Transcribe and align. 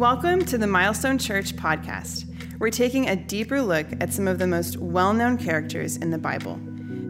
Welcome 0.00 0.46
to 0.46 0.56
the 0.56 0.66
Milestone 0.66 1.18
Church 1.18 1.54
podcast. 1.54 2.24
We're 2.58 2.70
taking 2.70 3.10
a 3.10 3.16
deeper 3.16 3.60
look 3.60 3.86
at 4.00 4.14
some 4.14 4.26
of 4.28 4.38
the 4.38 4.46
most 4.46 4.78
well 4.78 5.12
known 5.12 5.36
characters 5.36 5.98
in 5.98 6.10
the 6.10 6.16
Bible 6.16 6.54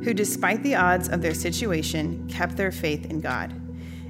who, 0.02 0.12
despite 0.12 0.64
the 0.64 0.74
odds 0.74 1.08
of 1.08 1.22
their 1.22 1.32
situation, 1.32 2.26
kept 2.26 2.56
their 2.56 2.72
faith 2.72 3.06
in 3.06 3.20
God. 3.20 3.54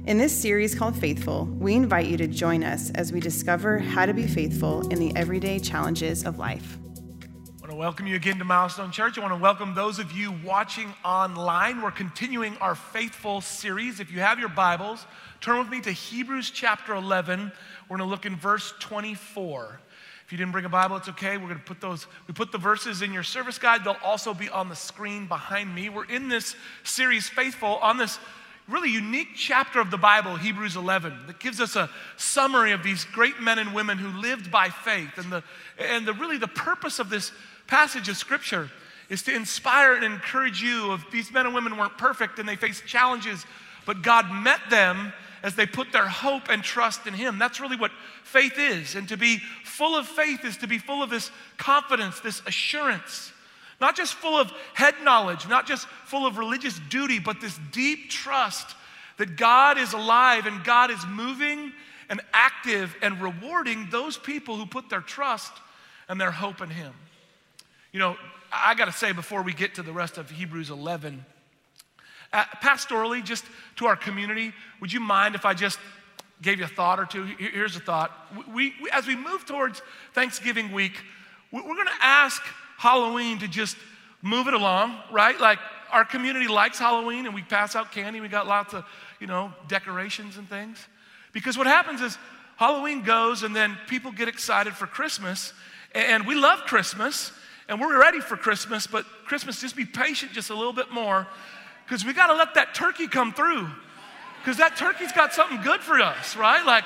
In 0.07 0.17
this 0.17 0.35
series 0.35 0.73
called 0.73 0.95
FaithFull, 0.95 1.59
we 1.59 1.75
invite 1.75 2.07
you 2.07 2.17
to 2.17 2.25
join 2.25 2.63
us 2.63 2.89
as 2.95 3.11
we 3.11 3.19
discover 3.19 3.77
how 3.77 4.07
to 4.07 4.15
be 4.15 4.25
faithful 4.25 4.81
in 4.87 4.97
the 4.97 5.15
everyday 5.15 5.59
challenges 5.59 6.25
of 6.25 6.39
life. 6.39 6.79
To 7.71 7.77
welcome 7.77 8.05
you 8.05 8.17
again 8.17 8.37
to 8.39 8.43
Milestone 8.43 8.91
Church. 8.91 9.17
I 9.17 9.21
want 9.21 9.31
to 9.31 9.39
welcome 9.39 9.73
those 9.73 9.97
of 9.97 10.11
you 10.11 10.33
watching 10.43 10.93
online. 11.05 11.81
We're 11.81 11.89
continuing 11.89 12.57
our 12.57 12.75
FaithFull 12.75 13.41
series. 13.41 14.01
If 14.01 14.11
you 14.11 14.19
have 14.19 14.39
your 14.39 14.49
Bibles, 14.49 15.05
turn 15.39 15.57
with 15.57 15.69
me 15.69 15.79
to 15.79 15.91
Hebrews 15.93 16.51
chapter 16.51 16.93
11. 16.93 17.49
We're 17.87 17.97
going 17.97 18.05
to 18.05 18.11
look 18.11 18.25
in 18.25 18.35
verse 18.35 18.73
24. 18.81 19.79
If 20.25 20.33
you 20.33 20.37
didn't 20.37 20.51
bring 20.51 20.65
a 20.65 20.69
Bible, 20.69 20.97
it's 20.97 21.07
okay. 21.07 21.37
We're 21.37 21.47
going 21.47 21.59
to 21.59 21.63
put 21.63 21.79
those, 21.79 22.07
we 22.27 22.33
put 22.33 22.51
the 22.51 22.57
verses 22.57 23.03
in 23.03 23.13
your 23.13 23.23
service 23.23 23.57
guide. 23.57 23.85
They'll 23.85 23.95
also 24.03 24.33
be 24.33 24.49
on 24.49 24.67
the 24.67 24.75
screen 24.75 25.27
behind 25.27 25.73
me. 25.73 25.87
We're 25.87 26.03
in 26.03 26.27
this 26.27 26.57
series, 26.83 27.29
FaithFull, 27.29 27.81
on 27.81 27.97
this 27.97 28.19
really 28.67 28.91
unique 28.91 29.29
chapter 29.35 29.79
of 29.79 29.91
the 29.91 29.97
Bible, 29.97 30.35
Hebrews 30.35 30.75
11, 30.75 31.27
that 31.27 31.39
gives 31.39 31.61
us 31.61 31.77
a 31.77 31.89
summary 32.17 32.73
of 32.73 32.83
these 32.83 33.05
great 33.05 33.39
men 33.39 33.59
and 33.59 33.73
women 33.73 33.97
who 33.97 34.19
lived 34.19 34.51
by 34.51 34.67
faith. 34.67 35.17
And, 35.17 35.31
the, 35.31 35.43
and 35.77 36.05
the, 36.05 36.13
really 36.13 36.37
the 36.37 36.49
purpose 36.49 36.99
of 36.99 37.09
this 37.09 37.31
passage 37.67 38.09
of 38.09 38.17
Scripture 38.17 38.69
is 39.09 39.23
to 39.23 39.35
inspire 39.35 39.95
and 39.95 40.03
encourage 40.03 40.61
you 40.61 40.91
of 40.91 41.03
these 41.11 41.31
men 41.31 41.45
and 41.45 41.53
women 41.53 41.77
weren't 41.77 41.97
perfect 41.97 42.39
and 42.39 42.47
they 42.47 42.55
faced 42.55 42.85
challenges, 42.85 43.45
but 43.85 44.01
God 44.01 44.31
met 44.31 44.59
them 44.69 45.11
as 45.43 45.55
they 45.55 45.65
put 45.65 45.91
their 45.91 46.07
hope 46.07 46.49
and 46.49 46.63
trust 46.63 47.07
in 47.07 47.13
Him. 47.13 47.39
That's 47.39 47.59
really 47.59 47.75
what 47.75 47.91
faith 48.23 48.57
is. 48.57 48.95
And 48.95 49.09
to 49.09 49.17
be 49.17 49.39
full 49.63 49.95
of 49.95 50.07
faith 50.07 50.45
is 50.45 50.57
to 50.57 50.67
be 50.67 50.77
full 50.77 51.01
of 51.03 51.09
this 51.09 51.31
confidence, 51.57 52.19
this 52.19 52.41
assurance. 52.45 53.31
Not 53.79 53.97
just 53.97 54.13
full 54.13 54.37
of 54.37 54.51
head 54.75 54.95
knowledge, 55.03 55.47
not 55.47 55.65
just 55.65 55.87
full 56.05 56.25
of 56.25 56.37
religious 56.37 56.79
duty, 56.89 57.19
but 57.19 57.41
this 57.41 57.59
deep 57.71 58.09
trust 58.09 58.75
that 59.17 59.35
God 59.35 59.77
is 59.77 59.93
alive 59.93 60.45
and 60.45 60.63
God 60.63 60.91
is 60.91 61.03
moving 61.07 61.73
and 62.09 62.21
active 62.33 62.95
and 63.01 63.21
rewarding 63.21 63.87
those 63.89 64.17
people 64.17 64.55
who 64.55 64.65
put 64.65 64.89
their 64.89 65.01
trust 65.01 65.51
and 66.07 66.21
their 66.21 66.31
hope 66.31 66.61
in 66.61 66.69
Him. 66.69 66.93
You 67.91 67.99
know, 67.99 68.15
I 68.51 68.73
got 68.75 68.85
to 68.85 68.91
say 68.91 69.11
before 69.11 69.41
we 69.41 69.53
get 69.53 69.75
to 69.75 69.83
the 69.83 69.91
rest 69.91 70.17
of 70.17 70.29
Hebrews 70.29 70.69
11, 70.69 71.25
uh, 72.33 72.43
pastorally, 72.63 73.23
just 73.23 73.43
to 73.77 73.85
our 73.87 73.97
community, 73.97 74.53
would 74.79 74.93
you 74.93 75.01
mind 75.01 75.35
if 75.35 75.45
I 75.45 75.53
just 75.53 75.77
gave 76.41 76.59
you 76.59 76.65
a 76.65 76.69
thought 76.69 76.99
or 76.99 77.05
two? 77.05 77.25
Here's 77.37 77.75
a 77.75 77.81
thought. 77.81 78.11
We, 78.53 78.73
we 78.81 78.89
as 78.91 79.07
we 79.07 79.15
move 79.15 79.45
towards 79.45 79.81
Thanksgiving 80.13 80.71
week, 80.71 80.93
we're 81.51 81.61
going 81.61 81.85
to 81.85 81.91
ask 82.01 82.41
Halloween 82.77 83.39
to 83.39 83.47
just 83.47 83.75
move 84.21 84.47
it 84.47 84.53
along, 84.53 84.97
right? 85.11 85.37
Like 85.39 85.59
our 85.91 86.05
community 86.05 86.47
likes 86.47 86.79
Halloween 86.79 87.25
and 87.25 87.35
we 87.35 87.41
pass 87.41 87.75
out 87.75 87.91
candy. 87.91 88.21
We 88.21 88.29
got 88.29 88.47
lots 88.47 88.73
of, 88.73 88.85
you 89.19 89.27
know, 89.27 89.51
decorations 89.67 90.37
and 90.37 90.49
things. 90.49 90.87
Because 91.33 91.57
what 91.57 91.67
happens 91.67 92.01
is 92.01 92.17
Halloween 92.55 93.03
goes 93.03 93.43
and 93.43 93.53
then 93.53 93.77
people 93.87 94.11
get 94.11 94.29
excited 94.29 94.73
for 94.73 94.87
Christmas. 94.87 95.53
And 95.93 96.25
we 96.25 96.35
love 96.35 96.59
Christmas 96.61 97.33
and 97.67 97.79
we're 97.79 97.99
ready 97.99 98.19
for 98.19 98.35
Christmas, 98.35 98.87
but 98.87 99.05
Christmas, 99.25 99.61
just 99.61 99.75
be 99.75 99.85
patient 99.85 100.31
just 100.33 100.49
a 100.49 100.55
little 100.55 100.73
bit 100.73 100.91
more 100.91 101.27
because 101.85 102.05
we 102.05 102.13
got 102.13 102.27
to 102.27 102.35
let 102.35 102.53
that 102.55 102.73
turkey 102.73 103.07
come 103.07 103.33
through. 103.33 103.67
Because 104.39 104.57
that 104.57 104.75
turkey's 104.75 105.11
got 105.11 105.33
something 105.33 105.61
good 105.61 105.81
for 105.81 105.99
us, 106.01 106.35
right? 106.35 106.65
Like, 106.65 106.85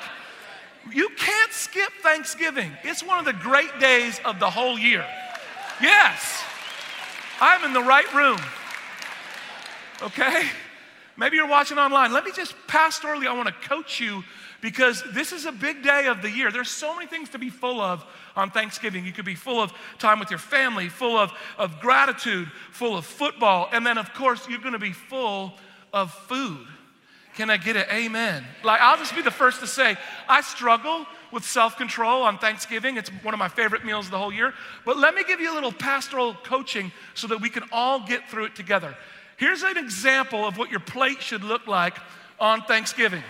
you 0.92 1.08
can't 1.16 1.52
skip 1.52 1.90
Thanksgiving. 2.02 2.70
It's 2.84 3.02
one 3.02 3.18
of 3.18 3.24
the 3.24 3.32
great 3.32 3.80
days 3.80 4.20
of 4.24 4.38
the 4.38 4.50
whole 4.50 4.78
year. 4.78 5.04
Yes, 5.80 6.44
I'm 7.40 7.64
in 7.64 7.72
the 7.72 7.82
right 7.82 8.12
room. 8.14 8.38
Okay? 10.02 10.42
Maybe 11.16 11.36
you're 11.36 11.48
watching 11.48 11.78
online. 11.78 12.12
Let 12.12 12.24
me 12.24 12.32
just 12.32 12.54
pastorally, 12.66 13.26
I 13.26 13.32
want 13.32 13.48
to 13.48 13.68
coach 13.68 14.00
you 14.00 14.22
because 14.66 15.04
this 15.12 15.30
is 15.30 15.46
a 15.46 15.52
big 15.52 15.84
day 15.84 16.08
of 16.08 16.22
the 16.22 16.28
year. 16.28 16.50
There's 16.50 16.68
so 16.72 16.92
many 16.92 17.06
things 17.06 17.28
to 17.28 17.38
be 17.38 17.50
full 17.50 17.80
of 17.80 18.04
on 18.34 18.50
Thanksgiving. 18.50 19.06
You 19.06 19.12
could 19.12 19.24
be 19.24 19.36
full 19.36 19.62
of 19.62 19.72
time 20.00 20.18
with 20.18 20.28
your 20.28 20.40
family, 20.40 20.88
full 20.88 21.16
of, 21.16 21.30
of 21.56 21.78
gratitude, 21.78 22.50
full 22.72 22.96
of 22.96 23.06
football, 23.06 23.68
and 23.70 23.86
then, 23.86 23.96
of 23.96 24.12
course, 24.12 24.48
you're 24.48 24.58
going 24.58 24.72
to 24.72 24.80
be 24.80 24.90
full 24.90 25.54
of 25.92 26.10
food. 26.10 26.66
Can 27.36 27.48
I 27.48 27.58
get 27.58 27.76
an 27.76 27.84
amen? 27.92 28.44
Like, 28.64 28.80
I'll 28.80 28.96
just 28.96 29.14
be 29.14 29.22
the 29.22 29.30
first 29.30 29.60
to 29.60 29.68
say, 29.68 29.96
I 30.28 30.40
struggle 30.40 31.06
with 31.30 31.44
self 31.44 31.76
control 31.76 32.24
on 32.24 32.36
Thanksgiving. 32.38 32.96
It's 32.96 33.10
one 33.22 33.34
of 33.34 33.38
my 33.38 33.46
favorite 33.46 33.84
meals 33.84 34.06
of 34.06 34.10
the 34.10 34.18
whole 34.18 34.32
year. 34.32 34.52
But 34.84 34.96
let 34.96 35.14
me 35.14 35.22
give 35.22 35.38
you 35.38 35.52
a 35.52 35.54
little 35.54 35.70
pastoral 35.70 36.34
coaching 36.34 36.90
so 37.14 37.28
that 37.28 37.40
we 37.40 37.50
can 37.50 37.62
all 37.70 38.04
get 38.04 38.28
through 38.28 38.46
it 38.46 38.56
together. 38.56 38.96
Here's 39.36 39.62
an 39.62 39.76
example 39.76 40.44
of 40.44 40.58
what 40.58 40.72
your 40.72 40.80
plate 40.80 41.22
should 41.22 41.44
look 41.44 41.68
like 41.68 41.96
on 42.40 42.62
Thanksgiving. 42.62 43.22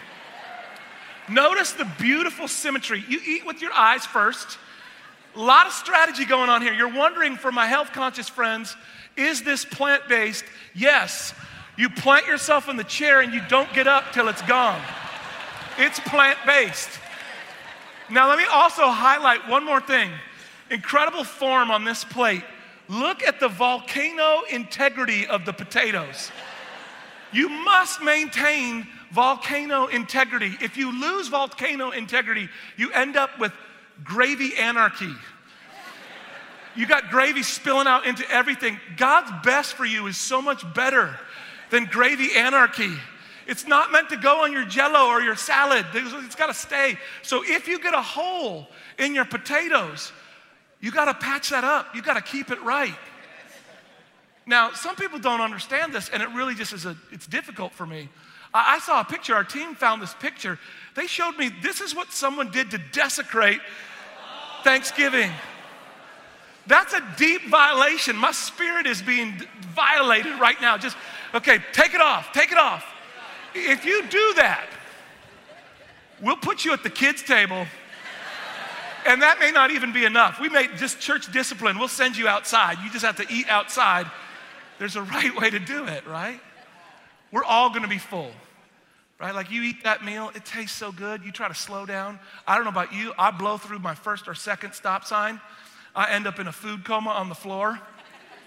Notice 1.28 1.72
the 1.72 1.90
beautiful 1.98 2.48
symmetry. 2.48 3.04
You 3.08 3.20
eat 3.26 3.46
with 3.46 3.60
your 3.60 3.72
eyes 3.72 4.06
first. 4.06 4.58
A 5.34 5.40
lot 5.40 5.66
of 5.66 5.72
strategy 5.72 6.24
going 6.24 6.48
on 6.48 6.62
here. 6.62 6.72
You're 6.72 6.94
wondering 6.94 7.36
for 7.36 7.52
my 7.52 7.66
health 7.66 7.92
conscious 7.92 8.28
friends, 8.28 8.76
is 9.16 9.42
this 9.42 9.64
plant 9.64 10.02
based? 10.08 10.44
Yes. 10.74 11.34
You 11.76 11.90
plant 11.90 12.26
yourself 12.26 12.68
in 12.68 12.76
the 12.76 12.84
chair 12.84 13.20
and 13.20 13.34
you 13.34 13.42
don't 13.48 13.72
get 13.72 13.86
up 13.86 14.12
till 14.12 14.28
it's 14.28 14.42
gone. 14.42 14.80
It's 15.78 16.00
plant 16.00 16.38
based. 16.46 16.88
Now, 18.08 18.28
let 18.28 18.38
me 18.38 18.44
also 18.50 18.88
highlight 18.88 19.48
one 19.48 19.64
more 19.64 19.80
thing 19.80 20.10
incredible 20.70 21.22
form 21.22 21.70
on 21.70 21.84
this 21.84 22.02
plate. 22.04 22.42
Look 22.88 23.22
at 23.22 23.40
the 23.40 23.48
volcano 23.48 24.42
integrity 24.50 25.26
of 25.26 25.44
the 25.44 25.52
potatoes. 25.52 26.30
You 27.32 27.48
must 27.48 28.02
maintain 28.02 28.86
volcano 29.12 29.86
integrity. 29.86 30.52
If 30.60 30.76
you 30.76 30.98
lose 31.00 31.28
volcano 31.28 31.90
integrity, 31.90 32.48
you 32.76 32.90
end 32.92 33.16
up 33.16 33.38
with 33.38 33.52
gravy 34.04 34.56
anarchy. 34.56 35.12
You 36.74 36.86
got 36.86 37.08
gravy 37.08 37.42
spilling 37.42 37.86
out 37.86 38.06
into 38.06 38.30
everything. 38.30 38.78
God's 38.96 39.30
best 39.44 39.74
for 39.74 39.86
you 39.86 40.06
is 40.06 40.16
so 40.16 40.42
much 40.42 40.62
better 40.74 41.18
than 41.70 41.86
gravy 41.86 42.36
anarchy. 42.36 42.92
It's 43.46 43.66
not 43.66 43.92
meant 43.92 44.10
to 44.10 44.16
go 44.16 44.42
on 44.42 44.52
your 44.52 44.64
jello 44.64 45.06
or 45.06 45.22
your 45.22 45.36
salad. 45.36 45.86
It's 45.94 46.34
got 46.34 46.48
to 46.48 46.54
stay. 46.54 46.98
So 47.22 47.42
if 47.44 47.68
you 47.68 47.80
get 47.80 47.94
a 47.94 48.02
hole 48.02 48.66
in 48.98 49.14
your 49.14 49.24
potatoes, 49.24 50.12
you 50.80 50.90
got 50.90 51.06
to 51.06 51.14
patch 51.14 51.50
that 51.50 51.64
up. 51.64 51.94
You 51.94 52.02
got 52.02 52.14
to 52.14 52.20
keep 52.20 52.50
it 52.50 52.60
right. 52.62 52.94
Now, 54.46 54.72
some 54.72 54.94
people 54.94 55.18
don't 55.18 55.40
understand 55.40 55.92
this, 55.92 56.08
and 56.08 56.22
it 56.22 56.28
really 56.30 56.54
just 56.54 56.72
is 56.72 56.86
a, 56.86 56.96
it's 57.10 57.26
difficult 57.26 57.72
for 57.72 57.86
me. 57.86 58.08
I, 58.64 58.78
saw 58.78 59.00
a 59.00 59.04
picture, 59.04 59.34
our 59.34 59.44
team 59.44 59.74
found 59.74 60.00
this 60.00 60.14
picture. 60.14 60.58
They 60.94 61.06
showed 61.06 61.36
me 61.36 61.50
this 61.62 61.80
is 61.80 61.94
what 61.94 62.12
someone 62.12 62.50
did 62.50 62.70
to 62.70 62.78
desecrate 62.92 63.60
Thanksgiving. 64.62 65.30
That's 66.66 66.94
a 66.94 67.02
deep 67.16 67.48
violation. 67.48 68.16
My 68.16 68.32
spirit 68.32 68.86
is 68.86 69.00
being 69.02 69.40
violated 69.74 70.40
right 70.40 70.60
now. 70.60 70.76
Just, 70.76 70.96
okay, 71.34 71.58
take 71.72 71.94
it 71.94 72.00
off, 72.00 72.32
take 72.32 72.50
it 72.50 72.58
off. 72.58 72.84
If 73.54 73.84
you 73.84 74.02
do 74.08 74.34
that, 74.36 74.66
we'll 76.20 76.36
put 76.36 76.64
you 76.64 76.72
at 76.72 76.82
the 76.82 76.90
kids' 76.90 77.22
table, 77.22 77.66
and 79.06 79.22
that 79.22 79.38
may 79.38 79.50
not 79.50 79.70
even 79.70 79.92
be 79.92 80.04
enough. 80.04 80.40
We 80.40 80.48
may 80.48 80.68
just 80.76 81.00
church 81.00 81.30
discipline, 81.32 81.78
we'll 81.78 81.88
send 81.88 82.16
you 82.16 82.28
outside. 82.28 82.78
You 82.82 82.90
just 82.90 83.04
have 83.04 83.16
to 83.16 83.26
eat 83.32 83.48
outside. 83.48 84.10
There's 84.78 84.96
a 84.96 85.02
right 85.02 85.34
way 85.36 85.50
to 85.50 85.58
do 85.58 85.86
it, 85.86 86.06
right? 86.06 86.40
We're 87.32 87.44
all 87.44 87.70
gonna 87.70 87.88
be 87.88 87.98
full, 87.98 88.30
right? 89.18 89.34
Like 89.34 89.50
you 89.50 89.62
eat 89.62 89.84
that 89.84 90.04
meal, 90.04 90.30
it 90.34 90.44
tastes 90.44 90.76
so 90.76 90.92
good. 90.92 91.24
You 91.24 91.32
try 91.32 91.48
to 91.48 91.54
slow 91.54 91.86
down. 91.86 92.18
I 92.46 92.54
don't 92.54 92.64
know 92.64 92.70
about 92.70 92.92
you, 92.92 93.12
I 93.18 93.30
blow 93.30 93.58
through 93.58 93.78
my 93.78 93.94
first 93.94 94.28
or 94.28 94.34
second 94.34 94.72
stop 94.72 95.04
sign. 95.04 95.40
I 95.94 96.12
end 96.12 96.26
up 96.26 96.38
in 96.38 96.46
a 96.46 96.52
food 96.52 96.84
coma 96.84 97.10
on 97.10 97.28
the 97.28 97.34
floor 97.34 97.80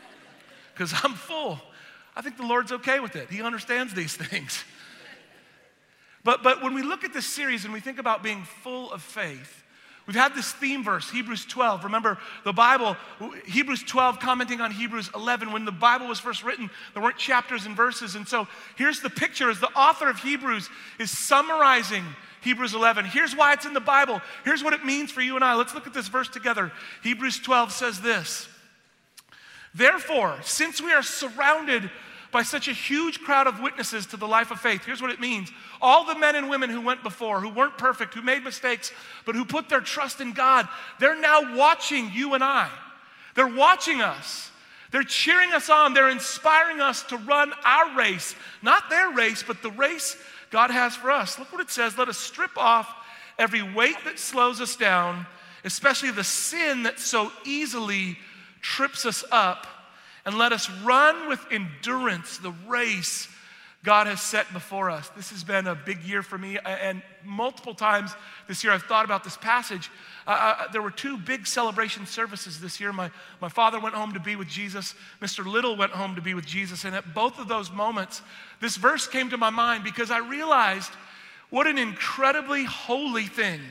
because 0.73 0.93
I'm 1.03 1.13
full. 1.13 1.59
I 2.15 2.21
think 2.21 2.37
the 2.37 2.45
Lord's 2.45 2.71
okay 2.71 2.99
with 2.99 3.15
it. 3.15 3.29
He 3.29 3.41
understands 3.41 3.93
these 3.93 4.15
things. 4.17 4.63
But, 6.23 6.43
but 6.43 6.61
when 6.61 6.73
we 6.73 6.83
look 6.83 7.03
at 7.03 7.13
this 7.13 7.25
series 7.25 7.63
and 7.63 7.73
we 7.73 7.79
think 7.79 7.97
about 7.97 8.23
being 8.23 8.43
full 8.43 8.91
of 8.91 9.01
faith, 9.01 9.58
we've 10.09 10.15
had 10.15 10.33
this 10.33 10.51
theme 10.51 10.83
verse, 10.83 11.07
Hebrews 11.11 11.45
12. 11.45 11.83
Remember, 11.83 12.17
the 12.43 12.51
Bible, 12.51 12.97
Hebrews 13.45 13.83
12 13.83 14.19
commenting 14.19 14.59
on 14.59 14.71
Hebrews 14.71 15.11
11. 15.13 15.51
When 15.51 15.65
the 15.65 15.71
Bible 15.71 16.07
was 16.07 16.19
first 16.19 16.43
written, 16.43 16.71
there 16.95 17.03
weren't 17.03 17.19
chapters 17.19 17.67
and 17.67 17.77
verses. 17.77 18.15
And 18.15 18.27
so 18.27 18.47
here's 18.75 19.01
the 19.01 19.11
picture 19.11 19.51
as 19.51 19.59
the 19.59 19.69
author 19.75 20.09
of 20.09 20.17
Hebrews 20.17 20.67
is 20.97 21.15
summarizing 21.15 22.03
Hebrews 22.41 22.73
11. 22.73 23.05
Here's 23.05 23.35
why 23.35 23.53
it's 23.53 23.67
in 23.67 23.75
the 23.75 23.79
Bible. 23.79 24.19
Here's 24.45 24.63
what 24.63 24.73
it 24.73 24.83
means 24.83 25.11
for 25.11 25.21
you 25.21 25.35
and 25.35 25.45
I. 25.45 25.53
Let's 25.53 25.75
look 25.75 25.85
at 25.85 25.93
this 25.93 26.07
verse 26.07 26.27
together. 26.27 26.71
Hebrews 27.03 27.37
12 27.37 27.71
says 27.71 28.01
this 28.01 28.47
Therefore, 29.75 30.39
since 30.41 30.81
we 30.81 30.91
are 30.91 31.03
surrounded 31.03 31.91
by 32.31 32.43
such 32.43 32.67
a 32.67 32.73
huge 32.73 33.21
crowd 33.21 33.47
of 33.47 33.59
witnesses 33.59 34.05
to 34.07 34.17
the 34.17 34.27
life 34.27 34.51
of 34.51 34.59
faith. 34.59 34.85
Here's 34.85 35.01
what 35.01 35.11
it 35.11 35.19
means 35.19 35.51
all 35.81 36.05
the 36.05 36.17
men 36.17 36.35
and 36.35 36.49
women 36.49 36.69
who 36.69 36.81
went 36.81 37.03
before, 37.03 37.39
who 37.39 37.49
weren't 37.49 37.77
perfect, 37.77 38.13
who 38.13 38.21
made 38.21 38.43
mistakes, 38.43 38.91
but 39.25 39.35
who 39.35 39.45
put 39.45 39.69
their 39.69 39.81
trust 39.81 40.21
in 40.21 40.33
God, 40.33 40.67
they're 40.99 41.19
now 41.19 41.55
watching 41.55 42.11
you 42.13 42.33
and 42.33 42.43
I. 42.43 42.69
They're 43.35 43.47
watching 43.47 44.01
us. 44.01 44.51
They're 44.91 45.03
cheering 45.03 45.51
us 45.51 45.69
on. 45.69 45.93
They're 45.93 46.09
inspiring 46.09 46.81
us 46.81 47.03
to 47.03 47.17
run 47.17 47.53
our 47.63 47.95
race, 47.95 48.35
not 48.61 48.89
their 48.89 49.11
race, 49.11 49.43
but 49.43 49.61
the 49.61 49.71
race 49.71 50.17
God 50.49 50.71
has 50.71 50.95
for 50.95 51.11
us. 51.11 51.37
Look 51.37 51.51
what 51.51 51.61
it 51.61 51.69
says 51.69 51.97
let 51.97 52.09
us 52.09 52.17
strip 52.17 52.57
off 52.57 52.93
every 53.37 53.61
weight 53.61 53.97
that 54.05 54.19
slows 54.19 54.59
us 54.61 54.75
down, 54.75 55.25
especially 55.63 56.11
the 56.11 56.23
sin 56.23 56.83
that 56.83 56.99
so 56.99 57.31
easily 57.45 58.17
trips 58.61 59.05
us 59.05 59.23
up 59.31 59.67
and 60.25 60.37
let 60.37 60.53
us 60.53 60.69
run 60.83 61.27
with 61.27 61.39
endurance 61.51 62.37
the 62.37 62.53
race 62.67 63.27
God 63.83 64.07
has 64.07 64.21
set 64.21 64.51
before 64.51 64.89
us. 64.89 65.07
This 65.15 65.29
has 65.29 65.43
been 65.43 65.65
a 65.65 65.73
big 65.73 66.03
year 66.03 66.21
for 66.21 66.37
me, 66.37 66.57
and 66.65 67.01
multiple 67.23 67.73
times 67.73 68.11
this 68.47 68.61
year 68.61 68.73
I've 68.73 68.83
thought 68.83 69.05
about 69.05 69.23
this 69.23 69.37
passage. 69.37 69.89
Uh, 70.27 70.31
uh, 70.59 70.71
there 70.71 70.81
were 70.81 70.91
two 70.91 71.17
big 71.17 71.47
celebration 71.47 72.05
services 72.05 72.59
this 72.59 72.81
year. 72.81 72.91
My, 72.91 73.09
my 73.41 73.47
father 73.47 73.79
went 73.79 73.95
home 73.95 74.13
to 74.13 74.19
be 74.19 74.35
with 74.35 74.49
Jesus, 74.49 74.95
Mr. 75.21 75.45
Little 75.45 75.77
went 75.77 75.93
home 75.93 76.15
to 76.15 76.21
be 76.21 76.33
with 76.33 76.45
Jesus, 76.45 76.83
and 76.83 76.93
at 76.93 77.13
both 77.13 77.39
of 77.39 77.47
those 77.47 77.71
moments, 77.71 78.21
this 78.59 78.75
verse 78.75 79.07
came 79.07 79.29
to 79.29 79.37
my 79.37 79.49
mind 79.49 79.85
because 79.85 80.11
I 80.11 80.19
realized 80.19 80.91
what 81.49 81.65
an 81.65 81.77
incredibly 81.77 82.65
holy 82.65 83.25
thing 83.27 83.61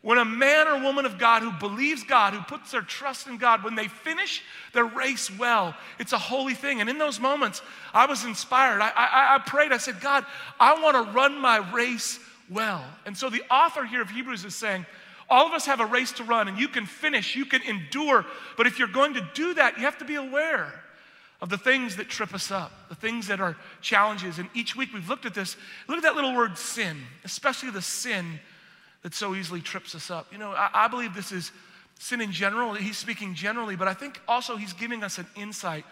when 0.00 0.18
a 0.18 0.24
man 0.24 0.68
or 0.68 0.80
woman 0.80 1.04
of 1.04 1.18
God 1.18 1.42
who 1.42 1.50
believes 1.52 2.04
God, 2.04 2.32
who 2.32 2.40
puts 2.42 2.70
their 2.70 2.82
trust 2.82 3.26
in 3.26 3.36
God, 3.36 3.64
when 3.64 3.74
they 3.74 3.88
finish 3.88 4.42
their 4.72 4.84
race 4.84 5.30
well, 5.36 5.74
it's 5.98 6.12
a 6.12 6.18
holy 6.18 6.54
thing. 6.54 6.80
And 6.80 6.88
in 6.88 6.98
those 6.98 7.18
moments, 7.18 7.62
I 7.92 8.06
was 8.06 8.24
inspired. 8.24 8.80
I, 8.80 8.90
I, 8.90 9.34
I 9.34 9.38
prayed, 9.38 9.72
I 9.72 9.78
said, 9.78 10.00
God, 10.00 10.24
I 10.60 10.80
want 10.80 10.94
to 10.96 11.12
run 11.12 11.40
my 11.40 11.58
race 11.72 12.20
well. 12.48 12.84
And 13.06 13.16
so 13.16 13.28
the 13.28 13.42
author 13.50 13.84
here 13.84 14.00
of 14.00 14.10
Hebrews 14.10 14.44
is 14.44 14.54
saying, 14.54 14.86
all 15.28 15.46
of 15.46 15.52
us 15.52 15.66
have 15.66 15.80
a 15.80 15.86
race 15.86 16.12
to 16.12 16.24
run, 16.24 16.48
and 16.48 16.58
you 16.58 16.68
can 16.68 16.86
finish, 16.86 17.36
you 17.36 17.44
can 17.44 17.60
endure. 17.62 18.24
But 18.56 18.66
if 18.66 18.78
you're 18.78 18.88
going 18.88 19.14
to 19.14 19.28
do 19.34 19.54
that, 19.54 19.76
you 19.76 19.84
have 19.84 19.98
to 19.98 20.04
be 20.04 20.14
aware 20.14 20.72
of 21.40 21.50
the 21.50 21.58
things 21.58 21.96
that 21.96 22.08
trip 22.08 22.34
us 22.34 22.50
up, 22.50 22.72
the 22.88 22.94
things 22.94 23.26
that 23.28 23.40
are 23.40 23.56
challenges. 23.80 24.38
And 24.38 24.48
each 24.54 24.74
week 24.74 24.94
we've 24.94 25.08
looked 25.08 25.26
at 25.26 25.34
this. 25.34 25.56
Look 25.86 25.98
at 25.98 26.02
that 26.04 26.14
little 26.14 26.34
word 26.34 26.56
sin, 26.56 26.96
especially 27.24 27.70
the 27.70 27.82
sin 27.82 28.40
that 29.02 29.14
so 29.14 29.34
easily 29.34 29.60
trips 29.60 29.94
us 29.94 30.10
up. 30.10 30.26
You 30.32 30.38
know, 30.38 30.50
I, 30.52 30.70
I 30.74 30.88
believe 30.88 31.14
this 31.14 31.32
is 31.32 31.52
sin 31.98 32.20
in 32.20 32.32
general. 32.32 32.74
He's 32.74 32.98
speaking 32.98 33.34
generally, 33.34 33.76
but 33.76 33.88
I 33.88 33.94
think 33.94 34.20
also 34.26 34.56
he's 34.56 34.72
giving 34.72 35.02
us 35.02 35.18
an 35.18 35.26
insight. 35.36 35.84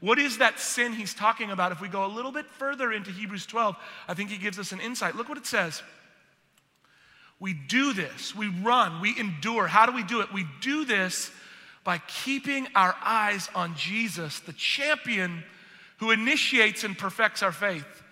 What 0.00 0.18
is 0.18 0.38
that 0.38 0.58
sin 0.58 0.92
he's 0.92 1.14
talking 1.14 1.50
about? 1.50 1.72
If 1.72 1.80
we 1.80 1.88
go 1.88 2.04
a 2.04 2.08
little 2.08 2.32
bit 2.32 2.46
further 2.46 2.92
into 2.92 3.10
Hebrews 3.10 3.46
12, 3.46 3.76
I 4.08 4.14
think 4.14 4.30
he 4.30 4.38
gives 4.38 4.58
us 4.58 4.72
an 4.72 4.80
insight. 4.80 5.16
Look 5.16 5.28
what 5.28 5.38
it 5.38 5.46
says. 5.46 5.82
We 7.40 7.52
do 7.52 7.92
this, 7.92 8.34
we 8.34 8.48
run, 8.48 9.00
we 9.00 9.18
endure. 9.18 9.66
How 9.66 9.86
do 9.86 9.92
we 9.92 10.02
do 10.02 10.20
it? 10.20 10.32
We 10.32 10.46
do 10.60 10.84
this 10.84 11.30
by 11.82 11.98
keeping 11.98 12.66
our 12.74 12.94
eyes 13.02 13.50
on 13.54 13.76
Jesus, 13.76 14.40
the 14.40 14.52
champion 14.52 15.44
who 15.98 16.10
initiates 16.10 16.84
and 16.84 16.96
perfects 16.96 17.42
our 17.42 17.52
faith. 17.52 18.02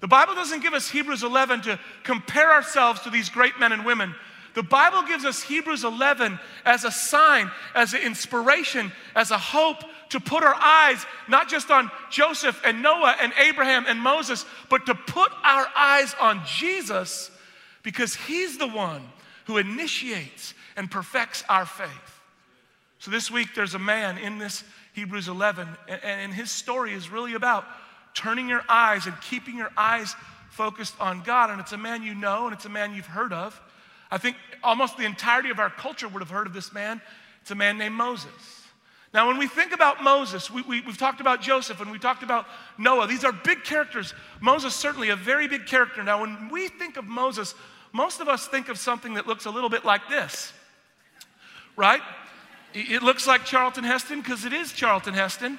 The 0.00 0.08
Bible 0.08 0.34
doesn't 0.34 0.62
give 0.62 0.74
us 0.74 0.88
Hebrews 0.88 1.22
11 1.22 1.62
to 1.62 1.78
compare 2.04 2.50
ourselves 2.50 3.00
to 3.02 3.10
these 3.10 3.28
great 3.28 3.58
men 3.60 3.72
and 3.72 3.84
women. 3.84 4.14
The 4.54 4.62
Bible 4.62 5.02
gives 5.04 5.24
us 5.24 5.42
Hebrews 5.42 5.84
11 5.84 6.40
as 6.64 6.84
a 6.84 6.90
sign, 6.90 7.50
as 7.74 7.92
an 7.92 8.00
inspiration, 8.00 8.90
as 9.14 9.30
a 9.30 9.38
hope 9.38 9.84
to 10.08 10.18
put 10.18 10.42
our 10.42 10.54
eyes 10.54 11.04
not 11.28 11.48
just 11.48 11.70
on 11.70 11.90
Joseph 12.10 12.60
and 12.64 12.82
Noah 12.82 13.16
and 13.20 13.32
Abraham 13.38 13.84
and 13.86 14.00
Moses, 14.00 14.44
but 14.68 14.86
to 14.86 14.94
put 14.94 15.30
our 15.44 15.68
eyes 15.76 16.14
on 16.20 16.42
Jesus 16.46 17.30
because 17.82 18.14
he's 18.14 18.58
the 18.58 18.66
one 18.66 19.02
who 19.44 19.58
initiates 19.58 20.54
and 20.76 20.90
perfects 20.90 21.44
our 21.48 21.66
faith. 21.66 21.88
So 22.98 23.10
this 23.10 23.30
week, 23.30 23.54
there's 23.54 23.74
a 23.74 23.78
man 23.78 24.18
in 24.18 24.38
this 24.38 24.64
Hebrews 24.94 25.28
11, 25.28 25.68
and 26.02 26.34
his 26.34 26.50
story 26.50 26.92
is 26.92 27.08
really 27.08 27.34
about 27.34 27.64
turning 28.14 28.48
your 28.48 28.62
eyes 28.68 29.06
and 29.06 29.20
keeping 29.20 29.56
your 29.56 29.70
eyes 29.76 30.14
focused 30.50 30.94
on 31.00 31.22
God. 31.22 31.50
And 31.50 31.60
it's 31.60 31.72
a 31.72 31.78
man 31.78 32.02
you 32.02 32.14
know, 32.14 32.46
and 32.46 32.54
it's 32.54 32.64
a 32.64 32.70
man 32.70 32.94
you've 32.94 33.06
heard 33.06 33.32
of. 33.32 33.60
I 34.10 34.18
think 34.18 34.36
almost 34.62 34.96
the 34.96 35.04
entirety 35.04 35.50
of 35.50 35.58
our 35.58 35.70
culture 35.70 36.08
would 36.08 36.20
have 36.20 36.30
heard 36.30 36.46
of 36.46 36.52
this 36.52 36.72
man. 36.72 37.00
It's 37.42 37.50
a 37.50 37.54
man 37.54 37.78
named 37.78 37.94
Moses. 37.94 38.60
Now, 39.12 39.26
when 39.26 39.38
we 39.38 39.48
think 39.48 39.72
about 39.72 40.04
Moses, 40.04 40.50
we, 40.50 40.62
we, 40.62 40.80
have 40.82 40.98
talked 40.98 41.20
about 41.20 41.40
Joseph 41.40 41.80
and 41.80 41.90
we 41.90 41.98
talked 41.98 42.22
about 42.22 42.46
Noah. 42.78 43.08
These 43.08 43.24
are 43.24 43.32
big 43.32 43.64
characters. 43.64 44.14
Moses, 44.40 44.74
certainly 44.74 45.08
a 45.08 45.16
very 45.16 45.48
big 45.48 45.66
character. 45.66 46.04
Now, 46.04 46.20
when 46.20 46.48
we 46.48 46.68
think 46.68 46.96
of 46.96 47.06
Moses, 47.06 47.54
most 47.92 48.20
of 48.20 48.28
us 48.28 48.46
think 48.46 48.68
of 48.68 48.78
something 48.78 49.14
that 49.14 49.26
looks 49.26 49.46
a 49.46 49.50
little 49.50 49.68
bit 49.68 49.84
like 49.84 50.08
this, 50.08 50.52
right? 51.76 52.00
It 52.72 53.02
looks 53.02 53.26
like 53.26 53.44
Charlton 53.44 53.82
Heston 53.82 54.20
because 54.20 54.44
it 54.44 54.52
is 54.52 54.72
Charlton 54.72 55.14
Heston. 55.14 55.58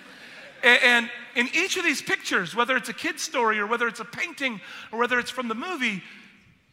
And 0.63 1.09
in 1.35 1.49
each 1.53 1.77
of 1.77 1.83
these 1.83 2.01
pictures, 2.01 2.55
whether 2.55 2.77
it's 2.77 2.89
a 2.89 2.93
kid's 2.93 3.23
story 3.23 3.59
or 3.59 3.67
whether 3.67 3.87
it's 3.87 3.99
a 3.99 4.05
painting 4.05 4.61
or 4.91 4.99
whether 4.99 5.17
it's 5.17 5.31
from 5.31 5.47
the 5.47 5.55
movie, 5.55 6.03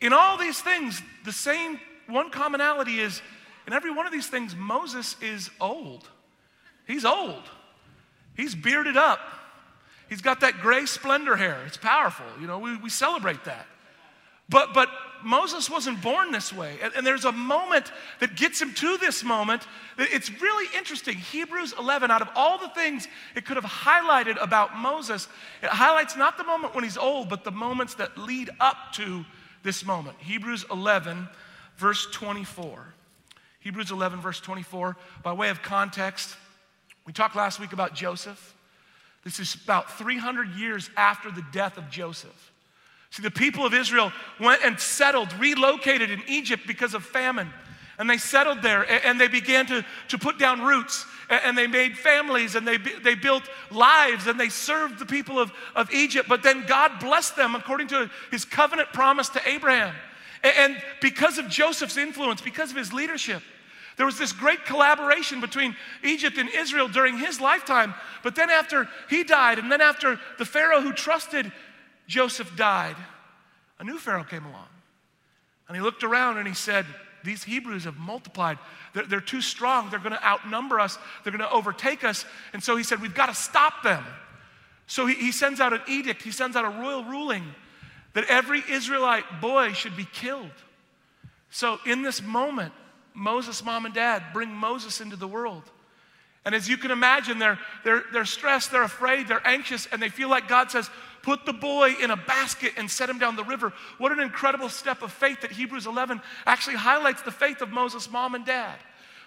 in 0.00 0.12
all 0.12 0.36
these 0.36 0.60
things, 0.60 1.00
the 1.24 1.32
same 1.32 1.80
one 2.06 2.30
commonality 2.30 3.00
is 3.00 3.22
in 3.66 3.72
every 3.72 3.90
one 3.90 4.06
of 4.06 4.12
these 4.12 4.26
things, 4.26 4.56
Moses 4.56 5.16
is 5.20 5.50
old. 5.60 6.08
He's 6.86 7.04
old. 7.04 7.42
He's 8.34 8.54
bearded 8.54 8.96
up. 8.96 9.20
He's 10.08 10.22
got 10.22 10.40
that 10.40 10.60
gray 10.60 10.86
splendor 10.86 11.36
hair. 11.36 11.58
It's 11.66 11.76
powerful. 11.76 12.24
You 12.40 12.46
know, 12.46 12.58
we, 12.58 12.76
we 12.78 12.88
celebrate 12.88 13.44
that. 13.44 13.66
But, 14.48 14.72
but 14.72 14.88
Moses 15.24 15.68
wasn't 15.70 16.00
born 16.02 16.32
this 16.32 16.52
way. 16.52 16.78
And, 16.82 16.92
and, 16.94 17.06
there's 17.06 17.24
a 17.24 17.32
moment 17.32 17.92
that 18.20 18.36
gets 18.36 18.60
him 18.60 18.72
to 18.74 18.96
this 18.98 19.24
moment. 19.24 19.66
It's 19.98 20.30
really 20.40 20.66
interesting. 20.76 21.16
Hebrews 21.16 21.74
11, 21.78 22.10
out 22.10 22.22
of 22.22 22.28
all 22.34 22.58
the 22.58 22.68
things 22.68 23.08
it 23.34 23.44
could 23.44 23.56
have 23.56 23.64
highlighted 23.64 24.42
about 24.42 24.76
Moses, 24.76 25.28
it 25.62 25.68
highlights 25.68 26.16
not 26.16 26.38
the 26.38 26.44
moment 26.44 26.74
when 26.74 26.84
he's 26.84 26.96
old, 26.96 27.28
but 27.28 27.44
the 27.44 27.50
moments 27.50 27.94
that 27.94 28.18
lead 28.18 28.50
up 28.60 28.92
to 28.94 29.24
this 29.62 29.84
moment. 29.84 30.16
Hebrews 30.20 30.64
11, 30.70 31.28
verse 31.76 32.06
24. 32.12 32.94
Hebrews 33.60 33.90
11, 33.90 34.20
verse 34.20 34.40
24. 34.40 34.96
By 35.22 35.32
way 35.32 35.50
of 35.50 35.62
context, 35.62 36.36
we 37.06 37.12
talked 37.12 37.36
last 37.36 37.60
week 37.60 37.72
about 37.72 37.94
Joseph. 37.94 38.54
This 39.24 39.40
is 39.40 39.54
about 39.62 39.98
300 39.98 40.50
years 40.50 40.90
after 40.96 41.30
the 41.30 41.44
death 41.52 41.76
of 41.76 41.90
Joseph. 41.90 42.52
See, 43.10 43.22
the 43.22 43.30
people 43.30 43.64
of 43.64 43.74
Israel 43.74 44.12
went 44.38 44.62
and 44.64 44.78
settled, 44.78 45.32
relocated 45.38 46.10
in 46.10 46.22
Egypt 46.28 46.64
because 46.66 46.94
of 46.94 47.04
famine. 47.04 47.50
And 47.98 48.08
they 48.08 48.18
settled 48.18 48.62
there 48.62 48.84
and 49.04 49.20
they 49.20 49.26
began 49.26 49.66
to, 49.66 49.84
to 50.08 50.18
put 50.18 50.38
down 50.38 50.62
roots 50.62 51.04
and 51.28 51.58
they 51.58 51.66
made 51.66 51.98
families 51.98 52.54
and 52.54 52.66
they, 52.66 52.76
they 52.76 53.16
built 53.16 53.42
lives 53.70 54.28
and 54.28 54.38
they 54.38 54.48
served 54.48 54.98
the 54.98 55.06
people 55.06 55.38
of, 55.40 55.52
of 55.74 55.92
Egypt. 55.92 56.28
But 56.28 56.42
then 56.42 56.64
God 56.66 57.00
blessed 57.00 57.34
them 57.36 57.54
according 57.54 57.88
to 57.88 58.08
his 58.30 58.44
covenant 58.44 58.92
promise 58.92 59.28
to 59.30 59.48
Abraham. 59.48 59.94
And 60.44 60.80
because 61.00 61.38
of 61.38 61.48
Joseph's 61.48 61.96
influence, 61.96 62.40
because 62.40 62.70
of 62.70 62.76
his 62.76 62.92
leadership, 62.92 63.42
there 63.96 64.06
was 64.06 64.16
this 64.16 64.32
great 64.32 64.64
collaboration 64.64 65.40
between 65.40 65.74
Egypt 66.04 66.38
and 66.38 66.48
Israel 66.48 66.86
during 66.86 67.18
his 67.18 67.40
lifetime. 67.40 67.94
But 68.22 68.36
then, 68.36 68.48
after 68.48 68.88
he 69.10 69.24
died, 69.24 69.58
and 69.58 69.72
then 69.72 69.80
after 69.80 70.20
the 70.38 70.44
Pharaoh 70.44 70.80
who 70.80 70.92
trusted 70.92 71.50
Joseph 72.08 72.56
died, 72.56 72.96
a 73.78 73.84
new 73.84 73.98
Pharaoh 73.98 74.24
came 74.24 74.44
along. 74.44 74.66
And 75.68 75.76
he 75.76 75.82
looked 75.82 76.02
around 76.02 76.38
and 76.38 76.48
he 76.48 76.54
said, 76.54 76.86
These 77.22 77.44
Hebrews 77.44 77.84
have 77.84 77.98
multiplied. 77.98 78.58
They're, 78.94 79.04
they're 79.04 79.20
too 79.20 79.42
strong. 79.42 79.90
They're 79.90 80.00
going 80.00 80.12
to 80.12 80.26
outnumber 80.26 80.80
us. 80.80 80.98
They're 81.22 81.32
going 81.32 81.44
to 81.44 81.52
overtake 81.52 82.02
us. 82.02 82.24
And 82.52 82.62
so 82.62 82.74
he 82.74 82.82
said, 82.82 83.00
We've 83.00 83.14
got 83.14 83.26
to 83.26 83.34
stop 83.34 83.82
them. 83.84 84.04
So 84.86 85.06
he, 85.06 85.14
he 85.14 85.32
sends 85.32 85.60
out 85.60 85.74
an 85.74 85.82
edict, 85.86 86.22
he 86.22 86.30
sends 86.30 86.56
out 86.56 86.64
a 86.64 86.80
royal 86.80 87.04
ruling 87.04 87.44
that 88.14 88.24
every 88.24 88.64
Israelite 88.70 89.42
boy 89.42 89.74
should 89.74 89.96
be 89.96 90.06
killed. 90.06 90.50
So 91.50 91.78
in 91.86 92.02
this 92.02 92.22
moment, 92.22 92.72
Moses' 93.14 93.62
mom 93.62 93.84
and 93.84 93.94
dad 93.94 94.22
bring 94.32 94.50
Moses 94.50 95.00
into 95.00 95.16
the 95.16 95.28
world. 95.28 95.62
And 96.44 96.54
as 96.54 96.68
you 96.68 96.76
can 96.76 96.90
imagine, 96.90 97.38
they're, 97.38 97.58
they're, 97.84 98.04
they're 98.12 98.24
stressed, 98.24 98.70
they're 98.70 98.82
afraid, 98.82 99.28
they're 99.28 99.46
anxious, 99.46 99.86
and 99.90 100.00
they 100.00 100.08
feel 100.08 100.28
like 100.28 100.48
God 100.48 100.70
says, 100.70 100.88
Put 101.22 101.44
the 101.44 101.52
boy 101.52 101.94
in 102.00 102.10
a 102.10 102.16
basket 102.16 102.72
and 102.76 102.90
set 102.90 103.10
him 103.10 103.18
down 103.18 103.36
the 103.36 103.44
river. 103.44 103.72
What 103.98 104.12
an 104.12 104.20
incredible 104.20 104.68
step 104.68 105.02
of 105.02 105.12
faith 105.12 105.42
that 105.42 105.50
Hebrews 105.50 105.86
11 105.86 106.22
actually 106.46 106.76
highlights 106.76 107.22
the 107.22 107.30
faith 107.30 107.60
of 107.60 107.70
Moses' 107.70 108.10
mom 108.10 108.34
and 108.34 108.46
dad. 108.46 108.78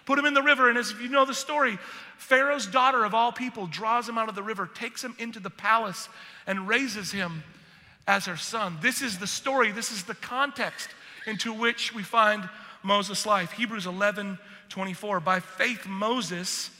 Put 0.04 0.18
him 0.18 0.24
in 0.24 0.34
the 0.34 0.42
river, 0.42 0.68
and 0.68 0.76
as 0.76 0.92
you 1.00 1.08
know 1.08 1.24
the 1.24 1.34
story, 1.34 1.78
Pharaoh's 2.16 2.66
daughter 2.66 3.04
of 3.04 3.14
all 3.14 3.30
people 3.30 3.66
draws 3.68 4.08
him 4.08 4.18
out 4.18 4.28
of 4.28 4.34
the 4.34 4.42
river, 4.42 4.68
takes 4.74 5.04
him 5.04 5.14
into 5.18 5.38
the 5.38 5.50
palace, 5.50 6.08
and 6.46 6.66
raises 6.66 7.12
him 7.12 7.44
as 8.08 8.26
her 8.26 8.36
son. 8.36 8.78
This 8.80 9.00
is 9.00 9.18
the 9.18 9.26
story, 9.26 9.70
this 9.70 9.92
is 9.92 10.02
the 10.02 10.16
context 10.16 10.88
into 11.26 11.52
which 11.52 11.94
we 11.94 12.02
find 12.02 12.48
Moses' 12.82 13.26
life. 13.26 13.52
Hebrews 13.52 13.86
11 13.86 14.38
24. 14.70 15.20
By 15.20 15.38
faith, 15.38 15.86
Moses 15.86 16.70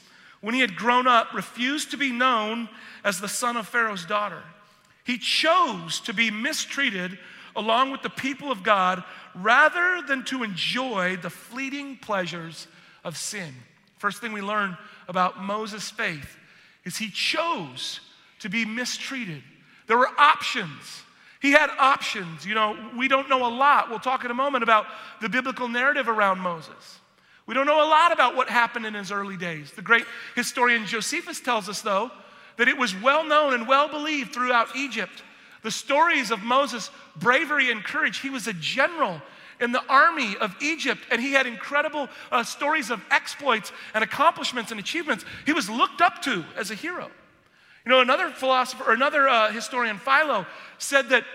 when 0.43 0.53
he 0.53 0.59
had 0.59 0.75
grown 0.75 1.07
up, 1.07 1.33
refused 1.33 1.91
to 1.91 1.97
be 1.97 2.11
known 2.11 2.67
as 3.05 3.21
the 3.21 3.29
son 3.29 3.55
of 3.55 3.65
Pharaoh's 3.65 4.05
daughter. 4.05 4.43
He 5.05 5.17
chose 5.17 6.01
to 6.01 6.13
be 6.13 6.31
mistreated 6.31 7.17
along 7.55 7.91
with 7.91 8.01
the 8.01 8.09
people 8.09 8.51
of 8.51 8.61
God 8.61 9.05
rather 9.33 10.01
than 10.05 10.25
to 10.25 10.43
enjoy 10.43 11.15
the 11.15 11.29
fleeting 11.29 11.95
pleasures 11.95 12.67
of 13.05 13.15
sin. 13.15 13.53
First 13.99 14.19
thing 14.19 14.33
we 14.33 14.41
learn 14.41 14.77
about 15.07 15.41
Moses' 15.41 15.89
faith 15.89 16.37
is 16.83 16.97
he 16.97 17.09
chose 17.09 18.01
to 18.39 18.49
be 18.49 18.65
mistreated. 18.65 19.43
There 19.87 19.97
were 19.97 20.09
options. 20.17 21.03
He 21.41 21.51
had 21.51 21.69
options. 21.79 22.45
You 22.45 22.55
know, 22.55 22.91
we 22.97 23.07
don't 23.07 23.29
know 23.29 23.45
a 23.45 23.53
lot. 23.53 23.89
We'll 23.89 23.99
talk 23.99 24.25
in 24.25 24.31
a 24.31 24.33
moment 24.33 24.63
about 24.63 24.87
the 25.21 25.29
biblical 25.29 25.69
narrative 25.69 26.09
around 26.09 26.41
Moses. 26.41 26.99
We 27.45 27.53
don't 27.53 27.65
know 27.65 27.85
a 27.85 27.89
lot 27.89 28.11
about 28.11 28.35
what 28.35 28.49
happened 28.49 28.85
in 28.85 28.93
his 28.93 29.11
early 29.11 29.37
days. 29.37 29.71
The 29.71 29.81
great 29.81 30.05
historian 30.35 30.85
Josephus 30.85 31.39
tells 31.39 31.67
us, 31.67 31.81
though, 31.81 32.11
that 32.57 32.67
it 32.67 32.77
was 32.77 32.95
well 32.95 33.23
known 33.23 33.53
and 33.53 33.67
well 33.67 33.89
believed 33.89 34.33
throughout 34.33 34.75
Egypt. 34.75 35.23
The 35.61 35.71
stories 35.71 36.31
of 36.31 36.41
Moses' 36.41 36.89
bravery 37.15 37.71
and 37.71 37.83
courage. 37.83 38.19
He 38.19 38.29
was 38.29 38.47
a 38.47 38.53
general 38.53 39.21
in 39.59 39.71
the 39.71 39.83
army 39.87 40.35
of 40.37 40.55
Egypt, 40.61 41.01
and 41.11 41.21
he 41.21 41.33
had 41.33 41.45
incredible 41.45 42.09
uh, 42.31 42.43
stories 42.43 42.89
of 42.89 43.01
exploits 43.11 43.71
and 43.93 44.03
accomplishments 44.03 44.71
and 44.71 44.79
achievements. 44.79 45.25
He 45.45 45.53
was 45.53 45.69
looked 45.69 46.01
up 46.01 46.21
to 46.23 46.43
as 46.55 46.71
a 46.71 46.75
hero. 46.75 47.09
You 47.85 47.91
know, 47.91 47.99
another 47.99 48.29
philosopher, 48.29 48.83
or 48.85 48.93
another 48.93 49.27
uh, 49.27 49.51
historian, 49.51 49.97
Philo, 49.97 50.45
said 50.77 51.09
that 51.09 51.25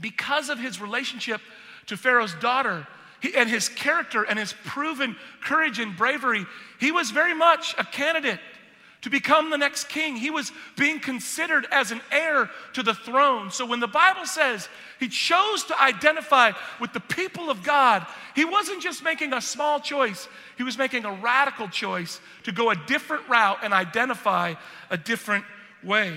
because 0.00 0.48
of 0.48 0.58
his 0.58 0.80
relationship 0.80 1.40
to 1.86 1.96
Pharaoh's 1.96 2.34
daughter 2.34 2.86
he, 3.20 3.34
and 3.34 3.48
his 3.48 3.68
character 3.68 4.22
and 4.22 4.38
his 4.38 4.54
proven 4.64 5.16
courage 5.42 5.78
and 5.78 5.96
bravery, 5.96 6.46
he 6.78 6.92
was 6.92 7.10
very 7.10 7.34
much 7.34 7.74
a 7.78 7.84
candidate 7.84 8.40
to 9.02 9.10
become 9.10 9.50
the 9.50 9.58
next 9.58 9.88
king. 9.88 10.16
He 10.16 10.30
was 10.30 10.50
being 10.76 11.00
considered 11.00 11.66
as 11.70 11.92
an 11.92 12.00
heir 12.10 12.50
to 12.74 12.82
the 12.82 12.94
throne. 12.94 13.50
So 13.50 13.64
when 13.64 13.80
the 13.80 13.86
Bible 13.86 14.26
says 14.26 14.68
he 14.98 15.08
chose 15.08 15.64
to 15.64 15.80
identify 15.80 16.52
with 16.80 16.92
the 16.92 17.00
people 17.00 17.50
of 17.50 17.62
God, 17.62 18.06
he 18.34 18.44
wasn't 18.44 18.82
just 18.82 19.04
making 19.04 19.32
a 19.32 19.40
small 19.40 19.80
choice, 19.80 20.28
he 20.56 20.62
was 20.62 20.78
making 20.78 21.04
a 21.04 21.12
radical 21.12 21.68
choice 21.68 22.20
to 22.44 22.52
go 22.52 22.70
a 22.70 22.76
different 22.86 23.28
route 23.28 23.58
and 23.62 23.72
identify 23.72 24.54
a 24.90 24.96
different 24.96 25.44
way. 25.82 26.16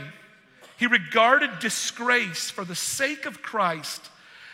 He 0.77 0.87
regarded 0.87 1.59
disgrace 1.59 2.49
for 2.49 2.65
the 2.65 2.75
sake 2.75 3.27
of 3.27 3.43
Christ 3.43 4.10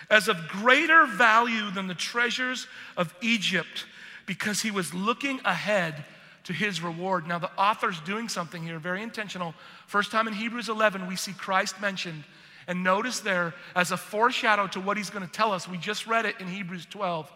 as 0.10 0.28
of 0.28 0.48
greater 0.48 1.06
value 1.06 1.70
than 1.72 1.88
the 1.88 1.96
treasures 1.96 2.68
of 2.96 3.14
Egypt 3.22 3.86
because 4.26 4.62
he 4.62 4.72
was 4.72 4.94
looking 4.94 5.40
ahead 5.44 6.06
to 6.46 6.54
his 6.54 6.82
reward. 6.82 7.28
Now, 7.28 7.40
the 7.40 7.52
author's 7.58 8.00
doing 8.02 8.30
something 8.30 8.64
here, 8.64 8.80
very 8.80 9.04
intentional. 9.04 9.54
First 9.86 10.12
time 10.12 10.28
in 10.28 10.34
Hebrews 10.34 10.70
11, 10.70 11.08
we 11.08 11.16
see 11.16 11.34
Christ 11.34 11.82
mentioned. 11.82 12.24
And 12.68 12.84
notice 12.84 13.22
there, 13.22 13.54
as 13.76 13.92
a 13.92 13.98
foreshadow 13.98 14.68
to 14.68 14.80
what 14.80 14.98
he's 14.98 15.10
going 15.10 15.26
to 15.26 15.32
tell 15.32 15.52
us, 15.52 15.68
we 15.68 15.78
just 15.78 16.08
read 16.08 16.26
it 16.26 16.36
in 16.40 16.48
Hebrews 16.48 16.86
12. 16.86 17.32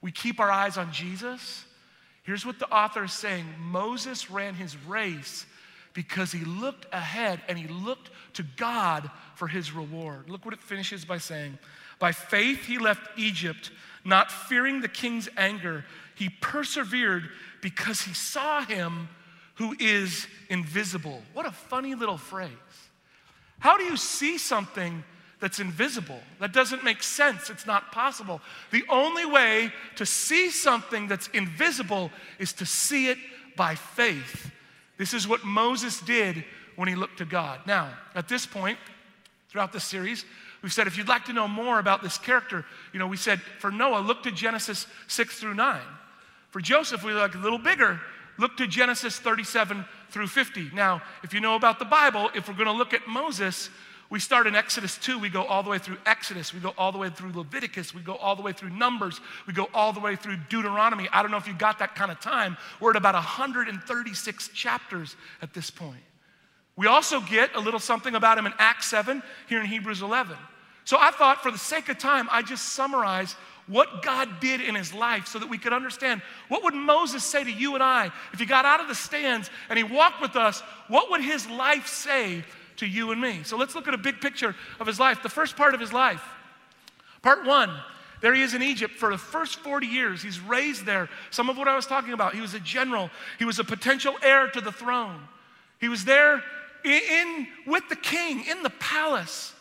We 0.00 0.10
keep 0.10 0.40
our 0.40 0.50
eyes 0.50 0.76
on 0.76 0.92
Jesus. 0.92 1.64
Here's 2.24 2.44
what 2.44 2.58
the 2.58 2.70
author 2.70 3.04
is 3.04 3.12
saying 3.12 3.46
Moses 3.58 4.30
ran 4.30 4.54
his 4.54 4.76
race 4.86 5.46
because 5.94 6.32
he 6.32 6.44
looked 6.44 6.86
ahead 6.92 7.40
and 7.48 7.58
he 7.58 7.68
looked 7.68 8.10
to 8.34 8.42
God 8.56 9.10
for 9.34 9.48
his 9.48 9.72
reward. 9.72 10.28
Look 10.28 10.44
what 10.44 10.54
it 10.54 10.62
finishes 10.62 11.04
by 11.04 11.18
saying 11.18 11.58
By 12.02 12.10
faith, 12.10 12.64
he 12.64 12.78
left 12.78 13.16
Egypt, 13.16 13.70
not 14.04 14.32
fearing 14.32 14.80
the 14.80 14.88
king's 14.88 15.28
anger. 15.36 15.84
He 16.16 16.30
persevered 16.30 17.30
because 17.60 18.00
he 18.00 18.12
saw 18.12 18.64
him 18.64 19.08
who 19.54 19.76
is 19.78 20.26
invisible. 20.48 21.22
What 21.32 21.46
a 21.46 21.52
funny 21.52 21.94
little 21.94 22.18
phrase. 22.18 22.50
How 23.60 23.78
do 23.78 23.84
you 23.84 23.96
see 23.96 24.36
something 24.36 25.04
that's 25.38 25.60
invisible? 25.60 26.18
That 26.40 26.52
doesn't 26.52 26.82
make 26.82 27.04
sense. 27.04 27.50
It's 27.50 27.68
not 27.68 27.92
possible. 27.92 28.40
The 28.72 28.82
only 28.88 29.24
way 29.24 29.70
to 29.94 30.04
see 30.04 30.50
something 30.50 31.06
that's 31.06 31.28
invisible 31.28 32.10
is 32.40 32.52
to 32.54 32.66
see 32.66 33.10
it 33.10 33.18
by 33.54 33.76
faith. 33.76 34.50
This 34.98 35.14
is 35.14 35.28
what 35.28 35.44
Moses 35.44 36.00
did 36.00 36.44
when 36.74 36.88
he 36.88 36.96
looked 36.96 37.18
to 37.18 37.24
God. 37.24 37.60
Now, 37.64 37.90
at 38.16 38.26
this 38.26 38.44
point, 38.44 38.78
throughout 39.50 39.72
the 39.72 39.78
series, 39.78 40.24
we've 40.62 40.72
said 40.72 40.86
if 40.86 40.96
you'd 40.96 41.08
like 41.08 41.24
to 41.26 41.32
know 41.32 41.48
more 41.48 41.78
about 41.78 42.02
this 42.02 42.18
character, 42.18 42.64
you 42.92 42.98
know, 42.98 43.06
we 43.06 43.16
said 43.16 43.40
for 43.58 43.70
Noah, 43.70 44.00
look 44.00 44.22
to 44.22 44.30
Genesis 44.30 44.86
6 45.08 45.38
through 45.38 45.54
9. 45.54 45.80
For 46.50 46.60
Joseph, 46.60 47.02
we 47.02 47.12
like 47.12 47.34
a 47.34 47.38
little 47.38 47.58
bigger. 47.58 48.00
Look 48.38 48.56
to 48.58 48.66
Genesis 48.66 49.18
37 49.18 49.84
through 50.10 50.26
50. 50.26 50.70
Now, 50.74 51.02
if 51.22 51.34
you 51.34 51.40
know 51.40 51.54
about 51.54 51.78
the 51.78 51.84
Bible, 51.84 52.30
if 52.34 52.48
we're 52.48 52.54
going 52.54 52.66
to 52.66 52.72
look 52.72 52.94
at 52.94 53.06
Moses, 53.06 53.70
we 54.10 54.20
start 54.20 54.46
in 54.46 54.54
Exodus 54.54 54.98
2, 54.98 55.18
we 55.18 55.30
go 55.30 55.42
all 55.44 55.62
the 55.62 55.70
way 55.70 55.78
through 55.78 55.96
Exodus, 56.04 56.52
we 56.52 56.60
go 56.60 56.74
all 56.76 56.92
the 56.92 56.98
way 56.98 57.08
through 57.08 57.32
Leviticus, 57.32 57.94
we 57.94 58.02
go 58.02 58.14
all 58.16 58.36
the 58.36 58.42
way 58.42 58.52
through 58.52 58.68
Numbers, 58.68 59.20
we 59.46 59.54
go 59.54 59.70
all 59.72 59.94
the 59.94 60.00
way 60.00 60.16
through 60.16 60.36
Deuteronomy. 60.50 61.08
I 61.12 61.22
don't 61.22 61.30
know 61.30 61.38
if 61.38 61.48
you 61.48 61.54
got 61.54 61.78
that 61.78 61.94
kind 61.94 62.10
of 62.10 62.20
time. 62.20 62.58
We're 62.78 62.90
at 62.90 62.96
about 62.96 63.14
136 63.14 64.48
chapters 64.48 65.16
at 65.40 65.54
this 65.54 65.70
point. 65.70 66.02
We 66.76 66.86
also 66.86 67.20
get 67.20 67.54
a 67.54 67.60
little 67.60 67.80
something 67.80 68.14
about 68.14 68.38
him 68.38 68.46
in 68.46 68.52
Acts 68.58 68.86
7, 68.86 69.22
here 69.48 69.60
in 69.60 69.66
Hebrews 69.66 70.02
11. 70.02 70.36
So 70.84 70.96
I 70.98 71.10
thought, 71.10 71.42
for 71.42 71.50
the 71.50 71.58
sake 71.58 71.88
of 71.88 71.98
time, 71.98 72.28
I 72.30 72.42
just 72.42 72.70
summarize 72.70 73.36
what 73.68 74.02
God 74.02 74.40
did 74.40 74.60
in 74.60 74.74
his 74.74 74.92
life 74.92 75.26
so 75.26 75.38
that 75.38 75.48
we 75.48 75.56
could 75.56 75.72
understand 75.72 76.20
what 76.48 76.64
would 76.64 76.74
Moses 76.74 77.22
say 77.22 77.44
to 77.44 77.50
you 77.50 77.74
and 77.74 77.82
I 77.82 78.10
if 78.32 78.40
he 78.40 78.46
got 78.46 78.64
out 78.64 78.80
of 78.80 78.88
the 78.88 78.94
stands 78.94 79.50
and 79.68 79.78
he 79.78 79.84
walked 79.84 80.20
with 80.20 80.34
us, 80.34 80.60
what 80.88 81.10
would 81.10 81.20
his 81.20 81.48
life 81.48 81.86
say 81.86 82.42
to 82.78 82.86
you 82.86 83.12
and 83.12 83.20
me? 83.20 83.42
So 83.44 83.56
let's 83.56 83.74
look 83.74 83.86
at 83.86 83.94
a 83.94 83.98
big 83.98 84.20
picture 84.20 84.56
of 84.80 84.86
his 84.86 84.98
life. 84.98 85.22
The 85.22 85.28
first 85.28 85.56
part 85.56 85.74
of 85.74 85.80
his 85.80 85.92
life. 85.92 86.22
Part 87.22 87.44
1. 87.44 87.70
There 88.20 88.34
he 88.34 88.42
is 88.42 88.54
in 88.54 88.62
Egypt 88.62 88.94
for 88.94 89.10
the 89.10 89.18
first 89.18 89.60
40 89.60 89.86
years. 89.86 90.22
He's 90.22 90.40
raised 90.40 90.84
there. 90.84 91.08
Some 91.30 91.48
of 91.48 91.56
what 91.56 91.68
I 91.68 91.76
was 91.76 91.86
talking 91.86 92.12
about. 92.12 92.34
He 92.34 92.40
was 92.40 92.54
a 92.54 92.60
general. 92.60 93.10
He 93.38 93.44
was 93.44 93.58
a 93.58 93.64
potential 93.64 94.14
heir 94.22 94.48
to 94.48 94.60
the 94.60 94.72
throne. 94.72 95.20
He 95.80 95.88
was 95.88 96.04
there 96.04 96.42
in, 96.84 97.46
with 97.66 97.88
the 97.88 97.96
king 97.96 98.44
in 98.44 98.62
the 98.62 98.70
palace. 98.70 99.52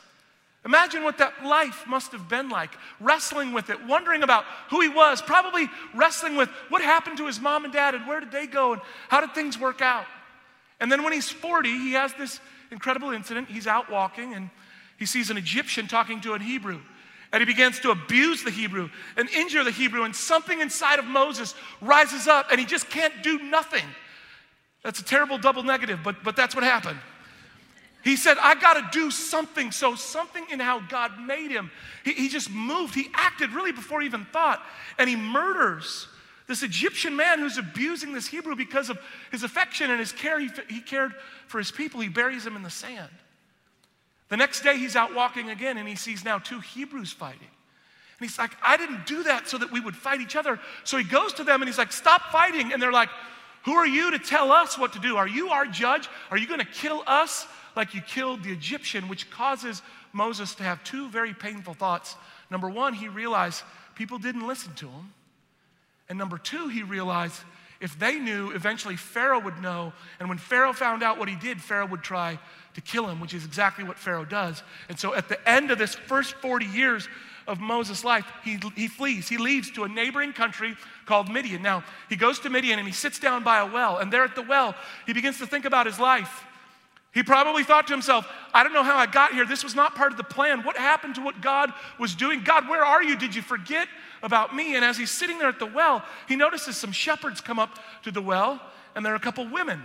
Imagine 0.63 1.03
what 1.03 1.17
that 1.17 1.43
life 1.43 1.85
must 1.87 2.11
have 2.11 2.29
been 2.29 2.49
like, 2.49 2.71
wrestling 2.99 3.51
with 3.51 3.71
it, 3.71 3.83
wondering 3.87 4.21
about 4.21 4.45
who 4.69 4.79
he 4.81 4.89
was, 4.89 5.21
probably 5.21 5.67
wrestling 5.95 6.35
with 6.35 6.49
what 6.69 6.83
happened 6.83 7.17
to 7.17 7.25
his 7.25 7.39
mom 7.39 7.63
and 7.63 7.73
dad 7.73 7.95
and 7.95 8.05
where 8.07 8.19
did 8.19 8.31
they 8.31 8.45
go 8.45 8.73
and 8.73 8.81
how 9.09 9.21
did 9.21 9.33
things 9.33 9.57
work 9.57 9.81
out. 9.81 10.05
And 10.79 10.91
then 10.91 11.03
when 11.03 11.13
he's 11.13 11.29
40, 11.29 11.69
he 11.69 11.93
has 11.93 12.13
this 12.13 12.39
incredible 12.69 13.11
incident. 13.11 13.49
He's 13.49 13.65
out 13.65 13.89
walking 13.89 14.35
and 14.35 14.49
he 14.97 15.07
sees 15.07 15.31
an 15.31 15.37
Egyptian 15.37 15.87
talking 15.87 16.21
to 16.21 16.33
a 16.33 16.39
Hebrew. 16.39 16.79
And 17.33 17.41
he 17.41 17.45
begins 17.45 17.79
to 17.79 17.91
abuse 17.91 18.43
the 18.43 18.51
Hebrew 18.51 18.89
and 19.17 19.29
injure 19.29 19.63
the 19.63 19.71
Hebrew, 19.71 20.03
and 20.03 20.13
something 20.13 20.59
inside 20.59 20.99
of 20.99 21.05
Moses 21.05 21.55
rises 21.79 22.27
up 22.27 22.51
and 22.51 22.59
he 22.59 22.65
just 22.65 22.89
can't 22.89 23.23
do 23.23 23.39
nothing. 23.39 23.85
That's 24.83 24.99
a 24.99 25.03
terrible 25.03 25.37
double 25.37 25.63
negative, 25.63 26.01
but, 26.03 26.23
but 26.23 26.35
that's 26.35 26.55
what 26.55 26.63
happened. 26.63 26.99
He 28.03 28.15
said, 28.15 28.38
I 28.39 28.55
got 28.55 28.74
to 28.74 29.00
do 29.00 29.12
something. 29.12 29.72
So, 29.72 29.96
something 29.96 30.43
in 30.51 30.60
how 30.60 30.79
God 30.79 31.20
made 31.20 31.51
him, 31.51 31.70
he, 32.03 32.13
he, 32.13 32.29
just 32.29 32.50
moved. 32.50 32.96
He 32.96 33.10
acted 33.13 33.51
really 33.51 33.72
before 33.72 34.01
he 34.01 34.08
even 34.08 34.25
thought. 34.25 34.62
And 34.98 35.08
he 35.10 35.15
murders 35.15 36.08
this 36.48 36.63
Egyptian 36.63 37.15
man 37.15 37.39
who's 37.39 37.58
abusing 37.58 38.13
this 38.13 38.27
Hebrew 38.27 38.55
because 38.55 38.89
of 38.89 39.00
his 39.31 39.43
affection 39.43 39.91
and 39.91 40.00
his 40.00 40.12
care. 40.12 40.39
He, 40.39 40.50
he 40.67 40.81
cared 40.81 41.13
for 41.48 41.60
his 41.60 41.72
people. 41.72 42.01
He 42.01 42.10
buries 42.10 42.46
him 42.46 42.55
in 42.55 42.63
the 42.63 42.70
sand. 42.70 43.12
The 44.29 44.38
next 44.38 44.62
day, 44.62 44.77
he's 44.77 44.96
out 44.96 45.13
walking 45.13 45.50
again 45.50 45.77
and 45.77 45.88
he 45.88 45.96
sees 45.96 46.25
now 46.25 46.39
two 46.39 46.60
Hebrews 46.60 47.12
fighting. 47.12 47.39
And 47.41 48.29
he's 48.29 48.38
like, 48.38 48.51
I 48.63 48.77
didn't 48.77 49.05
do 49.05 49.24
that 49.24 49.48
so 49.48 49.58
that 49.60 49.72
we 49.72 49.79
would 49.79 49.96
fight 49.96 50.22
each 50.22 50.36
other. 50.36 50.60
So 50.84 50.98
he 50.98 51.03
goes 51.03 51.34
to 51.34 51.43
them 51.43 51.62
and 51.62 51.70
he's 51.70 51.77
like, 51.77 51.91
Stop 51.91 52.31
fighting. 52.31 52.74
And 52.74 52.81
they're 52.81 52.91
like, 52.91 53.10
Who 53.65 53.74
are 53.74 53.88
you 53.88 54.12
to 54.12 54.20
tell 54.20 54.51
us 54.51 54.77
what 54.77 54.93
to 54.93 55.00
do? 55.00 55.17
Are 55.17 55.27
you 55.27 55.50
our 55.50 55.65
judge? 55.65 56.10
Are 56.31 56.38
you 56.38 56.48
going 56.48 56.60
to 56.60 56.65
kill 56.65 57.03
us? 57.05 57.46
Like 57.75 57.93
you 57.93 58.01
killed 58.01 58.43
the 58.43 58.51
Egyptian, 58.51 59.07
which 59.07 59.29
causes 59.31 59.81
Moses 60.13 60.55
to 60.55 60.63
have 60.63 60.83
two 60.83 61.09
very 61.09 61.33
painful 61.33 61.73
thoughts. 61.73 62.15
Number 62.49 62.69
one, 62.69 62.93
he 62.93 63.07
realized 63.07 63.63
people 63.95 64.17
didn't 64.17 64.47
listen 64.47 64.73
to 64.75 64.87
him. 64.87 65.13
And 66.09 66.17
number 66.17 66.37
two, 66.37 66.67
he 66.67 66.83
realized 66.83 67.41
if 67.81 67.97
they 67.97 68.19
knew, 68.19 68.51
eventually 68.51 68.95
Pharaoh 68.95 69.39
would 69.39 69.59
know. 69.59 69.91
And 70.19 70.29
when 70.29 70.37
Pharaoh 70.37 70.73
found 70.73 71.01
out 71.01 71.17
what 71.17 71.27
he 71.27 71.35
did, 71.35 71.59
Pharaoh 71.59 71.87
would 71.87 72.03
try 72.03 72.37
to 72.75 72.81
kill 72.81 73.07
him, 73.07 73.19
which 73.19 73.33
is 73.33 73.43
exactly 73.43 73.83
what 73.83 73.97
Pharaoh 73.97 74.23
does. 74.23 74.61
And 74.87 74.99
so 74.99 75.15
at 75.15 75.27
the 75.27 75.49
end 75.49 75.71
of 75.71 75.79
this 75.79 75.95
first 75.95 76.35
40 76.35 76.67
years 76.67 77.09
of 77.47 77.59
Moses' 77.59 78.03
life, 78.03 78.25
he, 78.43 78.59
he 78.75 78.87
flees. 78.87 79.27
He 79.27 79.37
leaves 79.37 79.71
to 79.71 79.83
a 79.83 79.89
neighboring 79.89 80.31
country 80.31 80.75
called 81.07 81.27
Midian. 81.29 81.63
Now, 81.63 81.83
he 82.07 82.15
goes 82.15 82.39
to 82.41 82.51
Midian 82.51 82.77
and 82.77 82.87
he 82.87 82.93
sits 82.93 83.19
down 83.19 83.43
by 83.43 83.59
a 83.59 83.65
well. 83.65 83.97
And 83.97 84.13
there 84.13 84.23
at 84.23 84.35
the 84.35 84.43
well, 84.43 84.75
he 85.07 85.13
begins 85.13 85.39
to 85.39 85.47
think 85.47 85.65
about 85.65 85.87
his 85.87 85.99
life. 85.99 86.45
He 87.13 87.23
probably 87.23 87.63
thought 87.63 87.87
to 87.87 87.93
himself, 87.93 88.25
I 88.53 88.63
don't 88.63 88.73
know 88.73 88.83
how 88.83 88.97
I 88.97 89.05
got 89.05 89.33
here. 89.33 89.45
This 89.45 89.63
was 89.63 89.75
not 89.75 89.95
part 89.95 90.13
of 90.13 90.17
the 90.17 90.23
plan. 90.23 90.63
What 90.63 90.77
happened 90.77 91.15
to 91.15 91.21
what 91.21 91.41
God 91.41 91.73
was 91.99 92.15
doing? 92.15 92.41
God, 92.43 92.69
where 92.69 92.85
are 92.85 93.03
you? 93.03 93.17
Did 93.17 93.35
you 93.35 93.41
forget 93.41 93.89
about 94.23 94.55
me? 94.55 94.75
And 94.75 94.85
as 94.85 94.97
he's 94.97 95.11
sitting 95.11 95.37
there 95.37 95.49
at 95.49 95.59
the 95.59 95.65
well, 95.65 96.05
he 96.27 96.37
notices 96.37 96.77
some 96.77 96.93
shepherds 96.93 97.41
come 97.41 97.59
up 97.59 97.79
to 98.03 98.11
the 98.11 98.21
well, 98.21 98.61
and 98.95 99.05
there 99.05 99.11
are 99.11 99.17
a 99.17 99.19
couple 99.19 99.45
women 99.49 99.83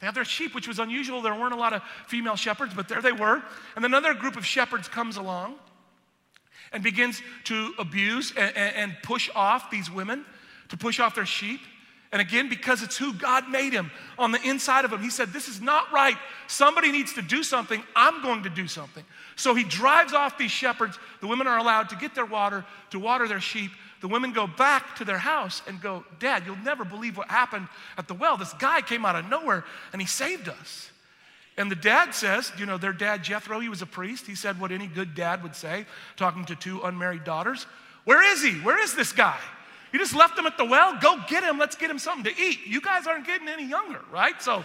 They 0.00 0.06
have 0.06 0.14
their 0.14 0.24
sheep, 0.24 0.54
which 0.54 0.66
was 0.66 0.78
unusual. 0.78 1.20
There 1.20 1.34
weren't 1.34 1.52
a 1.52 1.58
lot 1.58 1.74
of 1.74 1.82
female 2.06 2.36
shepherds, 2.36 2.72
but 2.72 2.88
there 2.88 3.02
they 3.02 3.12
were. 3.12 3.42
And 3.76 3.84
another 3.84 4.14
group 4.14 4.36
of 4.36 4.46
shepherds 4.46 4.88
comes 4.88 5.18
along 5.18 5.56
and 6.72 6.82
begins 6.82 7.20
to 7.44 7.74
abuse 7.78 8.32
and, 8.36 8.56
and, 8.56 8.96
push 9.02 9.30
off 9.34 9.70
these 9.70 9.90
women, 9.90 10.24
to 10.68 10.76
push 10.76 11.00
off 11.00 11.14
their 11.14 11.26
sheep. 11.26 11.60
And 12.12 12.22
again, 12.22 12.48
because 12.48 12.82
it's 12.82 12.96
who 12.96 13.12
God 13.12 13.48
made 13.48 13.72
him 13.72 13.90
on 14.18 14.30
the 14.30 14.40
inside 14.42 14.84
of 14.84 14.92
him, 14.92 15.02
he 15.02 15.10
said, 15.10 15.32
This 15.32 15.48
is 15.48 15.60
not 15.60 15.92
right. 15.92 16.16
Somebody 16.46 16.92
needs 16.92 17.14
to 17.14 17.22
do 17.22 17.42
something. 17.42 17.82
I'm 17.96 18.22
going 18.22 18.44
to 18.44 18.50
do 18.50 18.68
something. 18.68 19.04
So 19.34 19.54
he 19.54 19.64
drives 19.64 20.12
off 20.12 20.38
these 20.38 20.52
shepherds. 20.52 20.98
The 21.20 21.26
women 21.26 21.46
are 21.46 21.58
allowed 21.58 21.88
to 21.90 21.96
get 21.96 22.14
their 22.14 22.24
water, 22.24 22.64
to 22.90 22.98
water 22.98 23.26
their 23.26 23.40
sheep. 23.40 23.72
The 24.00 24.08
women 24.08 24.32
go 24.32 24.46
back 24.46 24.96
to 24.96 25.04
their 25.04 25.18
house 25.18 25.62
and 25.66 25.80
go, 25.80 26.04
Dad, 26.20 26.44
you'll 26.46 26.56
never 26.58 26.84
believe 26.84 27.16
what 27.16 27.28
happened 27.28 27.66
at 27.98 28.06
the 28.06 28.14
well. 28.14 28.36
This 28.36 28.52
guy 28.54 28.82
came 28.82 29.04
out 29.04 29.16
of 29.16 29.28
nowhere 29.28 29.64
and 29.92 30.00
he 30.00 30.06
saved 30.06 30.48
us. 30.48 30.90
And 31.58 31.70
the 31.70 31.76
dad 31.76 32.14
says, 32.14 32.52
you 32.58 32.66
know, 32.66 32.76
their 32.76 32.92
dad, 32.92 33.24
Jethro, 33.24 33.60
he 33.60 33.68
was 33.70 33.80
a 33.80 33.86
priest. 33.86 34.26
He 34.26 34.34
said 34.34 34.60
what 34.60 34.72
any 34.72 34.86
good 34.86 35.14
dad 35.14 35.42
would 35.42 35.56
say, 35.56 35.86
talking 36.16 36.44
to 36.46 36.54
two 36.54 36.82
unmarried 36.82 37.24
daughters. 37.24 37.66
Where 38.04 38.22
is 38.22 38.42
he? 38.42 38.60
Where 38.60 38.80
is 38.80 38.94
this 38.94 39.12
guy? 39.12 39.40
You 39.92 39.98
just 39.98 40.14
left 40.14 40.38
him 40.38 40.46
at 40.46 40.56
the 40.56 40.64
well? 40.64 40.98
Go 41.00 41.18
get 41.28 41.44
him. 41.44 41.58
Let's 41.58 41.76
get 41.76 41.90
him 41.90 41.98
something 41.98 42.32
to 42.32 42.40
eat. 42.40 42.66
You 42.66 42.80
guys 42.80 43.06
aren't 43.06 43.26
getting 43.26 43.48
any 43.48 43.66
younger, 43.66 44.00
right? 44.12 44.40
So 44.42 44.64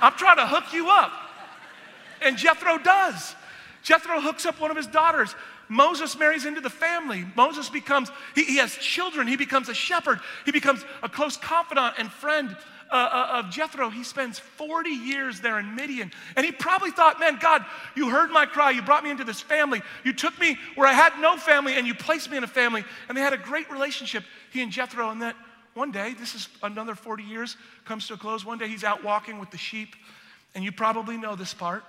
I'm 0.00 0.12
trying 0.12 0.36
to 0.36 0.46
hook 0.46 0.72
you 0.72 0.88
up. 0.88 1.12
And 2.22 2.36
Jethro 2.36 2.78
does. 2.78 3.34
Jethro 3.82 4.20
hooks 4.20 4.46
up 4.46 4.60
one 4.60 4.70
of 4.70 4.76
his 4.76 4.86
daughters. 4.86 5.34
Moses 5.68 6.18
marries 6.18 6.46
into 6.46 6.60
the 6.60 6.70
family. 6.70 7.24
Moses 7.36 7.68
becomes, 7.68 8.10
he, 8.34 8.44
he 8.44 8.56
has 8.56 8.74
children. 8.74 9.26
He 9.26 9.36
becomes 9.36 9.68
a 9.68 9.74
shepherd. 9.74 10.20
He 10.44 10.52
becomes 10.52 10.84
a 11.02 11.08
close 11.08 11.36
confidant 11.36 11.94
and 11.98 12.10
friend 12.10 12.56
uh, 12.90 12.94
uh, 12.94 13.38
of 13.38 13.50
Jethro. 13.50 13.90
He 13.90 14.04
spends 14.04 14.38
40 14.38 14.90
years 14.90 15.40
there 15.40 15.58
in 15.58 15.74
Midian. 15.74 16.12
And 16.36 16.44
he 16.44 16.52
probably 16.52 16.90
thought, 16.90 17.20
man, 17.20 17.38
God, 17.40 17.64
you 17.94 18.10
heard 18.10 18.30
my 18.30 18.46
cry. 18.46 18.70
You 18.70 18.82
brought 18.82 19.04
me 19.04 19.10
into 19.10 19.24
this 19.24 19.40
family. 19.40 19.82
You 20.04 20.12
took 20.12 20.38
me 20.40 20.56
where 20.74 20.88
I 20.88 20.92
had 20.92 21.12
no 21.20 21.36
family 21.36 21.74
and 21.74 21.86
you 21.86 21.94
placed 21.94 22.30
me 22.30 22.36
in 22.36 22.44
a 22.44 22.48
family. 22.48 22.84
And 23.08 23.16
they 23.16 23.22
had 23.22 23.32
a 23.32 23.38
great 23.38 23.70
relationship, 23.70 24.24
he 24.52 24.62
and 24.62 24.72
Jethro. 24.72 25.10
And 25.10 25.22
that 25.22 25.36
one 25.74 25.90
day, 25.90 26.14
this 26.18 26.34
is 26.34 26.48
another 26.62 26.94
40 26.94 27.22
years, 27.22 27.56
comes 27.84 28.06
to 28.08 28.14
a 28.14 28.16
close. 28.16 28.44
One 28.44 28.58
day 28.58 28.68
he's 28.68 28.84
out 28.84 29.04
walking 29.04 29.38
with 29.38 29.50
the 29.50 29.58
sheep. 29.58 29.94
And 30.54 30.64
you 30.64 30.72
probably 30.72 31.16
know 31.16 31.36
this 31.36 31.54
part. 31.54 31.84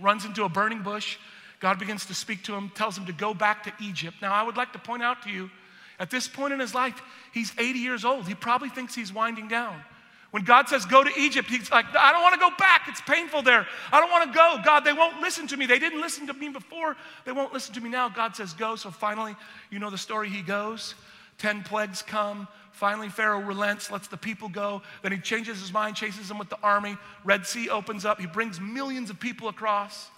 Runs 0.00 0.24
into 0.24 0.44
a 0.44 0.48
burning 0.48 0.82
bush 0.82 1.16
God 1.60 1.78
begins 1.78 2.06
to 2.06 2.14
speak 2.14 2.44
to 2.44 2.54
him, 2.54 2.70
tells 2.74 2.96
him 2.96 3.06
to 3.06 3.12
go 3.12 3.34
back 3.34 3.64
to 3.64 3.72
Egypt. 3.84 4.16
Now, 4.22 4.32
I 4.32 4.42
would 4.42 4.56
like 4.56 4.72
to 4.72 4.78
point 4.78 5.02
out 5.02 5.22
to 5.24 5.30
you, 5.30 5.50
at 5.98 6.10
this 6.10 6.28
point 6.28 6.52
in 6.52 6.60
his 6.60 6.74
life, 6.74 7.00
he's 7.32 7.52
80 7.58 7.78
years 7.80 8.04
old. 8.04 8.28
He 8.28 8.34
probably 8.34 8.68
thinks 8.68 8.94
he's 8.94 9.12
winding 9.12 9.48
down. 9.48 9.82
When 10.30 10.44
God 10.44 10.68
says, 10.68 10.84
go 10.84 11.02
to 11.02 11.10
Egypt, 11.18 11.48
he's 11.48 11.70
like, 11.70 11.86
I 11.96 12.12
don't 12.12 12.22
want 12.22 12.34
to 12.34 12.40
go 12.40 12.50
back. 12.58 12.82
It's 12.86 13.00
painful 13.00 13.42
there. 13.42 13.66
I 13.90 14.00
don't 14.00 14.10
want 14.10 14.30
to 14.30 14.36
go. 14.36 14.58
God, 14.62 14.80
they 14.80 14.92
won't 14.92 15.20
listen 15.22 15.46
to 15.48 15.56
me. 15.56 15.64
They 15.64 15.78
didn't 15.78 16.02
listen 16.02 16.26
to 16.26 16.34
me 16.34 16.50
before. 16.50 16.96
They 17.24 17.32
won't 17.32 17.54
listen 17.54 17.74
to 17.74 17.80
me 17.80 17.88
now. 17.88 18.10
God 18.10 18.36
says, 18.36 18.52
go. 18.52 18.76
So 18.76 18.90
finally, 18.90 19.34
you 19.70 19.78
know 19.78 19.88
the 19.88 19.98
story. 19.98 20.28
He 20.28 20.42
goes. 20.42 20.94
Ten 21.38 21.62
plagues 21.62 22.02
come. 22.02 22.46
Finally, 22.72 23.08
Pharaoh 23.08 23.40
relents, 23.40 23.90
lets 23.90 24.06
the 24.06 24.16
people 24.16 24.48
go. 24.48 24.82
Then 25.02 25.12
he 25.12 25.18
changes 25.18 25.60
his 25.60 25.72
mind, 25.72 25.96
chases 25.96 26.28
them 26.28 26.38
with 26.38 26.50
the 26.50 26.58
army. 26.62 26.96
Red 27.24 27.46
Sea 27.46 27.70
opens 27.70 28.04
up. 28.04 28.20
He 28.20 28.26
brings 28.26 28.60
millions 28.60 29.08
of 29.10 29.18
people 29.18 29.48
across. 29.48 30.10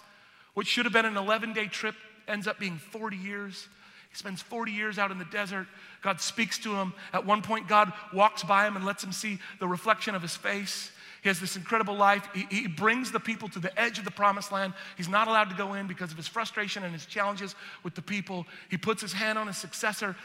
What 0.53 0.67
should 0.67 0.85
have 0.85 0.93
been 0.93 1.05
an 1.05 1.17
11 1.17 1.53
day 1.53 1.67
trip 1.67 1.95
ends 2.27 2.47
up 2.47 2.59
being 2.59 2.77
40 2.77 3.17
years. 3.17 3.67
He 4.11 4.17
spends 4.17 4.41
40 4.41 4.73
years 4.73 4.99
out 4.99 5.09
in 5.11 5.17
the 5.17 5.25
desert. 5.25 5.67
God 6.01 6.19
speaks 6.19 6.59
to 6.59 6.75
him. 6.75 6.93
At 7.13 7.25
one 7.25 7.41
point, 7.41 7.69
God 7.69 7.93
walks 8.13 8.43
by 8.43 8.67
him 8.67 8.75
and 8.75 8.85
lets 8.85 9.03
him 9.03 9.13
see 9.13 9.39
the 9.59 9.67
reflection 9.67 10.15
of 10.15 10.21
his 10.21 10.35
face. 10.35 10.91
He 11.21 11.29
has 11.29 11.39
this 11.39 11.55
incredible 11.55 11.95
life. 11.95 12.27
He, 12.33 12.45
he, 12.49 12.67
brings 12.67 13.11
the 13.11 13.19
people 13.19 13.47
to 13.49 13.59
the 13.59 13.79
edge 13.79 13.99
of 13.99 14.05
the 14.05 14.11
promised 14.11 14.51
land. 14.51 14.73
He's 14.97 15.07
not 15.07 15.27
allowed 15.27 15.49
to 15.49 15.55
go 15.55 15.75
in 15.75 15.87
because 15.87 16.11
of 16.11 16.17
his 16.17 16.27
frustration 16.27 16.83
and 16.83 16.91
his 16.91 17.05
challenges 17.05 17.55
with 17.83 17.95
the 17.95 18.01
people. 18.01 18.45
He 18.69 18.77
puts 18.77 19.01
his 19.01 19.13
hand 19.13 19.37
on 19.37 19.47
his 19.47 19.57
successor. 19.57 20.15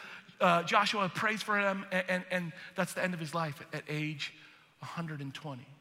Uh, 0.41 0.63
Joshua 0.65 1.09
prays 1.15 1.43
for 1.43 1.59
him, 1.59 1.85
and, 1.93 2.05
and, 2.09 2.25
and 2.31 2.53
that's 2.75 2.95
the 2.95 3.05
end 3.05 3.15
of 3.15 3.21
his 3.21 3.35
life 3.35 3.63
at 3.73 3.83
age 3.89 4.35
120. 4.81 5.76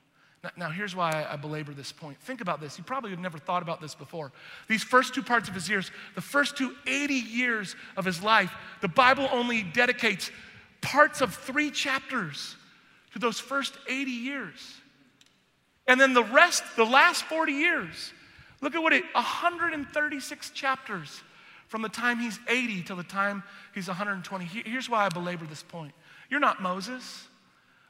Now, 0.58 0.70
here's 0.70 0.96
why 0.96 1.26
I 1.30 1.36
belabor 1.36 1.74
this 1.74 1.92
point. 1.92 2.18
Think 2.22 2.42
about 2.42 2.60
this. 2.60 2.78
You 2.78 2.84
probably 2.84 3.12
have 3.12 3.20
never 3.20 3.38
thought 3.38 3.62
about 3.62 3.82
this 3.82 3.96
before. 3.96 4.32
These 4.68 4.84
first 4.84 5.14
two 5.14 5.24
parts 5.24 5.48
of 5.48 5.54
his 5.56 5.70
years, 5.70 5.92
the 6.16 6.22
first 6.22 6.58
two 6.58 6.76
80 6.88 7.14
years 7.14 7.76
of 7.98 8.06
his 8.06 8.22
life, 8.22 8.54
the 8.82 8.88
Bible 8.88 9.30
only 9.32 9.64
dedicates 9.64 10.32
parts 10.82 11.22
of 11.22 11.34
three 11.34 11.72
chapters 11.72 12.56
to 13.14 13.20
those 13.20 13.40
first 13.40 13.78
80 13.88 14.12
years. 14.12 14.76
And 15.88 16.00
then 16.00 16.14
the 16.14 16.24
rest, 16.24 16.64
the 16.76 16.86
last 16.86 17.24
40 17.26 17.54
years, 17.54 18.14
look 18.62 18.76
at 18.76 18.82
what 18.82 18.94
it 18.94 19.04
136 19.14 20.50
chapters 20.52 21.22
from 21.68 21.82
the 21.82 21.90
time 21.90 22.20
he's 22.20 22.40
80 22.48 22.84
till 22.84 22.96
the 22.96 23.04
time 23.04 23.44
he's 23.74 23.88
120. 23.88 24.46
Here's 24.46 24.90
why 24.90 25.06
I 25.06 25.10
belabor 25.10 25.46
this 25.46 25.64
point. 25.64 25.94
You're 26.30 26.40
not 26.40 26.62
Moses. 26.62 27.28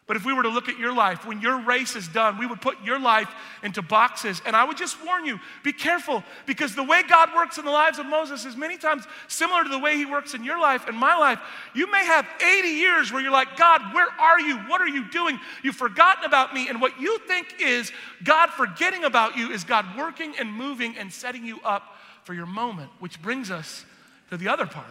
But 0.08 0.18
if 0.18 0.26
we 0.26 0.34
were 0.34 0.44
to 0.44 0.50
look 0.50 0.70
at 0.70 0.78
your 0.78 0.94
life, 0.94 1.26
when 1.26 1.42
your 1.42 1.62
race 1.62 1.96
is 1.96 2.08
done, 2.08 2.38
we 2.38 2.46
would 2.46 2.62
put 2.62 2.80
your 2.84 3.00
life 3.00 3.28
into 3.64 3.82
boxes. 3.82 4.40
And 4.46 4.56
I 4.56 4.64
would 4.64 4.78
just 4.78 5.04
warn 5.04 5.26
you 5.26 5.40
be 5.64 5.74
careful 5.74 6.24
because 6.46 6.76
the 6.76 6.84
way 6.84 7.02
God 7.02 7.30
works 7.36 7.58
in 7.58 7.66
the 7.66 7.72
lives 7.72 7.98
of 7.98 8.06
Moses 8.06 8.46
is 8.46 8.56
many 8.56 8.78
times 8.78 9.04
similar 9.28 9.64
to 9.64 9.70
the 9.70 9.80
way 9.80 9.98
he 9.98 10.06
works 10.06 10.36
in 10.36 10.44
your 10.44 10.60
life 10.60 10.88
and 10.88 10.96
my 10.96 11.18
life. 11.18 11.40
You 11.74 11.92
may 11.92 12.06
have 12.06 12.28
80 12.40 12.68
years 12.68 13.12
where 13.12 13.20
you're 13.20 13.32
like, 13.32 13.58
God, 13.58 13.82
where 13.96 14.10
are 14.20 14.40
you? 14.40 14.58
What 14.68 14.80
are 14.80 14.88
you 14.88 15.10
doing? 15.10 15.40
You've 15.64 15.76
forgotten 15.76 16.24
about 16.24 16.54
me. 16.54 16.70
And 16.70 16.80
what 16.80 17.00
you 17.02 17.18
think 17.28 17.56
is 17.60 17.92
God 18.24 18.52
forgetting 18.52 19.06
about 19.06 19.36
you 19.36 19.50
is 19.50 19.64
God 19.64 19.98
working 19.98 20.36
and 20.40 20.54
moving 20.54 20.96
and 20.98 21.12
setting 21.12 21.46
you 21.46 21.60
up 21.62 21.96
for 22.26 22.36
your 22.36 22.46
moment, 22.46 22.92
which 23.00 23.20
brings 23.24 23.50
us 23.50 23.86
to 24.30 24.38
the 24.38 24.50
other 24.50 24.68
part. 24.68 24.86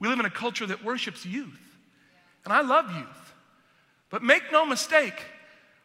We 0.00 0.08
live 0.08 0.18
in 0.18 0.26
a 0.26 0.30
culture 0.30 0.66
that 0.66 0.82
worships 0.82 1.24
youth. 1.24 1.60
And 2.44 2.52
I 2.52 2.62
love 2.62 2.90
youth. 2.90 3.19
But 4.10 4.22
make 4.22 4.42
no 4.52 4.66
mistake, 4.66 5.14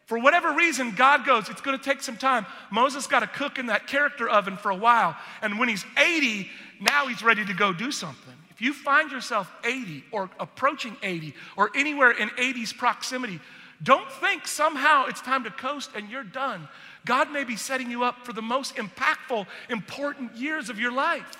for 0.06 0.18
whatever 0.18 0.52
reason, 0.52 0.94
God 0.94 1.24
goes, 1.24 1.48
it's 1.48 1.60
going 1.60 1.78
to 1.78 1.84
take 1.84 2.02
some 2.02 2.16
time. 2.16 2.46
Moses 2.70 3.06
got 3.06 3.20
to 3.20 3.26
cook 3.26 3.58
in 3.58 3.66
that 3.66 3.86
character 3.86 4.28
oven 4.28 4.56
for 4.56 4.70
a 4.70 4.76
while. 4.76 5.16
And 5.42 5.58
when 5.58 5.68
he's 5.68 5.84
80, 5.96 6.48
now 6.80 7.06
he's 7.06 7.22
ready 7.22 7.44
to 7.44 7.54
go 7.54 7.72
do 7.72 7.90
something. 7.90 8.34
If 8.50 8.60
you 8.60 8.72
find 8.72 9.10
yourself 9.10 9.52
80 9.64 10.04
or 10.12 10.30
approaching 10.40 10.96
80 11.02 11.34
or 11.56 11.70
anywhere 11.74 12.12
in 12.12 12.28
80's 12.30 12.72
proximity, 12.72 13.40
don't 13.82 14.10
think 14.10 14.46
somehow 14.46 15.06
it's 15.06 15.20
time 15.20 15.44
to 15.44 15.50
coast 15.50 15.90
and 15.94 16.08
you're 16.08 16.24
done. 16.24 16.68
God 17.04 17.30
may 17.30 17.44
be 17.44 17.56
setting 17.56 17.90
you 17.90 18.04
up 18.04 18.24
for 18.24 18.32
the 18.32 18.42
most 18.42 18.76
impactful, 18.76 19.46
important 19.68 20.36
years 20.36 20.70
of 20.70 20.78
your 20.78 20.92
life. 20.92 21.30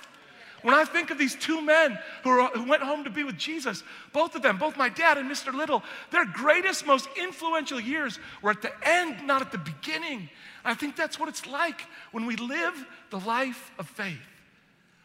When 0.63 0.73
I 0.73 0.85
think 0.85 1.11
of 1.11 1.17
these 1.17 1.35
two 1.35 1.61
men 1.61 1.97
who, 2.23 2.31
are, 2.31 2.49
who 2.49 2.67
went 2.67 2.81
home 2.81 3.03
to 3.03 3.09
be 3.09 3.23
with 3.23 3.37
Jesus, 3.37 3.83
both 4.11 4.35
of 4.35 4.41
them, 4.41 4.57
both 4.57 4.75
my 4.75 4.89
dad 4.89 5.17
and 5.17 5.29
Mr. 5.29 5.53
Little, 5.53 5.83
their 6.11 6.25
greatest, 6.25 6.85
most 6.85 7.07
influential 7.15 7.79
years 7.79 8.19
were 8.41 8.51
at 8.51 8.61
the 8.61 8.71
end, 8.83 9.25
not 9.25 9.41
at 9.41 9.51
the 9.51 9.59
beginning. 9.59 10.29
I 10.65 10.73
think 10.73 10.95
that's 10.95 11.19
what 11.19 11.29
it's 11.29 11.45
like 11.45 11.81
when 12.11 12.25
we 12.25 12.35
live 12.35 12.85
the 13.11 13.19
life 13.19 13.71
of 13.77 13.87
faith. 13.87 14.17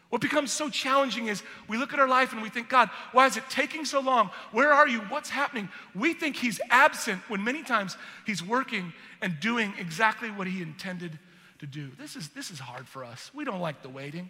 What 0.09 0.21
becomes 0.21 0.51
so 0.51 0.69
challenging 0.69 1.27
is 1.27 1.41
we 1.67 1.77
look 1.77 1.91
at 1.91 1.99
our 1.99 2.07
life 2.07 2.33
and 2.33 2.41
we 2.43 2.49
think, 2.49 2.69
God, 2.69 2.89
why 3.13 3.25
is 3.25 3.35
it 3.35 3.43
taking 3.49 3.83
so 3.83 3.99
long? 3.99 4.29
Where 4.51 4.71
are 4.71 4.87
you? 4.87 4.99
What's 4.99 5.29
happening? 5.29 5.69
We 5.95 6.13
think 6.13 6.35
He's 6.35 6.61
absent 6.69 7.19
when 7.29 7.43
many 7.43 7.63
times 7.63 7.97
He's 8.25 8.43
working 8.43 8.93
and 9.21 9.39
doing 9.39 9.73
exactly 9.79 10.29
what 10.29 10.45
He 10.45 10.61
intended 10.61 11.17
to 11.59 11.65
do. 11.65 11.89
This 11.97 12.15
is, 12.15 12.29
this 12.29 12.51
is 12.51 12.59
hard 12.59 12.87
for 12.87 13.03
us. 13.03 13.31
We 13.33 13.43
don't 13.43 13.59
like 13.59 13.81
the 13.81 13.89
waiting. 13.89 14.29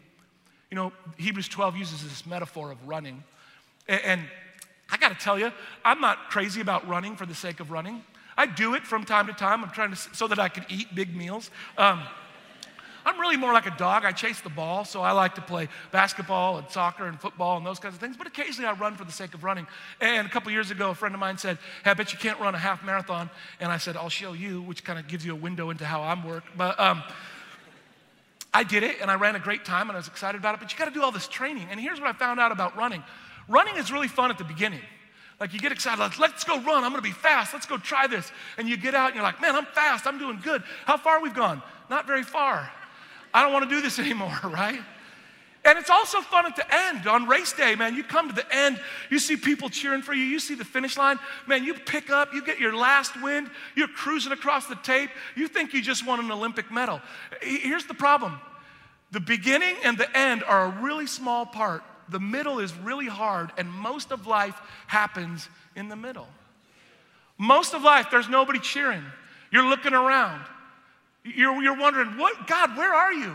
You 0.73 0.79
know, 0.79 0.91
Hebrews 1.17 1.49
12 1.49 1.77
uses 1.77 2.01
this 2.01 2.25
metaphor 2.25 2.71
of 2.71 2.87
running. 2.87 3.23
And 3.87 4.21
I 4.89 4.97
got 4.97 5.09
to 5.09 5.23
tell 5.23 5.37
you, 5.37 5.51
I'm 5.85 6.01
not 6.01 6.31
crazy 6.31 6.61
about 6.61 6.87
running 6.87 7.15
for 7.15 7.27
the 7.27 7.35
sake 7.35 7.59
of 7.59 7.69
running. 7.69 8.03
I 8.35 8.47
do 8.47 8.73
it 8.73 8.81
from 8.81 9.03
time 9.03 9.27
to 9.27 9.33
time. 9.33 9.63
I'm 9.63 9.69
trying 9.69 9.91
to 9.91 9.95
so 9.95 10.27
that 10.29 10.39
I 10.39 10.49
can 10.49 10.65
eat 10.69 10.95
big 10.95 11.15
meals. 11.15 11.51
Um, 11.77 12.01
I'm 13.05 13.19
really 13.19 13.37
more 13.37 13.53
like 13.53 13.67
a 13.67 13.77
dog. 13.77 14.03
I 14.03 14.13
chase 14.13 14.41
the 14.41 14.49
ball, 14.49 14.83
so 14.83 15.03
I 15.03 15.11
like 15.11 15.35
to 15.35 15.41
play 15.41 15.67
basketball 15.91 16.57
and 16.57 16.67
soccer 16.71 17.05
and 17.05 17.21
football 17.21 17.57
and 17.57 17.65
those 17.67 17.77
kinds 17.77 17.93
of 17.93 18.01
things. 18.01 18.17
But 18.17 18.25
occasionally 18.25 18.67
I 18.67 18.73
run 18.73 18.95
for 18.95 19.05
the 19.05 19.11
sake 19.11 19.35
of 19.35 19.43
running. 19.43 19.67
And 20.01 20.25
a 20.25 20.29
couple 20.31 20.51
years 20.51 20.71
ago, 20.71 20.89
a 20.89 20.95
friend 20.95 21.13
of 21.13 21.21
mine 21.21 21.37
said, 21.37 21.59
hey, 21.83 21.91
I 21.91 21.93
bet 21.93 22.11
you 22.13 22.17
can't 22.17 22.39
run 22.39 22.55
a 22.55 22.57
half 22.57 22.83
marathon. 22.83 23.29
And 23.59 23.71
I 23.71 23.77
said, 23.77 23.95
I'll 23.95 24.09
show 24.09 24.33
you, 24.33 24.63
which 24.63 24.83
kind 24.83 24.97
of 24.97 25.07
gives 25.07 25.23
you 25.23 25.33
a 25.33 25.35
window 25.35 25.69
into 25.69 25.85
how 25.85 26.01
I'm 26.01 26.23
work. 26.27 26.45
But 26.57 26.79
um, 26.79 27.03
I 28.53 28.63
did 28.63 28.83
it 28.83 28.97
and 29.01 29.09
I 29.09 29.15
ran 29.15 29.35
a 29.35 29.39
great 29.39 29.65
time 29.65 29.89
and 29.89 29.97
I 29.97 29.99
was 29.99 30.07
excited 30.07 30.39
about 30.39 30.53
it, 30.55 30.59
but 30.59 30.71
you 30.71 30.77
got 30.77 30.85
to 30.85 30.91
do 30.91 31.01
all 31.01 31.11
this 31.11 31.27
training. 31.27 31.67
And 31.71 31.79
here's 31.79 31.99
what 31.99 32.09
I 32.09 32.13
found 32.13 32.39
out 32.39 32.51
about 32.51 32.77
running 32.77 33.03
running 33.49 33.75
is 33.75 33.91
really 33.91 34.07
fun 34.07 34.31
at 34.31 34.37
the 34.37 34.43
beginning. 34.43 34.81
Like 35.39 35.53
you 35.53 35.59
get 35.59 35.71
excited, 35.71 35.99
like, 35.99 36.17
let's 36.19 36.43
go 36.43 36.61
run. 36.61 36.83
I'm 36.83 36.91
gonna 36.91 37.01
be 37.01 37.11
fast. 37.11 37.53
Let's 37.53 37.65
go 37.65 37.77
try 37.77 38.07
this. 38.07 38.31
And 38.57 38.69
you 38.69 38.77
get 38.77 38.95
out 38.95 39.07
and 39.07 39.15
you're 39.15 39.23
like, 39.23 39.41
man, 39.41 39.55
I'm 39.55 39.65
fast. 39.65 40.07
I'm 40.07 40.17
doing 40.17 40.39
good. 40.41 40.63
How 40.85 40.95
far 40.95 41.21
we've 41.21 41.33
gone? 41.33 41.61
Not 41.89 42.07
very 42.07 42.23
far. 42.23 42.71
I 43.33 43.41
don't 43.41 43.51
wanna 43.51 43.67
do 43.67 43.81
this 43.81 43.99
anymore, 43.99 44.39
right? 44.43 44.79
And 45.65 45.79
it's 45.79 45.89
also 45.89 46.19
fun 46.19 46.45
at 46.45 46.57
the 46.57 46.65
end 46.89 47.07
on 47.07 47.25
race 47.25 47.53
day, 47.53 47.75
man. 47.75 47.95
You 47.95 48.03
come 48.03 48.27
to 48.27 48.35
the 48.35 48.53
end, 48.53 48.79
you 49.09 49.17
see 49.17 49.37
people 49.37 49.69
cheering 49.69 50.01
for 50.01 50.13
you, 50.13 50.23
you 50.23 50.39
see 50.39 50.55
the 50.55 50.65
finish 50.65 50.97
line. 50.97 51.19
Man, 51.47 51.63
you 51.63 51.73
pick 51.73 52.09
up, 52.09 52.33
you 52.33 52.43
get 52.43 52.59
your 52.59 52.75
last 52.75 53.21
wind, 53.21 53.49
you're 53.75 53.87
cruising 53.87 54.33
across 54.33 54.67
the 54.67 54.75
tape, 54.75 55.09
you 55.35 55.47
think 55.47 55.73
you 55.73 55.81
just 55.81 56.05
won 56.05 56.19
an 56.19 56.29
Olympic 56.31 56.69
medal. 56.69 57.01
Here's 57.41 57.85
the 57.85 57.93
problem 57.93 58.39
the 59.11 59.21
beginning 59.21 59.75
and 59.83 59.97
the 59.97 60.17
end 60.17 60.43
are 60.43 60.65
a 60.65 60.81
really 60.81 61.07
small 61.07 61.45
part, 61.45 61.83
the 62.09 62.19
middle 62.19 62.59
is 62.59 62.73
really 62.79 63.07
hard, 63.07 63.51
and 63.57 63.71
most 63.71 64.11
of 64.11 64.27
life 64.27 64.59
happens 64.87 65.47
in 65.75 65.87
the 65.87 65.95
middle. 65.95 66.27
Most 67.37 67.73
of 67.73 67.83
life, 67.83 68.07
there's 68.11 68.27
nobody 68.27 68.59
cheering. 68.59 69.03
You're 69.51 69.65
looking 69.65 69.93
around. 69.93 70.43
You're, 71.23 71.61
you're 71.63 71.77
wondering, 71.77 72.17
what, 72.17 72.47
God, 72.47 72.75
where 72.75 72.93
are 72.93 73.13
you? 73.13 73.33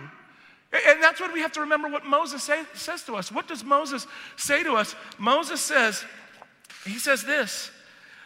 And 0.72 1.02
that's 1.02 1.20
what 1.20 1.32
we 1.32 1.40
have 1.40 1.52
to 1.52 1.60
remember 1.60 1.88
what 1.88 2.04
Moses 2.04 2.42
say, 2.42 2.62
says 2.74 3.02
to 3.04 3.16
us. 3.16 3.32
What 3.32 3.48
does 3.48 3.64
Moses 3.64 4.06
say 4.36 4.62
to 4.62 4.74
us? 4.74 4.94
Moses 5.18 5.60
says, 5.60 6.04
he 6.84 6.98
says 6.98 7.24
this 7.24 7.70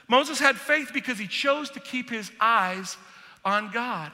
Moses 0.08 0.38
had 0.38 0.56
faith 0.56 0.90
because 0.92 1.18
he 1.18 1.26
chose 1.26 1.70
to 1.70 1.80
keep 1.80 2.10
his 2.10 2.30
eyes 2.40 2.96
on 3.44 3.70
God. 3.70 4.10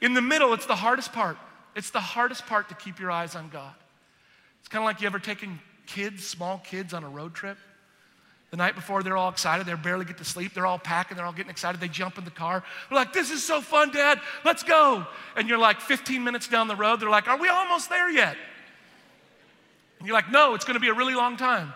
In 0.00 0.14
the 0.14 0.22
middle, 0.22 0.52
it's 0.54 0.66
the 0.66 0.76
hardest 0.76 1.12
part. 1.12 1.36
It's 1.74 1.90
the 1.90 2.00
hardest 2.00 2.46
part 2.46 2.68
to 2.68 2.74
keep 2.74 2.98
your 2.98 3.10
eyes 3.10 3.34
on 3.34 3.48
God. 3.48 3.74
It's 4.60 4.68
kind 4.68 4.82
of 4.82 4.86
like 4.86 5.00
you 5.00 5.06
ever 5.06 5.18
taken 5.18 5.60
kids, 5.86 6.26
small 6.26 6.58
kids, 6.58 6.94
on 6.94 7.04
a 7.04 7.08
road 7.08 7.34
trip. 7.34 7.58
The 8.52 8.58
night 8.58 8.74
before, 8.74 9.02
they're 9.02 9.16
all 9.16 9.30
excited. 9.30 9.64
They 9.64 9.72
barely 9.74 10.04
get 10.04 10.18
to 10.18 10.26
sleep. 10.26 10.52
They're 10.52 10.66
all 10.66 10.78
packing. 10.78 11.16
They're 11.16 11.24
all 11.24 11.32
getting 11.32 11.50
excited. 11.50 11.80
They 11.80 11.88
jump 11.88 12.18
in 12.18 12.24
the 12.24 12.30
car. 12.30 12.62
They're 12.88 12.96
like, 12.96 13.14
This 13.14 13.30
is 13.30 13.42
so 13.42 13.62
fun, 13.62 13.90
Dad. 13.90 14.20
Let's 14.44 14.62
go. 14.62 15.06
And 15.36 15.48
you're 15.48 15.56
like 15.56 15.80
15 15.80 16.22
minutes 16.22 16.48
down 16.48 16.68
the 16.68 16.76
road. 16.76 17.00
They're 17.00 17.08
like, 17.08 17.28
Are 17.28 17.38
we 17.38 17.48
almost 17.48 17.88
there 17.88 18.10
yet? 18.10 18.36
And 19.98 20.06
you're 20.06 20.14
like, 20.14 20.30
No, 20.30 20.54
it's 20.54 20.66
going 20.66 20.74
to 20.74 20.80
be 20.80 20.90
a 20.90 20.94
really 20.94 21.14
long 21.14 21.38
time. 21.38 21.72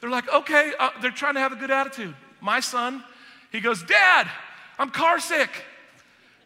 They're 0.00 0.10
like, 0.10 0.32
Okay. 0.32 0.72
Uh, 0.78 0.90
they're 1.02 1.10
trying 1.10 1.34
to 1.34 1.40
have 1.40 1.50
a 1.50 1.56
good 1.56 1.72
attitude. 1.72 2.14
My 2.40 2.60
son, 2.60 3.02
he 3.50 3.58
goes, 3.58 3.82
Dad, 3.82 4.28
I'm 4.78 4.90
car 4.90 5.18
sick. 5.18 5.50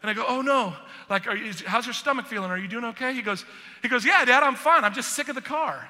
And 0.01 0.09
I 0.09 0.15
go, 0.15 0.25
Oh 0.27 0.41
no. 0.41 0.73
Like, 1.07 1.25
you, 1.25 1.53
how's 1.67 1.85
your 1.85 1.93
stomach 1.93 2.25
feeling? 2.25 2.49
Are 2.49 2.57
you 2.57 2.67
doing 2.67 2.85
okay? 2.85 3.13
He 3.13 3.21
goes, 3.21 3.45
he 3.83 3.89
goes, 3.89 4.03
Yeah, 4.03 4.25
Dad, 4.25 4.41
I'm 4.41 4.55
fine. 4.55 4.83
I'm 4.83 4.95
just 4.95 5.11
sick 5.11 5.29
of 5.29 5.35
the 5.35 5.41
car. 5.41 5.87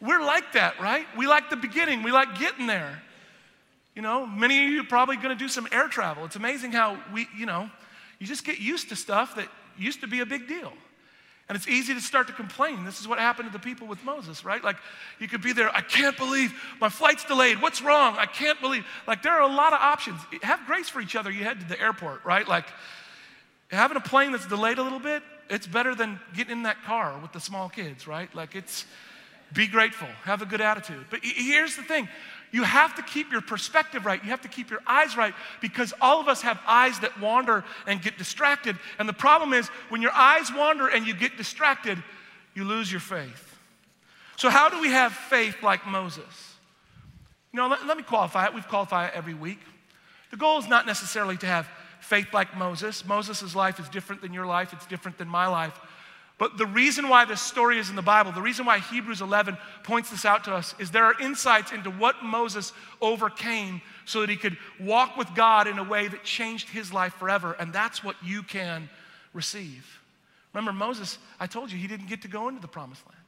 We're 0.00 0.22
like 0.22 0.52
that, 0.52 0.80
right? 0.80 1.06
We 1.16 1.26
like 1.26 1.50
the 1.50 1.56
beginning, 1.56 2.02
we 2.02 2.12
like 2.12 2.38
getting 2.38 2.66
there. 2.66 3.02
You 3.94 4.02
know, 4.02 4.26
many 4.26 4.64
of 4.64 4.70
you 4.70 4.80
are 4.82 4.86
probably 4.86 5.16
going 5.16 5.30
to 5.30 5.34
do 5.34 5.48
some 5.48 5.66
air 5.72 5.88
travel. 5.88 6.24
It's 6.24 6.36
amazing 6.36 6.70
how 6.70 6.98
we, 7.12 7.26
you 7.36 7.46
know, 7.46 7.68
you 8.20 8.26
just 8.26 8.44
get 8.44 8.60
used 8.60 8.90
to 8.90 8.96
stuff 8.96 9.34
that 9.34 9.48
used 9.76 10.00
to 10.02 10.06
be 10.06 10.20
a 10.20 10.26
big 10.26 10.46
deal. 10.46 10.72
And 11.48 11.56
it's 11.56 11.66
easy 11.66 11.94
to 11.94 12.00
start 12.00 12.26
to 12.26 12.32
complain. 12.34 12.84
This 12.84 13.00
is 13.00 13.08
what 13.08 13.18
happened 13.18 13.50
to 13.50 13.52
the 13.52 13.62
people 13.62 13.86
with 13.86 14.04
Moses, 14.04 14.44
right? 14.44 14.62
Like, 14.62 14.76
you 15.18 15.28
could 15.28 15.40
be 15.40 15.52
there, 15.52 15.74
I 15.74 15.80
can't 15.80 16.16
believe 16.16 16.52
my 16.78 16.90
flight's 16.90 17.24
delayed. 17.24 17.62
What's 17.62 17.80
wrong? 17.80 18.16
I 18.18 18.26
can't 18.26 18.60
believe. 18.60 18.84
Like, 19.06 19.22
there 19.22 19.32
are 19.32 19.50
a 19.50 19.52
lot 19.52 19.72
of 19.72 19.80
options. 19.80 20.20
Have 20.42 20.60
grace 20.66 20.90
for 20.90 21.00
each 21.00 21.16
other. 21.16 21.30
You 21.30 21.44
head 21.44 21.58
to 21.60 21.66
the 21.66 21.80
airport, 21.80 22.24
right? 22.24 22.46
Like, 22.46 22.66
having 23.70 23.96
a 23.96 24.00
plane 24.00 24.32
that's 24.32 24.46
delayed 24.46 24.78
a 24.78 24.82
little 24.82 25.00
bit, 25.00 25.22
it's 25.48 25.66
better 25.66 25.94
than 25.94 26.20
getting 26.34 26.52
in 26.52 26.62
that 26.64 26.84
car 26.84 27.18
with 27.18 27.32
the 27.32 27.40
small 27.40 27.70
kids, 27.70 28.06
right? 28.06 28.32
Like, 28.34 28.54
it's, 28.54 28.84
be 29.52 29.66
grateful, 29.66 30.08
have 30.24 30.42
a 30.42 30.46
good 30.46 30.60
attitude. 30.60 31.06
But 31.10 31.20
here's 31.22 31.76
the 31.76 31.82
thing 31.82 32.08
you 32.50 32.62
have 32.62 32.94
to 32.94 33.02
keep 33.02 33.30
your 33.30 33.40
perspective 33.40 34.06
right. 34.06 34.22
You 34.22 34.30
have 34.30 34.40
to 34.42 34.48
keep 34.48 34.70
your 34.70 34.80
eyes 34.86 35.16
right 35.16 35.34
because 35.60 35.92
all 36.00 36.20
of 36.20 36.28
us 36.28 36.40
have 36.42 36.58
eyes 36.66 36.98
that 37.00 37.20
wander 37.20 37.64
and 37.86 38.00
get 38.00 38.16
distracted. 38.16 38.76
And 38.98 39.08
the 39.08 39.12
problem 39.12 39.52
is 39.52 39.68
when 39.90 40.00
your 40.00 40.12
eyes 40.12 40.50
wander 40.54 40.88
and 40.88 41.06
you 41.06 41.14
get 41.14 41.36
distracted, 41.36 42.02
you 42.54 42.64
lose 42.64 42.90
your 42.90 43.00
faith. 43.00 43.56
So, 44.36 44.50
how 44.50 44.68
do 44.68 44.80
we 44.80 44.88
have 44.88 45.12
faith 45.12 45.62
like 45.62 45.86
Moses? 45.86 46.54
You 47.52 47.58
know, 47.58 47.68
let, 47.68 47.86
let 47.86 47.96
me 47.96 48.02
qualify 48.02 48.46
it. 48.46 48.54
We've 48.54 48.68
qualified 48.68 49.10
it 49.10 49.16
every 49.16 49.34
week. 49.34 49.60
The 50.30 50.36
goal 50.36 50.58
is 50.58 50.68
not 50.68 50.86
necessarily 50.86 51.36
to 51.38 51.46
have 51.46 51.68
faith 52.00 52.32
like 52.32 52.56
Moses. 52.56 53.04
Moses' 53.04 53.54
life 53.54 53.80
is 53.80 53.88
different 53.88 54.22
than 54.22 54.32
your 54.32 54.46
life, 54.46 54.72
it's 54.72 54.86
different 54.86 55.18
than 55.18 55.28
my 55.28 55.46
life. 55.46 55.78
But 56.38 56.56
the 56.56 56.66
reason 56.66 57.08
why 57.08 57.24
this 57.24 57.40
story 57.40 57.80
is 57.80 57.90
in 57.90 57.96
the 57.96 58.02
Bible, 58.02 58.30
the 58.30 58.40
reason 58.40 58.64
why 58.64 58.78
Hebrews 58.78 59.20
11 59.20 59.58
points 59.82 60.10
this 60.10 60.24
out 60.24 60.44
to 60.44 60.54
us, 60.54 60.72
is 60.78 60.92
there 60.92 61.04
are 61.04 61.20
insights 61.20 61.72
into 61.72 61.90
what 61.90 62.22
Moses 62.22 62.72
overcame 63.00 63.82
so 64.04 64.20
that 64.20 64.30
he 64.30 64.36
could 64.36 64.56
walk 64.78 65.16
with 65.16 65.34
God 65.34 65.66
in 65.66 65.78
a 65.78 65.84
way 65.84 66.06
that 66.06 66.22
changed 66.22 66.68
his 66.68 66.92
life 66.92 67.14
forever. 67.14 67.56
And 67.58 67.72
that's 67.72 68.04
what 68.04 68.14
you 68.24 68.44
can 68.44 68.88
receive. 69.34 70.00
Remember, 70.54 70.72
Moses, 70.72 71.18
I 71.40 71.48
told 71.48 71.72
you 71.72 71.78
he 71.78 71.88
didn't 71.88 72.08
get 72.08 72.22
to 72.22 72.28
go 72.28 72.48
into 72.48 72.60
the 72.60 72.68
promised 72.68 73.04
land. 73.06 73.18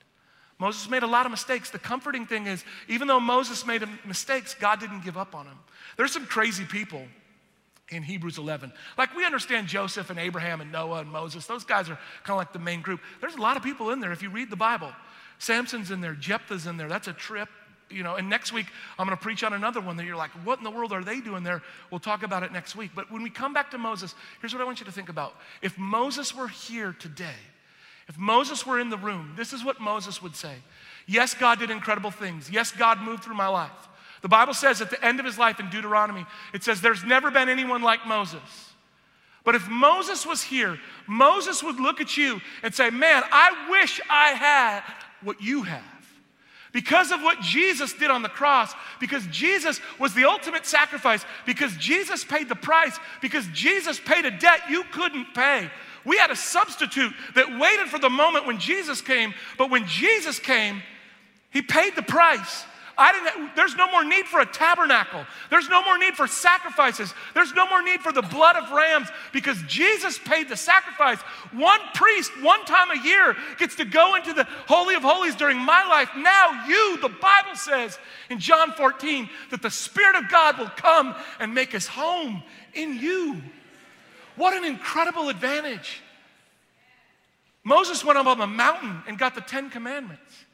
Moses 0.61 0.89
made 0.89 1.03
a 1.03 1.09
lot 1.09 1.27
of 1.27 1.33
mistakes. 1.33 1.71
The 1.71 1.79
comforting 1.79 2.27
thing 2.27 2.47
is, 2.47 2.65
even 2.87 3.09
though 3.09 3.19
Moses 3.19 3.67
made 3.67 3.83
mistakes, 4.07 4.55
God 4.55 4.79
didn't 4.79 5.05
give 5.05 5.17
up 5.17 5.35
on 5.35 5.47
him. 5.47 5.59
There's 5.97 6.13
some 6.13 6.27
crazy 6.27 6.65
people 6.65 7.03
in 7.91 8.03
Hebrews 8.03 8.39
11. 8.39 8.73
Like 8.97 9.15
we 9.17 9.25
understand 9.25 9.69
Joseph 9.69 10.11
and 10.11 10.19
Abraham 10.19 10.61
and 10.61 10.73
Noah 10.73 11.01
and 11.01 11.11
Moses, 11.11 11.47
those 11.47 11.65
guys 11.65 11.91
are 11.91 11.99
kind 12.25 12.31
of 12.31 12.37
like 12.37 12.53
the 12.53 12.59
main 12.59 12.81
group. 12.81 13.01
There's 13.21 13.35
a 13.35 13.41
lot 13.41 13.57
of 13.57 13.63
people 13.63 13.91
in 13.91 14.01
there 14.01 14.13
if 14.13 14.23
you 14.23 14.31
read 14.31 14.51
the 14.51 14.57
Bible. 14.57 14.93
Samson's 15.39 15.91
in 15.91 16.01
there, 16.01 16.15
Jephthah's 16.15 16.67
in 16.67 16.77
there. 16.77 16.89
That's 16.89 17.09
a 17.09 17.13
trip, 17.13 17.49
you 17.91 18.03
know. 18.03 18.17
And 18.17 18.29
next 18.29 18.53
week, 18.53 18.67
I'm 18.99 19.07
going 19.07 19.17
to 19.17 19.23
preach 19.23 19.43
on 19.43 19.53
another 19.53 19.81
one 19.81 19.97
that 19.97 20.07
you're 20.07 20.17
like, 20.17 20.31
what 20.45 20.59
in 20.59 20.65
the 20.65 20.71
world 20.71 20.93
are 20.93 21.03
they 21.03 21.21
doing 21.21 21.43
there? 21.43 21.63
We'll 21.91 22.01
talk 22.01 22.23
about 22.23 22.43
it 22.43 22.53
next 22.53 22.77
week. 22.77 22.91
But 22.95 23.11
when 23.11 23.23
we 23.23 23.31
come 23.31 23.53
back 23.53 23.71
to 23.73 23.79
Moses, 23.79 24.15
here's 24.41 24.53
what 24.53 24.61
I 24.61 24.65
want 24.65 24.81
you 24.81 24.87
to 24.87 24.93
think 24.93 25.09
about. 25.09 25.35
If 25.63 25.79
Moses 25.79 26.35
were 26.35 26.49
here 26.49 26.95
today, 26.99 27.39
if 28.07 28.19
Moses 28.19 28.67
were 28.67 28.79
in 28.79 28.91
the 28.91 28.99
room, 28.99 29.33
this 29.37 29.53
is 29.53 29.65
what 29.65 29.81
Moses 29.81 30.21
would 30.21 30.37
say. 30.37 30.57
Yes, 31.07 31.33
God 31.33 31.59
did 31.59 31.71
incredible 31.71 32.11
things. 32.11 32.51
Yes, 32.51 32.71
God 32.71 33.01
moved 33.01 33.25
through 33.25 33.37
my 33.37 33.49
life. 33.49 33.71
The 34.23 34.29
Bible 34.29 34.55
says 34.55 34.81
at 34.81 34.91
the 34.91 35.03
end 35.05 35.19
of 35.19 35.27
his 35.27 35.39
life 35.39 35.61
in 35.61 35.71
Deuteronomy, 35.71 36.27
it 36.53 36.63
says, 36.63 36.81
There's 36.81 37.05
never 37.05 37.31
been 37.31 37.49
anyone 37.49 37.83
like 37.83 38.07
Moses. 38.07 38.41
But 39.45 39.55
if 39.55 39.69
Moses 39.69 40.27
was 40.27 40.43
here, 40.43 40.79
Moses 41.07 41.63
would 41.63 41.81
look 41.81 42.01
at 42.01 42.17
you 42.17 42.41
and 42.63 42.75
say, 42.75 42.91
Man, 42.91 43.23
I 43.31 43.69
wish 43.71 44.01
I 44.11 44.31
had 44.31 44.83
what 45.23 45.41
you 45.41 45.63
have. 45.63 45.83
Because 46.73 47.11
of 47.11 47.21
what 47.23 47.41
Jesus 47.41 47.93
did 47.95 48.11
on 48.11 48.23
the 48.23 48.29
cross, 48.29 48.73
because 49.01 49.27
Jesus 49.27 49.81
was 49.99 50.15
the 50.15 50.25
ultimate 50.25 50.67
sacrifice, 50.67 51.25
because 51.45 51.75
Jesus 51.77 52.23
paid 52.23 52.49
the 52.49 52.55
price, 52.55 52.97
because 53.21 53.47
Jesus 53.49 53.99
paid 53.99 54.25
a 54.25 54.31
debt 54.31 54.61
you 54.69 54.85
couldn't 54.93 55.35
pay. 55.35 55.69
We 56.05 56.17
had 56.17 56.31
a 56.31 56.37
substitute 56.37 57.13
that 57.35 57.59
waited 57.59 57.89
for 57.89 57.99
the 57.99 58.09
moment 58.09 58.47
when 58.47 58.59
Jesus 58.59 59.01
came, 59.01 59.35
but 59.59 59.71
when 59.71 59.87
Jesus 59.87 60.39
came, 60.39 60.81
he 61.51 61.61
paid 61.61 61.97
the 61.97 62.03
price. 62.03 62.65
I 62.99 63.13
didn't, 63.13 63.57
there's 63.57 63.77
no 63.77 63.91
more 63.91 64.05
need 64.05 64.27
for 64.27 64.41
a 64.41 64.47
tabernacle. 64.47 65.25
There's 65.49 65.69
no 65.69 65.83
more 65.83 65.99
need 65.99 66.15
for 66.15 66.27
sacrifices. 66.27 67.15
There's 67.35 67.55
no 67.55 67.67
more 67.67 67.83
need 67.83 68.01
for 68.01 68.13
the 68.13 68.23
blood 68.23 68.57
of 68.57 68.71
rams 68.71 69.09
because 69.33 69.63
Jesus 69.67 70.19
paid 70.19 70.49
the 70.49 70.57
sacrifice. 70.57 71.19
One 71.53 71.81
priest, 71.95 72.33
one 72.43 72.65
time 72.65 72.91
a 72.91 73.03
year, 73.03 73.37
gets 73.59 73.77
to 73.77 73.85
go 73.85 74.17
into 74.17 74.33
the 74.33 74.47
Holy 74.67 74.95
of 74.95 75.03
Holies 75.03 75.37
during 75.37 75.59
my 75.59 75.85
life. 75.87 76.11
Now, 76.17 76.67
you, 76.67 76.99
the 77.01 77.09
Bible 77.09 77.55
says 77.55 77.99
in 78.29 78.39
John 78.39 78.73
14, 78.73 79.29
that 79.51 79.63
the 79.63 79.71
Spirit 79.71 80.17
of 80.17 80.29
God 80.29 80.59
will 80.59 80.71
come 80.71 81.15
and 81.39 81.55
make 81.55 81.73
his 81.73 81.87
home 81.87 82.43
in 82.75 82.99
you. 82.99 83.43
What 84.37 84.57
an 84.57 84.65
incredible 84.65 85.29
advantage. 85.29 86.03
Moses 87.65 88.05
went 88.05 88.19
up 88.19 88.27
on 88.27 88.39
the 88.39 88.47
mountain 88.47 89.03
and 89.07 89.19
got 89.19 89.35
the 89.35 89.43
Ten 89.43 89.71
Commandments 89.71 90.47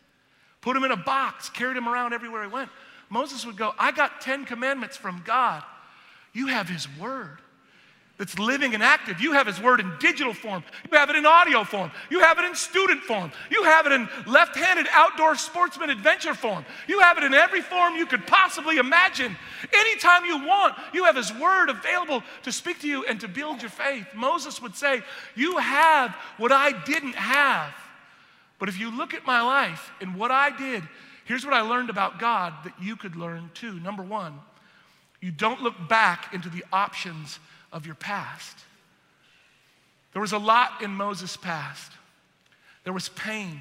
put 0.67 0.77
him 0.77 0.83
in 0.83 0.91
a 0.91 0.97
box, 0.97 1.49
carried 1.49 1.77
him 1.77 1.89
around 1.89 2.13
everywhere 2.13 2.43
he 2.43 2.49
went. 2.49 2.69
Moses 3.09 3.47
would 3.47 3.57
go, 3.57 3.73
I 3.79 3.93
got 3.93 4.21
10 4.21 4.47
commandments 4.47 4.97
from 4.97 5.23
God. 5.25 5.63
You 6.33 6.49
have 6.49 6.69
his 6.69 6.89
word 6.99 7.39
that's 8.19 8.37
living 8.37 8.75
and 8.75 8.83
active. 8.83 9.21
You 9.21 9.35
have 9.35 9.47
his 9.47 9.63
word 9.63 9.79
in 9.79 9.93
digital 10.01 10.35
form. 10.35 10.65
You 10.91 10.99
have 10.99 11.09
it 11.09 11.15
in 11.15 11.25
audio 11.25 11.63
form. 11.63 11.93
You 12.11 12.19
have 12.19 12.41
it 12.41 12.47
in 12.47 12.57
student 12.57 13.01
form. 13.03 13.31
You 13.49 13.63
have 13.63 13.87
it 13.87 13.93
in 13.93 14.09
left 14.27 14.57
handed 14.57 14.89
outdoor 14.91 15.37
sportsman 15.37 15.89
adventure 15.89 16.35
form. 16.35 16.65
You 16.89 16.99
have 16.99 17.17
it 17.17 17.23
in 17.23 17.33
every 17.33 17.61
form 17.61 17.95
you 17.95 18.07
could 18.07 18.27
possibly 18.27 18.79
imagine. 18.79 19.37
Anytime 19.73 20.25
you 20.25 20.45
want, 20.45 20.75
you 20.93 21.05
have 21.05 21.15
his 21.15 21.33
word 21.35 21.69
available 21.69 22.25
to 22.43 22.51
speak 22.51 22.81
to 22.81 22.89
you 22.89 23.05
and 23.05 23.21
to 23.21 23.29
build 23.29 23.63
your 23.63 23.71
faith. 23.71 24.09
Moses 24.17 24.61
would 24.61 24.75
say, 24.75 25.03
You 25.37 25.59
have 25.59 26.11
what 26.39 26.51
I 26.51 26.73
didn't 26.83 27.15
have. 27.15 27.73
But 28.59 28.69
if 28.69 28.79
you 28.79 28.91
look 28.91 29.15
at 29.15 29.27
my 29.27 29.43
life 29.43 29.91
and 30.01 30.17
what 30.17 30.31
I 30.31 30.57
did, 30.57 30.83
here's 31.25 31.45
what 31.45 31.55
I 31.55 31.61
learned 31.61 31.91
about 31.91 32.19
God 32.19 32.55
that 32.65 32.75
you 32.81 32.97
could 32.97 33.17
learn 33.17 33.51
too. 33.55 33.79
Number 33.81 34.03
one, 34.03 34.41
you 35.21 35.31
don't 35.31 35.63
look 35.63 35.89
back 35.89 36.33
into 36.33 36.49
the 36.49 36.65
options 36.73 37.39
of 37.73 37.85
your 37.85 37.95
past. 37.95 38.57
There 40.13 40.23
was 40.23 40.33
a 40.33 40.39
lot 40.39 40.83
in 40.83 40.91
Moses' 40.93 41.37
past. 41.37 41.93
There 42.85 42.93
was 42.93 43.09
pain. 43.11 43.61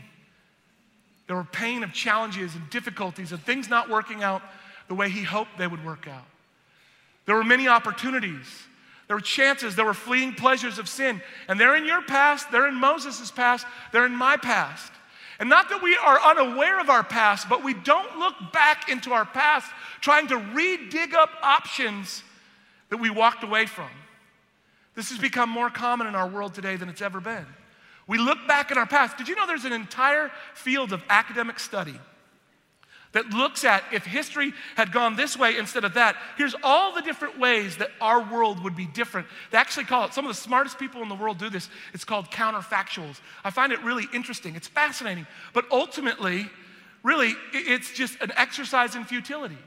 There 1.27 1.36
were 1.36 1.43
pain 1.43 1.84
of 1.84 1.91
challenges 1.91 2.55
and 2.55 2.69
difficulties 2.69 3.31
and 3.31 3.41
things 3.41 3.69
not 3.69 3.89
working 3.89 4.23
out 4.23 4.41
the 4.88 4.93
way 4.95 5.10
he 5.10 5.23
hoped 5.23 5.58
they 5.58 5.67
would 5.67 5.84
work 5.84 6.08
out. 6.08 6.25
There 7.25 7.36
were 7.36 7.43
many 7.43 7.67
opportunities. 7.67 8.45
There 9.07 9.15
were 9.15 9.21
chances, 9.21 9.75
there 9.75 9.85
were 9.85 9.93
fleeting 9.93 10.33
pleasures 10.33 10.79
of 10.79 10.89
sin. 10.89 11.21
And 11.47 11.59
they're 11.59 11.75
in 11.75 11.85
your 11.85 12.01
past, 12.01 12.51
they're 12.51 12.67
in 12.67 12.75
Moses' 12.75 13.31
past, 13.31 13.65
they're 13.91 14.05
in 14.05 14.15
my 14.15 14.37
past. 14.37 14.91
And 15.39 15.49
not 15.49 15.69
that 15.69 15.83
we 15.83 15.95
are 15.97 16.19
unaware 16.21 16.79
of 16.79 16.89
our 16.89 17.03
past, 17.03 17.49
but 17.49 17.63
we 17.63 17.73
don't 17.73 18.17
look 18.17 18.35
back 18.53 18.89
into 18.89 19.11
our 19.13 19.25
past 19.25 19.69
trying 20.01 20.27
to 20.27 20.37
re 20.37 20.89
dig 20.89 21.13
up 21.13 21.29
options 21.43 22.23
that 22.89 22.97
we 22.97 23.09
walked 23.09 23.43
away 23.43 23.65
from. 23.65 23.89
This 24.95 25.09
has 25.09 25.19
become 25.19 25.49
more 25.49 25.69
common 25.69 26.07
in 26.07 26.15
our 26.15 26.27
world 26.27 26.53
today 26.53 26.77
than 26.77 26.87
it's 26.87 27.01
ever 27.01 27.19
been. 27.19 27.45
We 28.07 28.17
look 28.17 28.47
back 28.47 28.71
at 28.71 28.77
our 28.77 28.85
past. 28.85 29.17
Did 29.17 29.27
you 29.27 29.35
know 29.35 29.45
there's 29.45 29.65
an 29.65 29.73
entire 29.73 30.31
field 30.53 30.93
of 30.93 31.03
academic 31.09 31.59
study 31.59 31.99
that 33.15 33.30
looks 33.30 33.63
at 33.63 33.82
if 33.93 34.06
history 34.06 34.54
had 34.75 34.91
gone 34.91 35.15
this 35.15 35.38
way 35.38 35.58
instead 35.58 35.86
of 35.86 35.93
that, 35.93 36.17
here's 36.38 36.54
all 36.62 36.93
the 36.93 37.01
different 37.01 37.39
ways 37.39 37.78
that 37.78 37.89
our 38.01 38.19
world 38.21 38.62
would 38.62 38.75
be 38.75 38.86
different. 38.88 39.25
They 39.51 39.58
actually 39.58 39.86
call 39.86 40.06
it, 40.06 40.13
some 40.13 40.25
of 40.25 40.36
the 40.36 40.41
smartest 40.41 40.78
people 40.78 41.01
in 41.01 41.08
the 41.08 41.15
world 41.15 41.38
do 41.38 41.49
this. 41.49 41.69
It's 41.93 42.04
called 42.04 42.30
counterfactuals. 42.30 43.21
I 43.45 43.51
find 43.51 43.71
it 43.71 43.82
really 43.84 44.04
interesting. 44.13 44.56
It's 44.56 44.67
fascinating. 44.67 45.25
But 45.54 45.65
ultimately, 45.71 46.49
really, 47.04 47.36
it's 47.54 47.93
just 47.93 48.19
an 48.19 48.34
exercise 48.36 48.95
in 48.95 49.06
futility. 49.06 49.58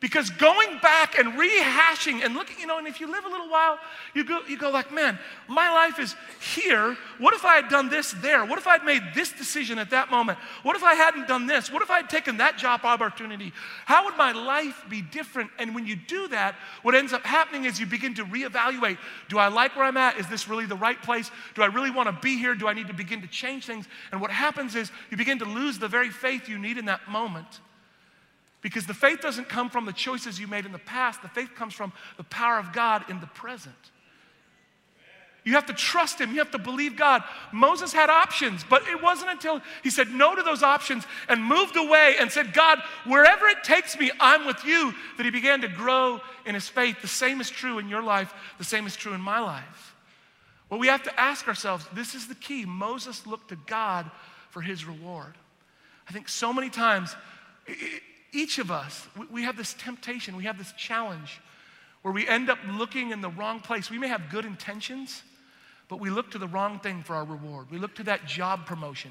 Because 0.00 0.30
going 0.30 0.78
back 0.78 1.18
and 1.18 1.32
rehashing 1.32 2.24
and 2.24 2.34
looking, 2.34 2.60
you 2.60 2.68
know, 2.68 2.78
and 2.78 2.86
if 2.86 3.00
you 3.00 3.10
live 3.10 3.24
a 3.24 3.28
little 3.28 3.48
while, 3.48 3.80
you 4.14 4.22
go, 4.22 4.42
you 4.46 4.56
go 4.56 4.70
like, 4.70 4.92
man, 4.92 5.18
my 5.48 5.70
life 5.70 5.98
is 5.98 6.14
here. 6.54 6.96
What 7.18 7.34
if 7.34 7.44
I 7.44 7.56
had 7.56 7.68
done 7.68 7.88
this 7.88 8.12
there? 8.12 8.44
What 8.44 8.60
if 8.60 8.68
I'd 8.68 8.84
made 8.84 9.02
this 9.16 9.32
decision 9.32 9.76
at 9.76 9.90
that 9.90 10.08
moment? 10.08 10.38
What 10.62 10.76
if 10.76 10.84
I 10.84 10.94
hadn't 10.94 11.26
done 11.26 11.48
this? 11.48 11.72
What 11.72 11.82
if 11.82 11.90
I 11.90 11.96
had 11.96 12.08
taken 12.08 12.36
that 12.36 12.56
job 12.56 12.84
opportunity? 12.84 13.52
How 13.86 14.04
would 14.04 14.16
my 14.16 14.30
life 14.30 14.84
be 14.88 15.02
different? 15.02 15.50
And 15.58 15.74
when 15.74 15.84
you 15.84 15.96
do 15.96 16.28
that, 16.28 16.54
what 16.82 16.94
ends 16.94 17.12
up 17.12 17.26
happening 17.26 17.64
is 17.64 17.80
you 17.80 17.86
begin 17.86 18.14
to 18.14 18.24
reevaluate 18.24 18.98
do 19.28 19.38
I 19.38 19.48
like 19.48 19.74
where 19.74 19.84
I'm 19.84 19.96
at? 19.96 20.16
Is 20.16 20.28
this 20.28 20.48
really 20.48 20.66
the 20.66 20.76
right 20.76 21.02
place? 21.02 21.32
Do 21.56 21.62
I 21.62 21.66
really 21.66 21.90
want 21.90 22.06
to 22.06 22.12
be 22.22 22.38
here? 22.38 22.54
Do 22.54 22.68
I 22.68 22.72
need 22.72 22.86
to 22.86 22.94
begin 22.94 23.20
to 23.22 23.28
change 23.28 23.66
things? 23.66 23.86
And 24.12 24.20
what 24.20 24.30
happens 24.30 24.76
is 24.76 24.92
you 25.10 25.16
begin 25.16 25.40
to 25.40 25.44
lose 25.44 25.78
the 25.80 25.88
very 25.88 26.10
faith 26.10 26.48
you 26.48 26.58
need 26.58 26.78
in 26.78 26.84
that 26.84 27.08
moment 27.10 27.60
because 28.60 28.86
the 28.86 28.94
faith 28.94 29.20
doesn't 29.20 29.48
come 29.48 29.70
from 29.70 29.86
the 29.86 29.92
choices 29.92 30.40
you 30.40 30.46
made 30.46 30.66
in 30.66 30.72
the 30.72 30.78
past, 30.78 31.22
the 31.22 31.28
faith 31.28 31.54
comes 31.54 31.74
from 31.74 31.92
the 32.16 32.24
power 32.24 32.58
of 32.58 32.72
God 32.72 33.08
in 33.08 33.20
the 33.20 33.26
present. 33.26 33.74
You 35.44 35.54
have 35.54 35.66
to 35.66 35.72
trust 35.72 36.20
Him. 36.20 36.32
You 36.32 36.40
have 36.40 36.50
to 36.50 36.58
believe 36.58 36.94
God. 36.96 37.22
Moses 37.52 37.92
had 37.92 38.10
options, 38.10 38.64
but 38.68 38.86
it 38.86 39.02
wasn't 39.02 39.30
until 39.30 39.62
he 39.82 39.88
said 39.88 40.10
no 40.10 40.34
to 40.34 40.42
those 40.42 40.62
options 40.62 41.06
and 41.26 41.42
moved 41.42 41.74
away 41.74 42.16
and 42.20 42.30
said, 42.30 42.52
God, 42.52 42.80
wherever 43.06 43.46
it 43.46 43.64
takes 43.64 43.98
me, 43.98 44.10
I'm 44.20 44.44
with 44.44 44.62
you, 44.66 44.92
that 45.16 45.24
he 45.24 45.30
began 45.30 45.62
to 45.62 45.68
grow 45.68 46.20
in 46.44 46.54
his 46.54 46.68
faith. 46.68 47.00
The 47.00 47.08
same 47.08 47.40
is 47.40 47.48
true 47.48 47.78
in 47.78 47.88
your 47.88 48.02
life, 48.02 48.34
the 48.58 48.64
same 48.64 48.86
is 48.86 48.94
true 48.94 49.14
in 49.14 49.22
my 49.22 49.38
life. 49.38 49.96
Well, 50.68 50.80
we 50.80 50.88
have 50.88 51.04
to 51.04 51.20
ask 51.20 51.48
ourselves 51.48 51.86
this 51.94 52.14
is 52.14 52.28
the 52.28 52.34
key. 52.34 52.66
Moses 52.66 53.26
looked 53.26 53.48
to 53.48 53.56
God 53.56 54.10
for 54.50 54.60
his 54.60 54.84
reward. 54.84 55.34
I 56.08 56.12
think 56.12 56.28
so 56.28 56.52
many 56.52 56.68
times, 56.68 57.16
each 58.32 58.58
of 58.58 58.70
us, 58.70 59.06
we 59.30 59.42
have 59.44 59.56
this 59.56 59.74
temptation, 59.74 60.36
we 60.36 60.44
have 60.44 60.58
this 60.58 60.72
challenge 60.72 61.40
where 62.02 62.12
we 62.12 62.26
end 62.28 62.50
up 62.50 62.58
looking 62.66 63.10
in 63.10 63.20
the 63.20 63.30
wrong 63.30 63.60
place. 63.60 63.90
We 63.90 63.98
may 63.98 64.08
have 64.08 64.30
good 64.30 64.44
intentions, 64.44 65.22
but 65.88 65.98
we 66.00 66.10
look 66.10 66.30
to 66.32 66.38
the 66.38 66.46
wrong 66.46 66.78
thing 66.78 67.02
for 67.02 67.14
our 67.14 67.24
reward. 67.24 67.70
We 67.70 67.78
look 67.78 67.94
to 67.96 68.04
that 68.04 68.26
job 68.26 68.66
promotion. 68.66 69.10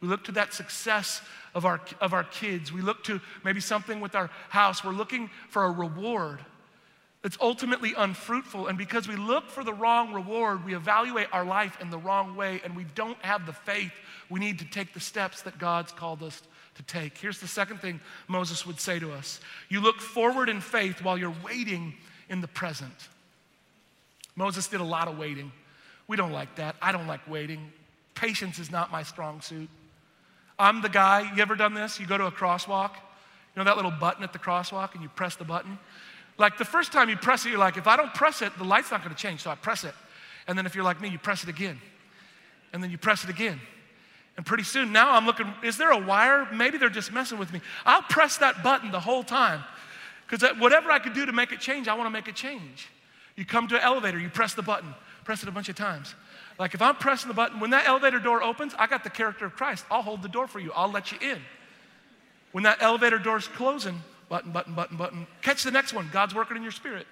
We 0.00 0.08
look 0.08 0.24
to 0.24 0.32
that 0.32 0.52
success 0.52 1.22
of 1.54 1.64
our, 1.64 1.80
of 2.00 2.12
our 2.12 2.24
kids. 2.24 2.72
We 2.72 2.80
look 2.80 3.04
to 3.04 3.20
maybe 3.44 3.60
something 3.60 4.00
with 4.00 4.14
our 4.14 4.30
house. 4.48 4.84
We're 4.84 4.92
looking 4.92 5.30
for 5.48 5.64
a 5.64 5.70
reward 5.70 6.40
that's 7.22 7.38
ultimately 7.40 7.94
unfruitful. 7.96 8.66
And 8.66 8.76
because 8.76 9.08
we 9.08 9.16
look 9.16 9.48
for 9.48 9.64
the 9.64 9.72
wrong 9.72 10.12
reward, 10.12 10.64
we 10.64 10.74
evaluate 10.74 11.28
our 11.32 11.44
life 11.44 11.78
in 11.80 11.88
the 11.88 11.98
wrong 11.98 12.36
way, 12.36 12.60
and 12.64 12.76
we 12.76 12.84
don't 12.94 13.16
have 13.24 13.46
the 13.46 13.52
faith 13.52 13.92
we 14.28 14.40
need 14.40 14.58
to 14.58 14.64
take 14.66 14.92
the 14.92 15.00
steps 15.00 15.42
that 15.42 15.58
God's 15.58 15.92
called 15.92 16.22
us 16.22 16.42
to 16.76 16.82
take. 16.82 17.16
Here's 17.18 17.38
the 17.38 17.48
second 17.48 17.78
thing 17.78 18.00
Moses 18.28 18.66
would 18.66 18.80
say 18.80 18.98
to 18.98 19.12
us 19.12 19.40
you 19.68 19.80
look 19.80 20.00
forward 20.00 20.48
in 20.48 20.60
faith 20.60 21.02
while 21.02 21.16
you're 21.16 21.34
waiting 21.44 21.94
in 22.28 22.40
the 22.40 22.48
present. 22.48 23.08
Moses 24.36 24.66
did 24.66 24.80
a 24.80 24.84
lot 24.84 25.08
of 25.08 25.18
waiting. 25.18 25.52
We 26.08 26.16
don't 26.16 26.32
like 26.32 26.56
that. 26.56 26.76
I 26.82 26.92
don't 26.92 27.06
like 27.06 27.26
waiting. 27.28 27.72
Patience 28.14 28.58
is 28.58 28.70
not 28.70 28.90
my 28.92 29.02
strong 29.02 29.40
suit. 29.40 29.68
I'm 30.58 30.82
the 30.82 30.88
guy, 30.88 31.32
you 31.34 31.42
ever 31.42 31.56
done 31.56 31.74
this? 31.74 31.98
You 31.98 32.06
go 32.06 32.18
to 32.18 32.26
a 32.26 32.32
crosswalk, 32.32 32.94
you 32.94 33.60
know 33.60 33.64
that 33.64 33.76
little 33.76 33.90
button 33.90 34.22
at 34.22 34.32
the 34.32 34.38
crosswalk, 34.38 34.94
and 34.94 35.02
you 35.02 35.08
press 35.08 35.36
the 35.36 35.44
button? 35.44 35.78
Like 36.38 36.58
the 36.58 36.64
first 36.64 36.92
time 36.92 37.08
you 37.08 37.16
press 37.16 37.46
it, 37.46 37.50
you're 37.50 37.58
like, 37.58 37.76
if 37.76 37.86
I 37.86 37.96
don't 37.96 38.12
press 38.14 38.42
it, 38.42 38.56
the 38.58 38.64
light's 38.64 38.90
not 38.90 39.02
gonna 39.02 39.14
change, 39.14 39.42
so 39.42 39.50
I 39.50 39.54
press 39.54 39.84
it. 39.84 39.94
And 40.46 40.58
then 40.58 40.66
if 40.66 40.74
you're 40.74 40.84
like 40.84 41.00
me, 41.00 41.08
you 41.08 41.18
press 41.18 41.42
it 41.42 41.48
again. 41.48 41.80
And 42.72 42.82
then 42.82 42.90
you 42.90 42.98
press 42.98 43.24
it 43.24 43.30
again. 43.30 43.60
And 44.36 44.44
pretty 44.44 44.64
soon 44.64 44.92
now 44.92 45.12
I'm 45.12 45.26
looking, 45.26 45.52
is 45.62 45.76
there 45.76 45.92
a 45.92 45.98
wire? 45.98 46.48
Maybe 46.52 46.78
they're 46.78 46.88
just 46.88 47.12
messing 47.12 47.38
with 47.38 47.52
me. 47.52 47.60
I'll 47.86 48.02
press 48.02 48.38
that 48.38 48.62
button 48.62 48.90
the 48.90 49.00
whole 49.00 49.22
time 49.22 49.62
because 50.28 50.48
whatever 50.58 50.90
I 50.90 50.98
could 50.98 51.14
do 51.14 51.24
to 51.26 51.32
make 51.32 51.52
it 51.52 51.60
change, 51.60 51.86
I 51.86 51.94
want 51.94 52.06
to 52.06 52.10
make 52.10 52.26
it 52.26 52.34
change. 52.34 52.88
You 53.36 53.44
come 53.44 53.68
to 53.68 53.76
an 53.76 53.82
elevator, 53.82 54.18
you 54.18 54.28
press 54.28 54.54
the 54.54 54.62
button, 54.62 54.94
press 55.24 55.42
it 55.42 55.48
a 55.48 55.52
bunch 55.52 55.68
of 55.68 55.76
times. 55.76 56.14
Like 56.58 56.74
if 56.74 56.82
I'm 56.82 56.96
pressing 56.96 57.28
the 57.28 57.34
button, 57.34 57.60
when 57.60 57.70
that 57.70 57.86
elevator 57.86 58.18
door 58.18 58.42
opens, 58.42 58.74
I 58.78 58.86
got 58.86 59.04
the 59.04 59.10
character 59.10 59.44
of 59.44 59.54
Christ. 59.54 59.84
I'll 59.90 60.02
hold 60.02 60.22
the 60.22 60.28
door 60.28 60.46
for 60.46 60.60
you, 60.60 60.72
I'll 60.74 60.90
let 60.90 61.12
you 61.12 61.18
in. 61.20 61.40
When 62.52 62.64
that 62.64 62.78
elevator 62.80 63.18
door's 63.18 63.48
closing, 63.48 64.00
button, 64.28 64.52
button, 64.52 64.74
button, 64.74 64.96
button, 64.96 65.26
catch 65.42 65.64
the 65.64 65.70
next 65.70 65.92
one. 65.92 66.08
God's 66.12 66.34
working 66.34 66.56
in 66.56 66.62
your 66.62 66.72
spirit. 66.72 67.06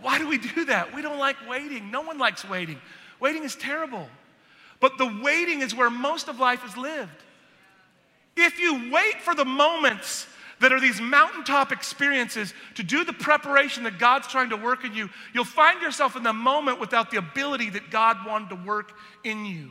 Why 0.00 0.18
do 0.18 0.28
we 0.28 0.38
do 0.38 0.66
that? 0.66 0.94
We 0.94 1.02
don't 1.02 1.18
like 1.18 1.36
waiting. 1.48 1.90
No 1.90 2.02
one 2.02 2.18
likes 2.18 2.48
waiting. 2.48 2.80
Waiting 3.20 3.42
is 3.42 3.56
terrible. 3.56 4.08
But 4.80 4.98
the 4.98 5.20
waiting 5.22 5.60
is 5.62 5.74
where 5.74 5.90
most 5.90 6.28
of 6.28 6.38
life 6.38 6.64
is 6.64 6.76
lived. 6.76 7.24
If 8.36 8.60
you 8.60 8.90
wait 8.92 9.20
for 9.22 9.34
the 9.34 9.44
moments 9.44 10.26
that 10.60 10.72
are 10.72 10.80
these 10.80 11.00
mountaintop 11.00 11.72
experiences 11.72 12.52
to 12.74 12.82
do 12.82 13.04
the 13.04 13.12
preparation 13.12 13.84
that 13.84 13.98
God's 13.98 14.28
trying 14.28 14.50
to 14.50 14.56
work 14.56 14.84
in 14.84 14.94
you, 14.94 15.08
you'll 15.32 15.44
find 15.44 15.82
yourself 15.82 16.16
in 16.16 16.22
the 16.22 16.32
moment 16.32 16.80
without 16.80 17.10
the 17.10 17.18
ability 17.18 17.70
that 17.70 17.90
God 17.90 18.18
wanted 18.26 18.50
to 18.50 18.56
work 18.56 18.92
in 19.24 19.44
you. 19.44 19.70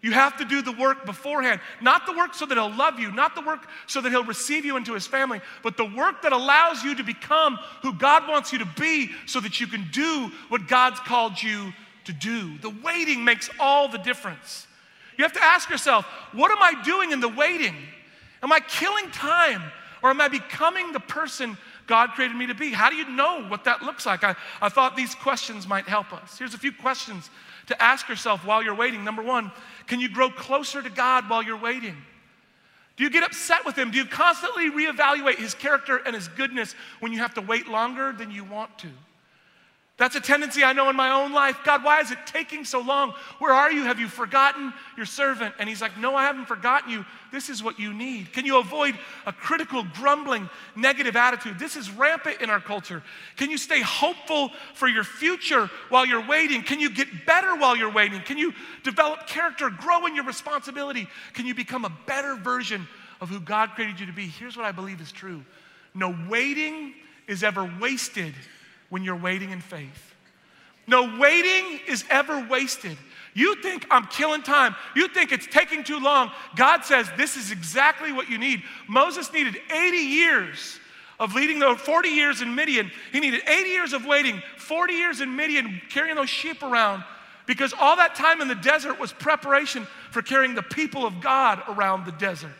You 0.00 0.10
have 0.10 0.36
to 0.38 0.44
do 0.44 0.62
the 0.62 0.72
work 0.72 1.06
beforehand. 1.06 1.60
Not 1.80 2.06
the 2.06 2.12
work 2.12 2.34
so 2.34 2.44
that 2.44 2.58
He'll 2.58 2.74
love 2.74 2.98
you, 2.98 3.12
not 3.12 3.36
the 3.36 3.40
work 3.40 3.68
so 3.86 4.00
that 4.00 4.10
He'll 4.10 4.24
receive 4.24 4.64
you 4.64 4.76
into 4.76 4.94
His 4.94 5.06
family, 5.06 5.40
but 5.62 5.76
the 5.76 5.84
work 5.84 6.22
that 6.22 6.32
allows 6.32 6.82
you 6.82 6.96
to 6.96 7.04
become 7.04 7.56
who 7.82 7.94
God 7.94 8.28
wants 8.28 8.52
you 8.52 8.58
to 8.58 8.68
be 8.76 9.10
so 9.26 9.38
that 9.38 9.60
you 9.60 9.68
can 9.68 9.88
do 9.92 10.32
what 10.48 10.66
God's 10.66 10.98
called 10.98 11.40
you 11.40 11.72
to 12.04 12.12
do. 12.12 12.58
The 12.58 12.70
waiting 12.70 13.24
makes 13.24 13.48
all 13.58 13.88
the 13.88 13.98
difference. 13.98 14.66
You 15.18 15.24
have 15.24 15.32
to 15.34 15.42
ask 15.42 15.68
yourself, 15.68 16.04
what 16.32 16.50
am 16.50 16.62
I 16.62 16.82
doing 16.82 17.12
in 17.12 17.20
the 17.20 17.28
waiting? 17.28 17.76
Am 18.42 18.52
I 18.52 18.60
killing 18.60 19.10
time 19.10 19.62
or 20.02 20.10
am 20.10 20.20
I 20.20 20.28
becoming 20.28 20.92
the 20.92 21.00
person 21.00 21.56
God 21.86 22.10
created 22.10 22.36
me 22.36 22.46
to 22.46 22.54
be? 22.54 22.72
How 22.72 22.90
do 22.90 22.96
you 22.96 23.08
know 23.08 23.44
what 23.44 23.64
that 23.64 23.82
looks 23.82 24.06
like? 24.06 24.24
I, 24.24 24.34
I 24.60 24.68
thought 24.68 24.96
these 24.96 25.14
questions 25.14 25.68
might 25.68 25.86
help 25.86 26.12
us. 26.12 26.38
Here's 26.38 26.54
a 26.54 26.58
few 26.58 26.72
questions 26.72 27.30
to 27.66 27.80
ask 27.80 28.08
yourself 28.08 28.44
while 28.44 28.62
you're 28.62 28.74
waiting. 28.74 29.04
Number 29.04 29.22
one, 29.22 29.52
can 29.86 30.00
you 30.00 30.08
grow 30.08 30.30
closer 30.30 30.82
to 30.82 30.90
God 30.90 31.28
while 31.28 31.42
you're 31.42 31.56
waiting? 31.56 31.96
Do 32.96 33.04
you 33.04 33.10
get 33.10 33.24
upset 33.24 33.64
with 33.64 33.76
Him? 33.76 33.90
Do 33.90 33.98
you 33.98 34.04
constantly 34.04 34.70
reevaluate 34.70 35.36
His 35.36 35.54
character 35.54 35.96
and 36.04 36.14
His 36.14 36.28
goodness 36.28 36.74
when 37.00 37.12
you 37.12 37.18
have 37.18 37.34
to 37.34 37.40
wait 37.40 37.68
longer 37.68 38.12
than 38.12 38.30
you 38.30 38.44
want 38.44 38.78
to? 38.80 38.88
That's 40.02 40.16
a 40.16 40.20
tendency 40.20 40.64
I 40.64 40.72
know 40.72 40.90
in 40.90 40.96
my 40.96 41.12
own 41.12 41.32
life. 41.32 41.58
God, 41.62 41.84
why 41.84 42.00
is 42.00 42.10
it 42.10 42.18
taking 42.26 42.64
so 42.64 42.80
long? 42.80 43.14
Where 43.38 43.52
are 43.52 43.70
you? 43.70 43.84
Have 43.84 44.00
you 44.00 44.08
forgotten 44.08 44.72
your 44.96 45.06
servant? 45.06 45.54
And 45.60 45.68
he's 45.68 45.80
like, 45.80 45.96
No, 45.96 46.16
I 46.16 46.24
haven't 46.24 46.46
forgotten 46.46 46.90
you. 46.90 47.04
This 47.30 47.48
is 47.48 47.62
what 47.62 47.78
you 47.78 47.94
need. 47.94 48.32
Can 48.32 48.44
you 48.44 48.58
avoid 48.58 48.98
a 49.26 49.32
critical, 49.32 49.84
grumbling, 49.94 50.50
negative 50.74 51.14
attitude? 51.14 51.56
This 51.56 51.76
is 51.76 51.88
rampant 51.88 52.40
in 52.40 52.50
our 52.50 52.58
culture. 52.58 53.00
Can 53.36 53.48
you 53.48 53.56
stay 53.56 53.80
hopeful 53.80 54.50
for 54.74 54.88
your 54.88 55.04
future 55.04 55.70
while 55.88 56.04
you're 56.04 56.26
waiting? 56.26 56.64
Can 56.64 56.80
you 56.80 56.90
get 56.90 57.06
better 57.24 57.54
while 57.54 57.76
you're 57.76 57.92
waiting? 57.92 58.22
Can 58.22 58.38
you 58.38 58.52
develop 58.82 59.28
character, 59.28 59.70
grow 59.70 60.06
in 60.06 60.16
your 60.16 60.24
responsibility? 60.24 61.06
Can 61.32 61.46
you 61.46 61.54
become 61.54 61.84
a 61.84 61.96
better 62.06 62.34
version 62.34 62.88
of 63.20 63.28
who 63.28 63.38
God 63.38 63.70
created 63.76 64.00
you 64.00 64.06
to 64.06 64.12
be? 64.12 64.26
Here's 64.26 64.56
what 64.56 64.66
I 64.66 64.72
believe 64.72 65.00
is 65.00 65.12
true 65.12 65.44
no 65.94 66.12
waiting 66.28 66.92
is 67.28 67.44
ever 67.44 67.70
wasted 67.80 68.34
when 68.92 69.02
you're 69.02 69.16
waiting 69.16 69.52
in 69.52 69.60
faith. 69.62 70.14
No 70.86 71.18
waiting 71.18 71.80
is 71.88 72.04
ever 72.10 72.46
wasted. 72.46 72.98
You 73.32 73.54
think 73.62 73.86
I'm 73.90 74.06
killing 74.08 74.42
time. 74.42 74.76
You 74.94 75.08
think 75.08 75.32
it's 75.32 75.46
taking 75.46 75.82
too 75.82 75.98
long. 75.98 76.30
God 76.56 76.84
says 76.84 77.08
this 77.16 77.38
is 77.38 77.50
exactly 77.50 78.12
what 78.12 78.28
you 78.28 78.36
need. 78.36 78.62
Moses 78.86 79.32
needed 79.32 79.56
80 79.74 79.96
years 79.96 80.78
of 81.18 81.34
leading 81.34 81.58
the 81.58 81.74
40 81.74 82.10
years 82.10 82.42
in 82.42 82.54
Midian. 82.54 82.90
He 83.12 83.20
needed 83.20 83.40
80 83.48 83.70
years 83.70 83.92
of 83.94 84.04
waiting, 84.04 84.42
40 84.58 84.92
years 84.92 85.22
in 85.22 85.34
Midian, 85.34 85.80
carrying 85.88 86.16
those 86.16 86.28
sheep 86.28 86.62
around, 86.62 87.02
because 87.46 87.72
all 87.80 87.96
that 87.96 88.14
time 88.14 88.42
in 88.42 88.48
the 88.48 88.54
desert 88.56 89.00
was 89.00 89.10
preparation 89.10 89.86
for 90.10 90.20
carrying 90.20 90.54
the 90.54 90.62
people 90.62 91.06
of 91.06 91.22
God 91.22 91.62
around 91.66 92.04
the 92.04 92.12
desert. 92.12 92.50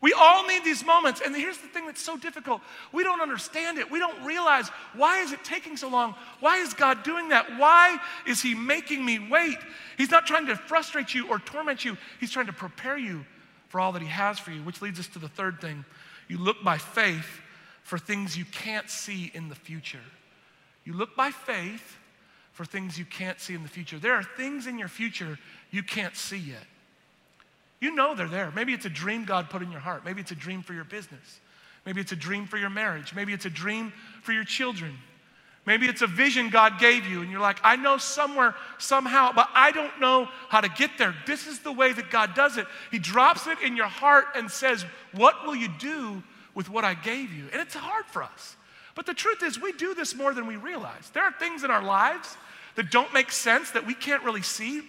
We 0.00 0.12
all 0.12 0.46
need 0.46 0.64
these 0.64 0.84
moments. 0.84 1.20
And 1.24 1.34
here's 1.34 1.58
the 1.58 1.66
thing 1.66 1.86
that's 1.86 2.00
so 2.00 2.16
difficult. 2.16 2.60
We 2.92 3.02
don't 3.02 3.20
understand 3.20 3.78
it. 3.78 3.90
We 3.90 3.98
don't 3.98 4.24
realize 4.24 4.68
why 4.94 5.20
is 5.22 5.32
it 5.32 5.42
taking 5.42 5.76
so 5.76 5.88
long? 5.88 6.14
Why 6.38 6.58
is 6.58 6.72
God 6.72 7.02
doing 7.02 7.30
that? 7.30 7.58
Why 7.58 7.98
is 8.26 8.40
he 8.40 8.54
making 8.54 9.04
me 9.04 9.18
wait? 9.18 9.58
He's 9.96 10.10
not 10.10 10.26
trying 10.26 10.46
to 10.46 10.56
frustrate 10.56 11.14
you 11.14 11.28
or 11.28 11.40
torment 11.40 11.84
you. 11.84 11.96
He's 12.20 12.30
trying 12.30 12.46
to 12.46 12.52
prepare 12.52 12.96
you 12.96 13.24
for 13.68 13.80
all 13.80 13.92
that 13.92 14.02
he 14.02 14.08
has 14.08 14.38
for 14.38 14.52
you, 14.52 14.62
which 14.62 14.80
leads 14.80 15.00
us 15.00 15.08
to 15.08 15.18
the 15.18 15.28
third 15.28 15.60
thing. 15.60 15.84
You 16.28 16.38
look 16.38 16.62
by 16.62 16.78
faith 16.78 17.40
for 17.82 17.98
things 17.98 18.36
you 18.36 18.44
can't 18.44 18.88
see 18.88 19.32
in 19.34 19.48
the 19.48 19.54
future. 19.54 19.98
You 20.84 20.92
look 20.92 21.16
by 21.16 21.30
faith 21.30 21.98
for 22.52 22.64
things 22.64 22.98
you 22.98 23.04
can't 23.04 23.40
see 23.40 23.54
in 23.54 23.62
the 23.62 23.68
future. 23.68 23.98
There 23.98 24.14
are 24.14 24.22
things 24.22 24.66
in 24.66 24.78
your 24.78 24.88
future 24.88 25.38
you 25.70 25.82
can't 25.82 26.16
see 26.16 26.38
yet. 26.38 26.64
You 27.80 27.94
know 27.94 28.14
they're 28.14 28.28
there. 28.28 28.50
Maybe 28.54 28.72
it's 28.72 28.86
a 28.86 28.90
dream 28.90 29.24
God 29.24 29.50
put 29.50 29.62
in 29.62 29.70
your 29.70 29.80
heart. 29.80 30.04
Maybe 30.04 30.20
it's 30.20 30.32
a 30.32 30.36
dream 30.36 30.62
for 30.62 30.74
your 30.74 30.84
business. 30.84 31.40
Maybe 31.86 32.00
it's 32.00 32.12
a 32.12 32.16
dream 32.16 32.46
for 32.46 32.58
your 32.58 32.70
marriage. 32.70 33.14
Maybe 33.14 33.32
it's 33.32 33.46
a 33.46 33.50
dream 33.50 33.92
for 34.22 34.32
your 34.32 34.44
children. 34.44 34.98
Maybe 35.68 35.86
it's 35.86 36.00
a 36.00 36.06
vision 36.06 36.48
God 36.48 36.78
gave 36.80 37.06
you, 37.06 37.20
and 37.20 37.30
you're 37.30 37.42
like, 37.42 37.58
I 37.62 37.76
know 37.76 37.98
somewhere, 37.98 38.54
somehow, 38.78 39.32
but 39.34 39.50
I 39.54 39.70
don't 39.70 40.00
know 40.00 40.26
how 40.48 40.62
to 40.62 40.68
get 40.70 40.92
there. 40.96 41.14
This 41.26 41.46
is 41.46 41.58
the 41.58 41.70
way 41.70 41.92
that 41.92 42.10
God 42.10 42.34
does 42.34 42.56
it. 42.56 42.66
He 42.90 42.98
drops 42.98 43.46
it 43.46 43.58
in 43.60 43.76
your 43.76 43.86
heart 43.86 44.24
and 44.34 44.50
says, 44.50 44.86
What 45.12 45.46
will 45.46 45.54
you 45.54 45.68
do 45.78 46.22
with 46.54 46.70
what 46.70 46.86
I 46.86 46.94
gave 46.94 47.32
you? 47.32 47.44
And 47.52 47.60
it's 47.60 47.74
hard 47.74 48.06
for 48.06 48.22
us. 48.22 48.56
But 48.94 49.04
the 49.04 49.12
truth 49.12 49.42
is, 49.42 49.60
we 49.60 49.72
do 49.72 49.94
this 49.94 50.14
more 50.14 50.32
than 50.32 50.46
we 50.46 50.56
realize. 50.56 51.10
There 51.12 51.22
are 51.22 51.32
things 51.32 51.62
in 51.64 51.70
our 51.70 51.84
lives 51.84 52.36
that 52.76 52.90
don't 52.90 53.12
make 53.12 53.30
sense 53.30 53.70
that 53.72 53.86
we 53.86 53.92
can't 53.94 54.24
really 54.24 54.40
see. 54.40 54.80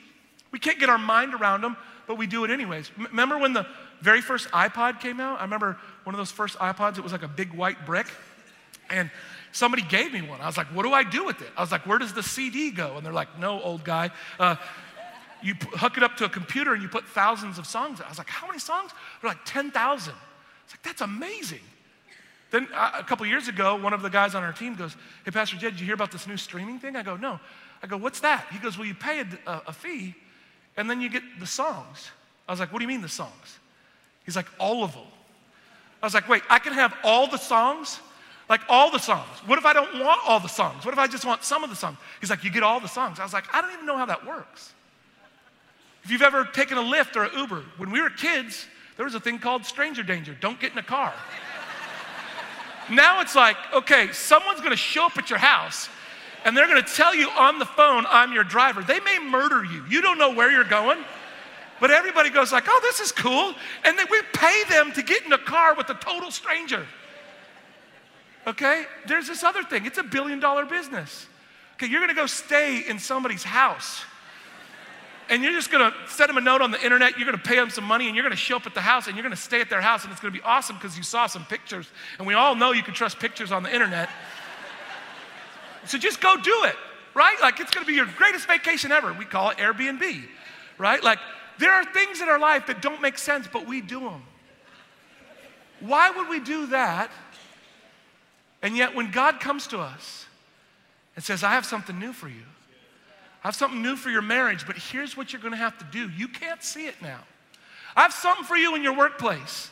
We 0.51 0.59
can't 0.59 0.79
get 0.79 0.89
our 0.89 0.97
mind 0.97 1.33
around 1.33 1.61
them, 1.61 1.75
but 2.09 2.17
we 2.17 2.25
do 2.25 2.43
it 2.43 2.49
anyways. 2.49 2.89
M- 2.97 3.05
remember 3.11 3.37
when 3.37 3.53
the 3.53 3.67
very 4.01 4.19
first 4.19 4.49
iPod 4.49 4.99
came 4.99 5.19
out? 5.19 5.39
I 5.39 5.43
remember 5.43 5.77
one 6.05 6.15
of 6.15 6.17
those 6.17 6.31
first 6.31 6.57
iPods, 6.57 6.97
it 6.97 7.03
was 7.03 7.11
like 7.11 7.21
a 7.21 7.27
big 7.27 7.53
white 7.53 7.85
brick. 7.85 8.07
And 8.89 9.11
somebody 9.51 9.83
gave 9.83 10.11
me 10.11 10.23
one. 10.23 10.41
I 10.41 10.47
was 10.47 10.57
like, 10.57 10.65
what 10.73 10.81
do 10.81 10.91
I 10.91 11.03
do 11.03 11.23
with 11.23 11.39
it? 11.43 11.49
I 11.55 11.61
was 11.61 11.71
like, 11.71 11.85
where 11.85 11.99
does 11.99 12.11
the 12.11 12.23
CD 12.23 12.71
go? 12.71 12.97
And 12.97 13.05
they're 13.05 13.13
like, 13.13 13.37
no, 13.37 13.61
old 13.61 13.83
guy. 13.83 14.09
Uh, 14.39 14.55
you 15.43 15.53
p- 15.53 15.69
hook 15.73 15.97
it 15.97 16.03
up 16.03 16.17
to 16.17 16.25
a 16.25 16.29
computer 16.29 16.73
and 16.73 16.81
you 16.81 16.89
put 16.89 17.05
thousands 17.05 17.59
of 17.59 17.67
songs. 17.67 18.01
I 18.01 18.09
was 18.09 18.17
like, 18.17 18.27
how 18.27 18.47
many 18.47 18.57
songs? 18.57 18.89
They're 19.21 19.29
like 19.29 19.45
10,000. 19.45 19.71
It's 20.65 20.73
like, 20.73 20.81
that's 20.81 21.01
amazing. 21.01 21.61
Then 22.49 22.69
uh, 22.73 22.93
a 22.97 23.03
couple 23.03 23.27
years 23.27 23.47
ago, 23.47 23.75
one 23.75 23.93
of 23.93 24.01
the 24.01 24.09
guys 24.09 24.33
on 24.33 24.41
our 24.41 24.51
team 24.53 24.73
goes, 24.73 24.95
Hey, 25.25 25.29
Pastor 25.29 25.57
Jed, 25.57 25.73
did 25.73 25.79
you 25.79 25.85
hear 25.85 25.93
about 25.93 26.11
this 26.11 26.25
new 26.25 26.37
streaming 26.37 26.79
thing? 26.79 26.95
I 26.95 27.03
go, 27.03 27.17
No. 27.17 27.39
I 27.83 27.87
go, 27.87 27.97
What's 27.97 28.21
that? 28.21 28.47
He 28.51 28.57
goes, 28.57 28.79
Well, 28.79 28.87
you 28.87 28.95
pay 28.95 29.19
a, 29.19 29.27
a, 29.45 29.61
a 29.67 29.73
fee 29.73 30.15
and 30.77 30.89
then 30.89 31.01
you 31.01 31.09
get 31.09 31.23
the 31.39 31.47
songs. 31.47 32.09
I 32.47 32.51
was 32.51 32.59
like, 32.59 32.71
What 32.71 32.79
do 32.79 32.83
you 32.83 32.87
mean 32.87 33.01
the 33.01 33.09
songs? 33.09 33.59
He's 34.25 34.35
like, 34.35 34.47
All 34.59 34.83
of 34.83 34.93
them. 34.93 35.03
I 36.01 36.05
was 36.05 36.13
like, 36.13 36.27
Wait, 36.29 36.43
I 36.49 36.59
can 36.59 36.73
have 36.73 36.93
all 37.03 37.27
the 37.27 37.37
songs? 37.37 37.99
Like 38.49 38.61
all 38.67 38.89
the 38.89 38.99
songs. 38.99 39.27
What 39.45 39.59
if 39.59 39.65
I 39.65 39.73
don't 39.73 39.99
want 40.03 40.21
all 40.27 40.39
the 40.39 40.47
songs? 40.47 40.83
What 40.83 40.93
if 40.93 40.99
I 40.99 41.05
just 41.05 41.23
want 41.23 41.43
some 41.43 41.63
of 41.63 41.69
the 41.69 41.75
songs? 41.75 41.97
He's 42.19 42.29
like, 42.29 42.43
You 42.43 42.49
get 42.49 42.63
all 42.63 42.79
the 42.79 42.87
songs. 42.87 43.19
I 43.19 43.23
was 43.23 43.33
like, 43.33 43.45
I 43.53 43.61
don't 43.61 43.71
even 43.73 43.85
know 43.85 43.97
how 43.97 44.05
that 44.05 44.25
works. 44.25 44.73
If 46.03 46.11
you've 46.11 46.21
ever 46.21 46.45
taken 46.45 46.77
a 46.77 46.81
Lyft 46.81 47.15
or 47.15 47.25
an 47.25 47.31
Uber, 47.37 47.63
when 47.77 47.91
we 47.91 48.01
were 48.01 48.09
kids, 48.09 48.65
there 48.95 49.05
was 49.05 49.15
a 49.15 49.19
thing 49.19 49.37
called 49.37 49.65
stranger 49.65 50.01
danger. 50.01 50.35
Don't 50.39 50.59
get 50.59 50.71
in 50.71 50.77
a 50.77 50.83
car. 50.83 51.13
Now 52.91 53.21
it's 53.21 53.35
like, 53.35 53.55
okay, 53.71 54.11
someone's 54.13 54.61
gonna 54.61 54.75
show 54.75 55.05
up 55.05 55.15
at 55.19 55.29
your 55.29 55.37
house 55.37 55.89
and 56.45 56.55
they're 56.55 56.67
gonna 56.67 56.81
tell 56.81 57.15
you 57.15 57.29
on 57.29 57.59
the 57.59 57.65
phone, 57.65 58.05
I'm 58.09 58.33
your 58.33 58.43
driver. 58.43 58.81
They 58.81 58.99
may 58.99 59.19
murder 59.19 59.63
you. 59.63 59.83
You 59.89 60.01
don't 60.01 60.17
know 60.17 60.33
where 60.33 60.51
you're 60.51 60.63
going. 60.63 60.99
But 61.79 61.91
everybody 61.91 62.29
goes 62.29 62.51
like, 62.51 62.65
oh, 62.67 62.79
this 62.83 62.99
is 62.99 63.11
cool. 63.11 63.53
And 63.85 63.97
then 63.97 64.05
we 64.11 64.21
pay 64.33 64.63
them 64.69 64.91
to 64.93 65.01
get 65.01 65.25
in 65.25 65.31
a 65.31 65.37
car 65.37 65.75
with 65.75 65.89
a 65.89 65.93
total 65.93 66.29
stranger. 66.29 66.85
Okay? 68.45 68.83
There's 69.07 69.27
this 69.27 69.43
other 69.43 69.63
thing. 69.63 69.85
It's 69.85 69.97
a 69.97 70.03
billion 70.03 70.39
dollar 70.39 70.65
business. 70.65 71.27
Okay, 71.75 71.87
you're 71.87 72.01
gonna 72.01 72.13
go 72.13 72.25
stay 72.25 72.79
in 72.79 72.99
somebody's 72.99 73.43
house 73.43 74.03
and 75.29 75.43
you're 75.43 75.53
just 75.53 75.71
gonna 75.71 75.93
send 76.07 76.29
them 76.29 76.37
a 76.37 76.41
note 76.41 76.61
on 76.61 76.71
the 76.71 76.83
internet, 76.83 77.17
you're 77.17 77.25
gonna 77.25 77.37
pay 77.37 77.55
them 77.55 77.69
some 77.69 77.83
money, 77.83 78.07
and 78.07 78.15
you're 78.15 78.23
gonna 78.23 78.35
show 78.35 78.55
up 78.55 78.65
at 78.65 78.73
the 78.73 78.81
house 78.81 79.07
and 79.07 79.15
you're 79.15 79.23
gonna 79.23 79.35
stay 79.35 79.61
at 79.61 79.69
their 79.69 79.81
house, 79.81 80.03
and 80.03 80.11
it's 80.11 80.19
gonna 80.19 80.33
be 80.33 80.41
awesome 80.41 80.75
because 80.75 80.97
you 80.97 81.03
saw 81.03 81.27
some 81.27 81.45
pictures. 81.45 81.87
And 82.17 82.27
we 82.27 82.33
all 82.33 82.55
know 82.55 82.71
you 82.71 82.83
can 82.83 82.95
trust 82.95 83.19
pictures 83.19 83.51
on 83.51 83.63
the 83.63 83.73
internet. 83.73 84.09
So 85.85 85.97
just 85.97 86.21
go 86.21 86.35
do 86.35 86.63
it, 86.65 86.75
right? 87.13 87.35
Like 87.41 87.59
it's 87.59 87.71
gonna 87.71 87.85
be 87.85 87.93
your 87.93 88.05
greatest 88.17 88.47
vacation 88.47 88.91
ever. 88.91 89.13
We 89.13 89.25
call 89.25 89.49
it 89.49 89.57
Airbnb, 89.57 90.23
right? 90.77 91.03
Like 91.03 91.19
there 91.57 91.71
are 91.71 91.85
things 91.85 92.21
in 92.21 92.29
our 92.29 92.39
life 92.39 92.67
that 92.67 92.81
don't 92.81 93.01
make 93.01 93.17
sense, 93.17 93.47
but 93.51 93.67
we 93.67 93.81
do 93.81 93.99
them. 93.99 94.23
Why 95.81 96.09
would 96.09 96.29
we 96.29 96.39
do 96.39 96.67
that? 96.67 97.09
And 98.61 98.75
yet, 98.75 98.95
when 98.95 99.11
God 99.11 99.39
comes 99.39 99.67
to 99.67 99.79
us 99.79 100.25
and 101.15 101.23
says, 101.23 101.43
I 101.43 101.51
have 101.51 101.65
something 101.65 101.97
new 101.97 102.11
for 102.11 102.27
you, 102.27 102.43
I 103.43 103.47
have 103.47 103.55
something 103.55 103.81
new 103.81 103.95
for 103.95 104.09
your 104.09 104.21
marriage, 104.21 104.67
but 104.67 104.75
here's 104.75 105.15
what 105.15 105.31
you're 105.31 105.41
gonna 105.41 105.55
have 105.55 105.77
to 105.77 105.85
do. 105.85 106.09
You 106.09 106.27
can't 106.27 106.61
see 106.61 106.87
it 106.87 106.95
now. 107.01 107.19
I 107.95 108.01
have 108.01 108.13
something 108.13 108.43
for 108.45 108.57
you 108.57 108.75
in 108.75 108.83
your 108.83 108.95
workplace. 108.95 109.69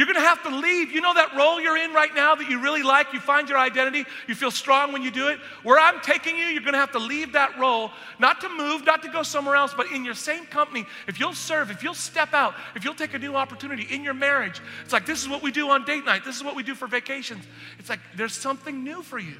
You're 0.00 0.06
gonna 0.06 0.20
have 0.20 0.42
to 0.44 0.56
leave. 0.56 0.92
You 0.92 1.02
know 1.02 1.12
that 1.12 1.36
role 1.36 1.60
you're 1.60 1.76
in 1.76 1.92
right 1.92 2.14
now 2.14 2.34
that 2.34 2.48
you 2.48 2.58
really 2.58 2.82
like, 2.82 3.12
you 3.12 3.20
find 3.20 3.50
your 3.50 3.58
identity, 3.58 4.06
you 4.26 4.34
feel 4.34 4.50
strong 4.50 4.94
when 4.94 5.02
you 5.02 5.10
do 5.10 5.28
it? 5.28 5.38
Where 5.62 5.78
I'm 5.78 6.00
taking 6.00 6.38
you, 6.38 6.46
you're 6.46 6.62
gonna 6.62 6.78
have 6.78 6.92
to 6.92 6.98
leave 6.98 7.32
that 7.32 7.58
role, 7.58 7.90
not 8.18 8.40
to 8.40 8.48
move, 8.48 8.86
not 8.86 9.02
to 9.02 9.10
go 9.10 9.22
somewhere 9.22 9.56
else, 9.56 9.74
but 9.74 9.92
in 9.92 10.02
your 10.02 10.14
same 10.14 10.46
company. 10.46 10.86
If 11.06 11.20
you'll 11.20 11.34
serve, 11.34 11.70
if 11.70 11.82
you'll 11.82 11.92
step 11.92 12.32
out, 12.32 12.54
if 12.74 12.82
you'll 12.82 12.94
take 12.94 13.12
a 13.12 13.18
new 13.18 13.36
opportunity 13.36 13.82
in 13.94 14.02
your 14.02 14.14
marriage, 14.14 14.62
it's 14.82 14.94
like 14.94 15.04
this 15.04 15.20
is 15.20 15.28
what 15.28 15.42
we 15.42 15.50
do 15.50 15.68
on 15.68 15.84
date 15.84 16.06
night, 16.06 16.24
this 16.24 16.34
is 16.34 16.42
what 16.42 16.56
we 16.56 16.62
do 16.62 16.74
for 16.74 16.86
vacations. 16.86 17.44
It's 17.78 17.90
like 17.90 18.00
there's 18.16 18.32
something 18.32 18.82
new 18.82 19.02
for 19.02 19.18
you. 19.18 19.36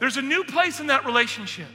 There's 0.00 0.16
a 0.16 0.22
new 0.22 0.42
place 0.42 0.80
in 0.80 0.88
that 0.88 1.06
relationship. 1.06 1.68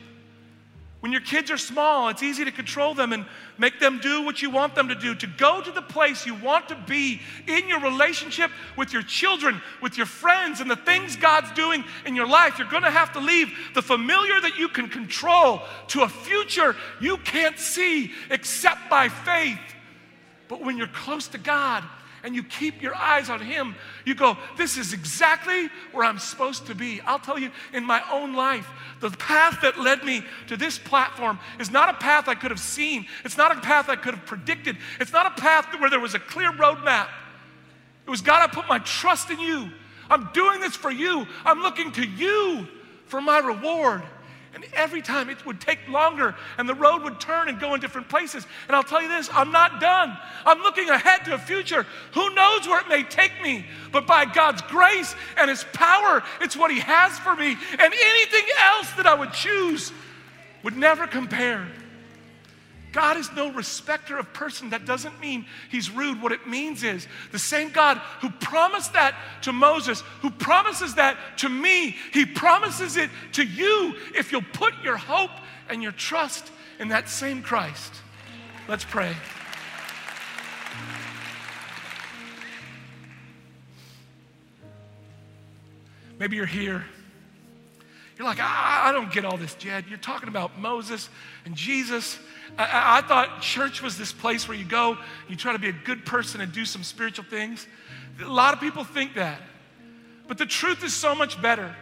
When 1.00 1.14
your 1.14 1.22
kids 1.22 1.50
are 1.50 1.58
small, 1.58 2.10
it's 2.10 2.24
easy 2.24 2.44
to 2.44 2.52
control 2.52 2.94
them 2.94 3.14
and 3.14 3.26
make 3.58 3.80
them 3.80 4.00
do 4.00 4.22
what 4.24 4.42
you 4.42 4.50
want 4.50 4.76
them 4.76 4.90
to 4.90 4.96
do. 4.96 5.16
To 5.16 5.28
go 5.28 5.62
to 5.62 5.72
the 5.72 5.82
place 5.82 6.26
you 6.26 6.36
want 6.36 6.68
to 6.70 6.76
be 6.76 7.22
in 7.48 7.70
your 7.70 7.80
relationship 7.80 8.52
with 8.76 8.92
your 8.92 9.04
children, 9.04 9.62
with 9.82 9.96
your 9.96 10.06
friends, 10.06 10.60
and 10.60 10.70
the 10.70 10.76
things 10.76 11.16
God's 11.16 11.52
doing 11.54 11.86
in 12.06 12.18
your 12.18 12.28
life, 12.28 12.60
you're 12.60 12.68
going 12.68 12.84
to 12.84 12.92
have 12.92 13.14
to 13.14 13.20
leave 13.22 13.50
the 13.76 13.82
familiar 13.82 14.42
that 14.42 14.58
you 14.58 14.68
can 14.68 14.90
control 14.90 15.62
to 15.88 16.02
a 16.02 16.10
future 16.10 16.76
you 17.00 17.16
can't 17.18 17.58
see 17.58 18.12
except 18.30 18.90
by 18.90 19.08
faith. 19.08 19.60
But 20.50 20.62
when 20.62 20.78
you're 20.78 20.88
close 20.88 21.30
to 21.30 21.38
God, 21.38 21.86
and 22.24 22.36
you 22.36 22.44
keep 22.44 22.82
your 22.82 22.96
eyes 22.96 23.30
on 23.30 23.42
Him, 23.42 23.76
you 24.06 24.16
go, 24.16 24.38
This 24.58 24.78
is 24.78 24.94
exactly 24.94 25.70
where 25.92 26.06
I'm 26.06 26.20
supposed 26.20 26.68
to 26.68 26.76
be. 26.76 27.02
I'll 27.02 27.20
tell 27.20 27.40
you, 27.40 27.52
in 27.74 27.86
my 27.86 28.02
own 28.12 28.36
life, 28.36 28.68
the 29.00 29.10
path 29.12 29.60
that 29.62 29.80
led 29.80 30.04
me 30.04 30.24
to 30.48 30.58
this 30.58 30.78
platform 30.78 31.40
is 31.60 31.72
not 31.72 31.90
a 31.90 31.98
path 31.98 32.28
I 32.28 32.36
could 32.36 32.52
have 32.52 32.60
seen. 32.60 33.06
It's 33.24 33.38
not 33.38 33.56
a 33.56 33.62
path 33.62 33.90
I 33.90 33.96
could 33.96 34.14
have 34.14 34.26
predicted. 34.26 34.78
It's 35.00 35.14
not 35.14 35.26
a 35.26 35.42
path 35.42 35.68
where 35.80 35.90
there 35.90 36.00
was 36.00 36.16
a 36.16 36.20
clear 36.20 36.52
roadmap. 36.52 37.08
It 38.06 38.10
was 38.10 38.22
God, 38.22 38.42
I 38.42 38.54
put 38.54 38.68
my 38.68 38.80
trust 38.80 39.30
in 39.30 39.40
you. 39.40 39.72
I'm 40.10 40.30
doing 40.34 40.60
this 40.60 40.76
for 40.76 40.92
you. 40.92 41.28
I'm 41.46 41.62
looking 41.62 41.92
to 41.94 42.04
you 42.04 42.68
for 43.06 43.22
my 43.22 43.40
reward. 43.40 44.04
And 44.54 44.66
every 44.74 45.02
time 45.02 45.30
it 45.30 45.46
would 45.46 45.62
take 45.62 45.80
longer 45.88 46.36
and 46.58 46.68
the 46.68 46.74
road 46.74 47.04
would 47.04 47.20
turn 47.20 47.50
and 47.50 47.60
go 47.60 47.76
in 47.76 47.82
different 47.82 48.10
places. 48.10 48.48
And 48.68 48.76
I'll 48.76 48.84
tell 48.84 49.02
you 49.02 49.08
this 49.08 49.30
I'm 49.32 49.52
not 49.52 49.80
done. 49.80 50.18
I'm 50.46 50.60
looking 50.60 50.90
ahead 50.90 51.26
to 51.26 51.36
a 51.36 51.38
future. 51.38 51.86
Who 52.14 52.34
knows 52.34 52.68
where 52.68 52.82
it 52.82 52.90
may 52.90 53.04
take 53.04 53.32
me? 53.44 53.66
But 53.92 54.08
by 54.08 54.26
God's 54.26 54.62
grace 54.64 55.16
and 55.38 55.50
His 55.50 55.64
power, 55.74 56.24
it's 56.42 56.58
what 56.58 56.72
He 56.72 56.80
has 56.80 57.18
for 57.20 57.36
me. 57.36 57.56
And 57.72 57.94
anything 57.94 58.46
else 58.60 58.92
that 58.94 59.06
I 59.06 59.14
would 59.14 59.34
choose 59.34 59.92
would 60.64 60.76
never 60.76 61.06
compare. 61.06 61.68
God 62.92 63.18
is 63.18 63.32
no 63.34 63.52
respecter 63.52 64.18
of 64.18 64.34
person. 64.34 64.72
That 64.72 64.86
doesn't 64.86 65.20
mean 65.20 65.46
he's 65.70 65.92
rude. 65.92 66.22
What 66.22 66.32
it 66.32 66.48
means 66.48 66.84
is 66.84 67.08
the 67.32 67.40
same 67.40 67.70
God 67.70 67.98
who 68.22 68.30
promised 68.30 68.94
that 68.94 69.16
to 69.44 69.54
Moses, 69.54 70.02
who 70.22 70.30
promises 70.30 70.96
that 70.96 71.18
to 71.38 71.50
me, 71.50 71.96
he 72.14 72.26
promises 72.26 72.98
it 72.98 73.10
to 73.34 73.44
you 73.44 73.96
if 74.16 74.32
you'll 74.32 74.42
put 74.54 74.74
your 74.84 74.98
hope 74.98 75.32
and 75.70 75.84
your 75.84 75.92
trust 75.92 76.52
in 76.80 76.88
that 76.90 77.10
same 77.10 77.44
Christ. 77.44 77.94
Let's 78.68 78.86
pray. 78.86 79.16
Maybe 86.18 86.36
you're 86.36 86.46
here. 86.46 86.86
You're 88.20 88.28
like, 88.28 88.40
ah, 88.42 88.84
I, 88.84 88.90
I 88.90 88.92
don't 88.92 89.12
get 89.14 89.24
all 89.24 89.38
this, 89.38 89.56
Jed. 89.56 89.86
You're 89.88 89.98
talking 89.98 90.28
about 90.28 90.60
Moses 90.60 91.08
and 91.46 91.56
Jesus. 91.56 92.20
I, 92.58 92.98
I, 92.98 93.02
thought 93.02 93.42
church 93.42 93.82
was 93.82 93.98
this 93.98 94.12
place 94.12 94.46
where 94.46 94.58
you 94.58 94.66
go, 94.66 94.98
you 95.30 95.38
try 95.38 95.54
to 95.54 95.60
be 95.60 95.70
a 95.70 95.76
good 95.86 96.06
person 96.06 96.42
and 96.42 96.52
do 96.52 96.66
some 96.66 96.84
spiritual 96.84 97.24
things. 97.24 97.66
A 98.22 98.28
lot 98.28 98.54
of 98.54 98.60
people 98.60 98.84
think 98.84 99.16
that. 99.16 99.42
But 100.28 100.38
the 100.38 100.46
truth 100.46 100.84
is 100.84 100.94
so 100.94 101.16
much 101.16 101.42
better. 101.42 101.74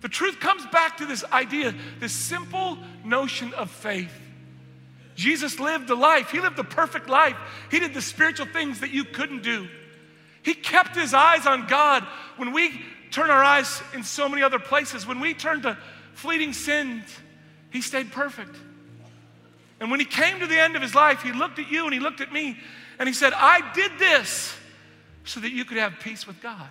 The 0.00 0.08
truth 0.08 0.40
comes 0.40 0.64
back 0.68 0.96
to 0.96 1.06
this 1.06 1.22
idea, 1.30 1.74
this 2.00 2.14
simple 2.14 2.78
notion 3.04 3.52
of 3.52 3.70
faith. 3.70 4.12
Jesus 5.16 5.60
lived 5.60 5.90
a 5.90 5.94
life, 5.94 6.30
He 6.30 6.40
lived 6.40 6.58
a 6.58 6.64
perfect 6.64 7.10
life. 7.10 7.36
He 7.70 7.78
did 7.78 7.92
the 7.92 8.00
spiritual 8.00 8.46
things 8.46 8.80
that 8.80 8.90
you 8.90 9.04
couldn't 9.04 9.42
do. 9.42 9.68
He 10.42 10.54
kept 10.54 10.96
his 10.96 11.14
eyes 11.14 11.46
on 11.46 11.66
God 11.66 12.04
when 12.36 12.52
we 12.52 12.80
turn 13.12 13.30
our 13.30 13.44
eyes 13.44 13.82
in 13.94 14.02
so 14.02 14.28
many 14.28 14.42
other 14.42 14.58
places. 14.58 15.06
When 15.06 15.20
we 15.20 15.34
turn 15.34 15.62
to 15.62 15.78
fleeting 16.14 16.52
sins, 16.52 17.04
he 17.70 17.80
stayed 17.80 18.10
perfect. 18.10 18.56
And 19.80 19.90
when 19.90 20.00
he 20.00 20.06
came 20.06 20.40
to 20.40 20.46
the 20.46 20.58
end 20.58 20.76
of 20.76 20.82
his 20.82 20.94
life, 20.94 21.22
he 21.22 21.32
looked 21.32 21.58
at 21.58 21.70
you 21.70 21.84
and 21.84 21.94
he 21.94 22.00
looked 22.00 22.20
at 22.20 22.32
me 22.32 22.58
and 22.98 23.08
he 23.08 23.12
said, 23.12 23.32
I 23.34 23.72
did 23.74 23.92
this 23.98 24.54
so 25.24 25.40
that 25.40 25.50
you 25.50 25.64
could 25.64 25.76
have 25.76 25.98
peace 26.00 26.26
with 26.26 26.40
God. 26.40 26.68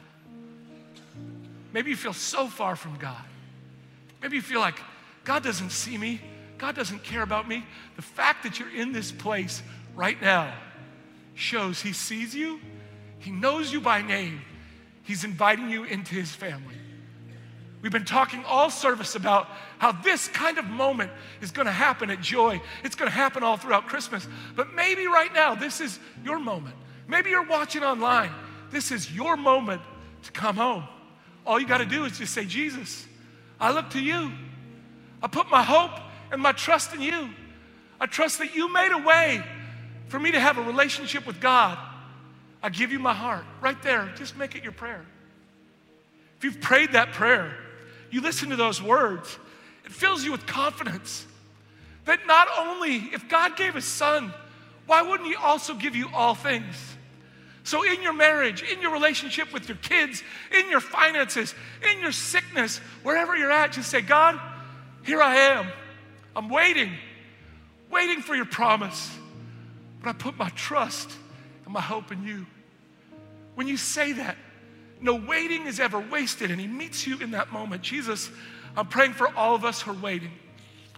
Maybe 1.74 1.90
you 1.90 1.96
feel 1.96 2.14
so 2.14 2.48
far 2.48 2.76
from 2.76 2.96
God. 2.96 3.22
Maybe 4.22 4.36
you 4.36 4.42
feel 4.42 4.60
like 4.60 4.80
God 5.24 5.44
doesn't 5.44 5.72
see 5.72 5.98
me, 5.98 6.22
God 6.58 6.76
doesn't 6.76 7.04
care 7.04 7.22
about 7.22 7.48
me. 7.48 7.66
The 7.96 8.02
fact 8.02 8.44
that 8.44 8.60
you're 8.60 8.74
in 8.74 8.92
this 8.92 9.12
place 9.12 9.62
right 9.96 10.22
now 10.22 10.54
shows 11.34 11.82
He 11.82 11.94
sees 11.94 12.36
you, 12.36 12.60
He 13.20 13.32
knows 13.32 13.72
you 13.72 13.82
by 13.82 14.02
name, 14.02 14.42
He's 15.12 15.26
inviting 15.26 15.70
you 15.70 15.84
into 15.84 16.16
His 16.16 16.32
family. 16.32 16.74
We've 17.82 17.92
been 17.92 18.06
talking 18.06 18.46
all 18.46 18.70
service 18.70 19.16
about 19.16 19.50
how 19.78 19.92
this 19.92 20.30
kind 20.30 20.58
of 20.58 20.64
moment 20.64 21.12
is 21.42 21.52
going 21.52 21.66
to 21.66 21.72
happen 21.74 22.10
at 22.10 22.22
Joy. 22.22 22.62
It's 22.86 22.96
going 22.96 23.12
to 23.12 23.14
happen 23.14 23.44
all 23.44 23.58
throughout 23.58 23.88
Christmas. 23.88 24.26
But 24.56 24.74
maybe 24.74 25.08
right 25.08 25.34
now, 25.34 25.54
this 25.54 25.82
is 25.82 26.00
your 26.24 26.40
moment. 26.40 26.76
Maybe 27.10 27.30
you're 27.30 27.46
watching 27.46 27.84
online. 27.84 28.32
This 28.70 28.90
is 28.90 29.14
your 29.14 29.36
moment 29.36 29.82
to 30.24 30.32
come 30.32 30.56
home. 30.56 30.86
All 31.46 31.60
you 31.60 31.68
got 31.68 31.80
to 31.80 31.86
do 31.86 32.06
is 32.06 32.18
just 32.18 32.34
say, 32.34 32.46
Jesus, 32.46 33.06
I 33.60 33.74
look 33.74 33.90
to 33.90 34.00
you. 34.02 34.32
I 35.22 35.28
put 35.28 35.52
my 35.52 35.62
hope 35.62 36.00
and 36.32 36.42
my 36.42 36.54
trust 36.54 36.94
in 36.94 37.02
you. 37.02 37.32
I 38.00 38.06
trust 38.06 38.38
that 38.38 38.56
you 38.56 38.72
made 38.72 38.94
a 38.94 39.06
way 39.06 39.44
for 40.08 40.22
me 40.22 40.32
to 40.32 40.40
have 40.40 40.58
a 40.58 40.64
relationship 40.64 41.28
with 41.28 41.42
God. 41.42 41.78
I 42.64 42.70
give 42.70 42.92
you 42.92 43.00
my 43.00 43.14
heart. 43.14 43.46
Right 43.60 43.82
there, 43.82 44.12
just 44.16 44.38
make 44.38 44.56
it 44.56 44.64
your 44.64 44.72
prayer. 44.72 45.06
If 46.38 46.44
you've 46.44 46.62
prayed 46.62 46.94
that 46.94 47.12
prayer, 47.14 47.56
you 48.10 48.22
listen 48.22 48.50
to 48.50 48.56
those 48.56 48.82
words, 48.82 49.38
it 49.86 49.92
fills 49.92 50.24
you 50.24 50.32
with 50.32 50.46
confidence 50.46 51.26
that 52.06 52.26
not 52.26 52.48
only 52.60 52.96
if 52.96 53.30
God 53.30 53.56
gave 53.56 53.76
his 53.76 53.86
son, 53.86 54.34
why 54.88 55.02
wouldn't 55.02 55.30
he 55.30 55.36
also 55.36 55.74
give 55.74 55.96
you 55.96 56.10
all 56.14 56.36
things? 56.36 56.76
So, 57.64 57.84
in 57.84 58.02
your 58.02 58.14
marriage, 58.14 58.64
in 58.64 58.82
your 58.82 58.92
relationship 58.92 59.54
with 59.54 59.70
your 59.70 59.78
kids, 59.78 60.24
in 60.52 60.70
your 60.70 60.80
finances, 60.80 61.54
in 61.92 62.02
your 62.02 62.12
sickness, 62.12 62.80
wherever 63.04 63.38
you're 63.38 63.52
at, 63.52 63.74
just 63.74 63.92
say, 63.92 64.02
God, 64.02 64.40
here 65.04 65.22
I 65.22 65.36
am. 65.36 65.68
I'm 66.36 66.50
waiting, 66.50 66.92
waiting 67.92 68.22
for 68.22 68.36
your 68.36 68.46
promise. 68.46 69.16
But 70.02 70.10
I 70.10 70.14
put 70.14 70.38
my 70.38 70.50
trust 70.50 71.12
and 71.72 71.74
my 71.74 71.82
hope 71.82 72.12
in 72.12 72.26
you. 72.26 72.46
When 73.56 73.66
you 73.66 73.78
say 73.78 74.12
that, 74.14 74.36
no 75.00 75.16
waiting 75.16 75.68
is 75.68 75.80
ever 75.80 76.00
wasted, 76.00 76.52
and 76.52 76.60
He 76.60 76.68
meets 76.68 77.08
you 77.08 77.18
in 77.20 77.32
that 77.32 77.54
moment. 77.54 77.82
Jesus, 77.82 78.30
I'm 78.76 78.88
praying 78.88 79.14
for 79.14 79.34
all 79.36 79.56
of 79.56 79.64
us 79.64 79.82
who 79.82 79.92
are 79.92 80.02
waiting, 80.02 80.32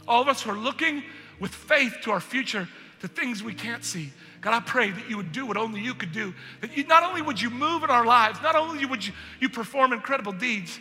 all 0.07 0.21
of 0.21 0.27
us 0.27 0.41
who 0.41 0.49
are 0.49 0.57
looking 0.57 1.03
with 1.39 1.53
faith 1.53 1.97
to 2.03 2.11
our 2.11 2.19
future, 2.19 2.67
to 3.01 3.07
things 3.07 3.43
we 3.43 3.53
can't 3.53 3.83
see. 3.83 4.11
God, 4.41 4.53
I 4.55 4.61
pray 4.61 4.89
that 4.89 5.09
you 5.09 5.15
would 5.15 5.31
do 5.31 5.45
what 5.45 5.57
only 5.57 5.79
you 5.79 5.93
could 5.93 6.11
do. 6.11 6.33
That 6.61 6.75
you, 6.75 6.85
not 6.85 7.03
only 7.03 7.21
would 7.21 7.39
you 7.39 7.51
move 7.51 7.83
in 7.83 7.91
our 7.91 8.05
lives, 8.05 8.41
not 8.41 8.55
only 8.55 8.85
would 8.85 9.05
you, 9.05 9.13
you 9.39 9.49
perform 9.49 9.93
incredible 9.93 10.33
deeds, 10.33 10.79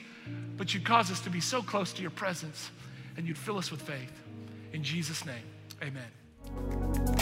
but 0.57 0.73
you'd 0.73 0.85
cause 0.85 1.11
us 1.11 1.21
to 1.21 1.31
be 1.31 1.41
so 1.41 1.63
close 1.63 1.93
to 1.93 2.03
your 2.03 2.11
presence 2.11 2.71
and 3.17 3.27
you'd 3.27 3.39
fill 3.39 3.59
us 3.59 3.71
with 3.71 3.83
faith. 3.83 4.13
In 4.73 4.83
Jesus' 4.83 5.25
name, 5.27 5.45
amen. 5.83 7.22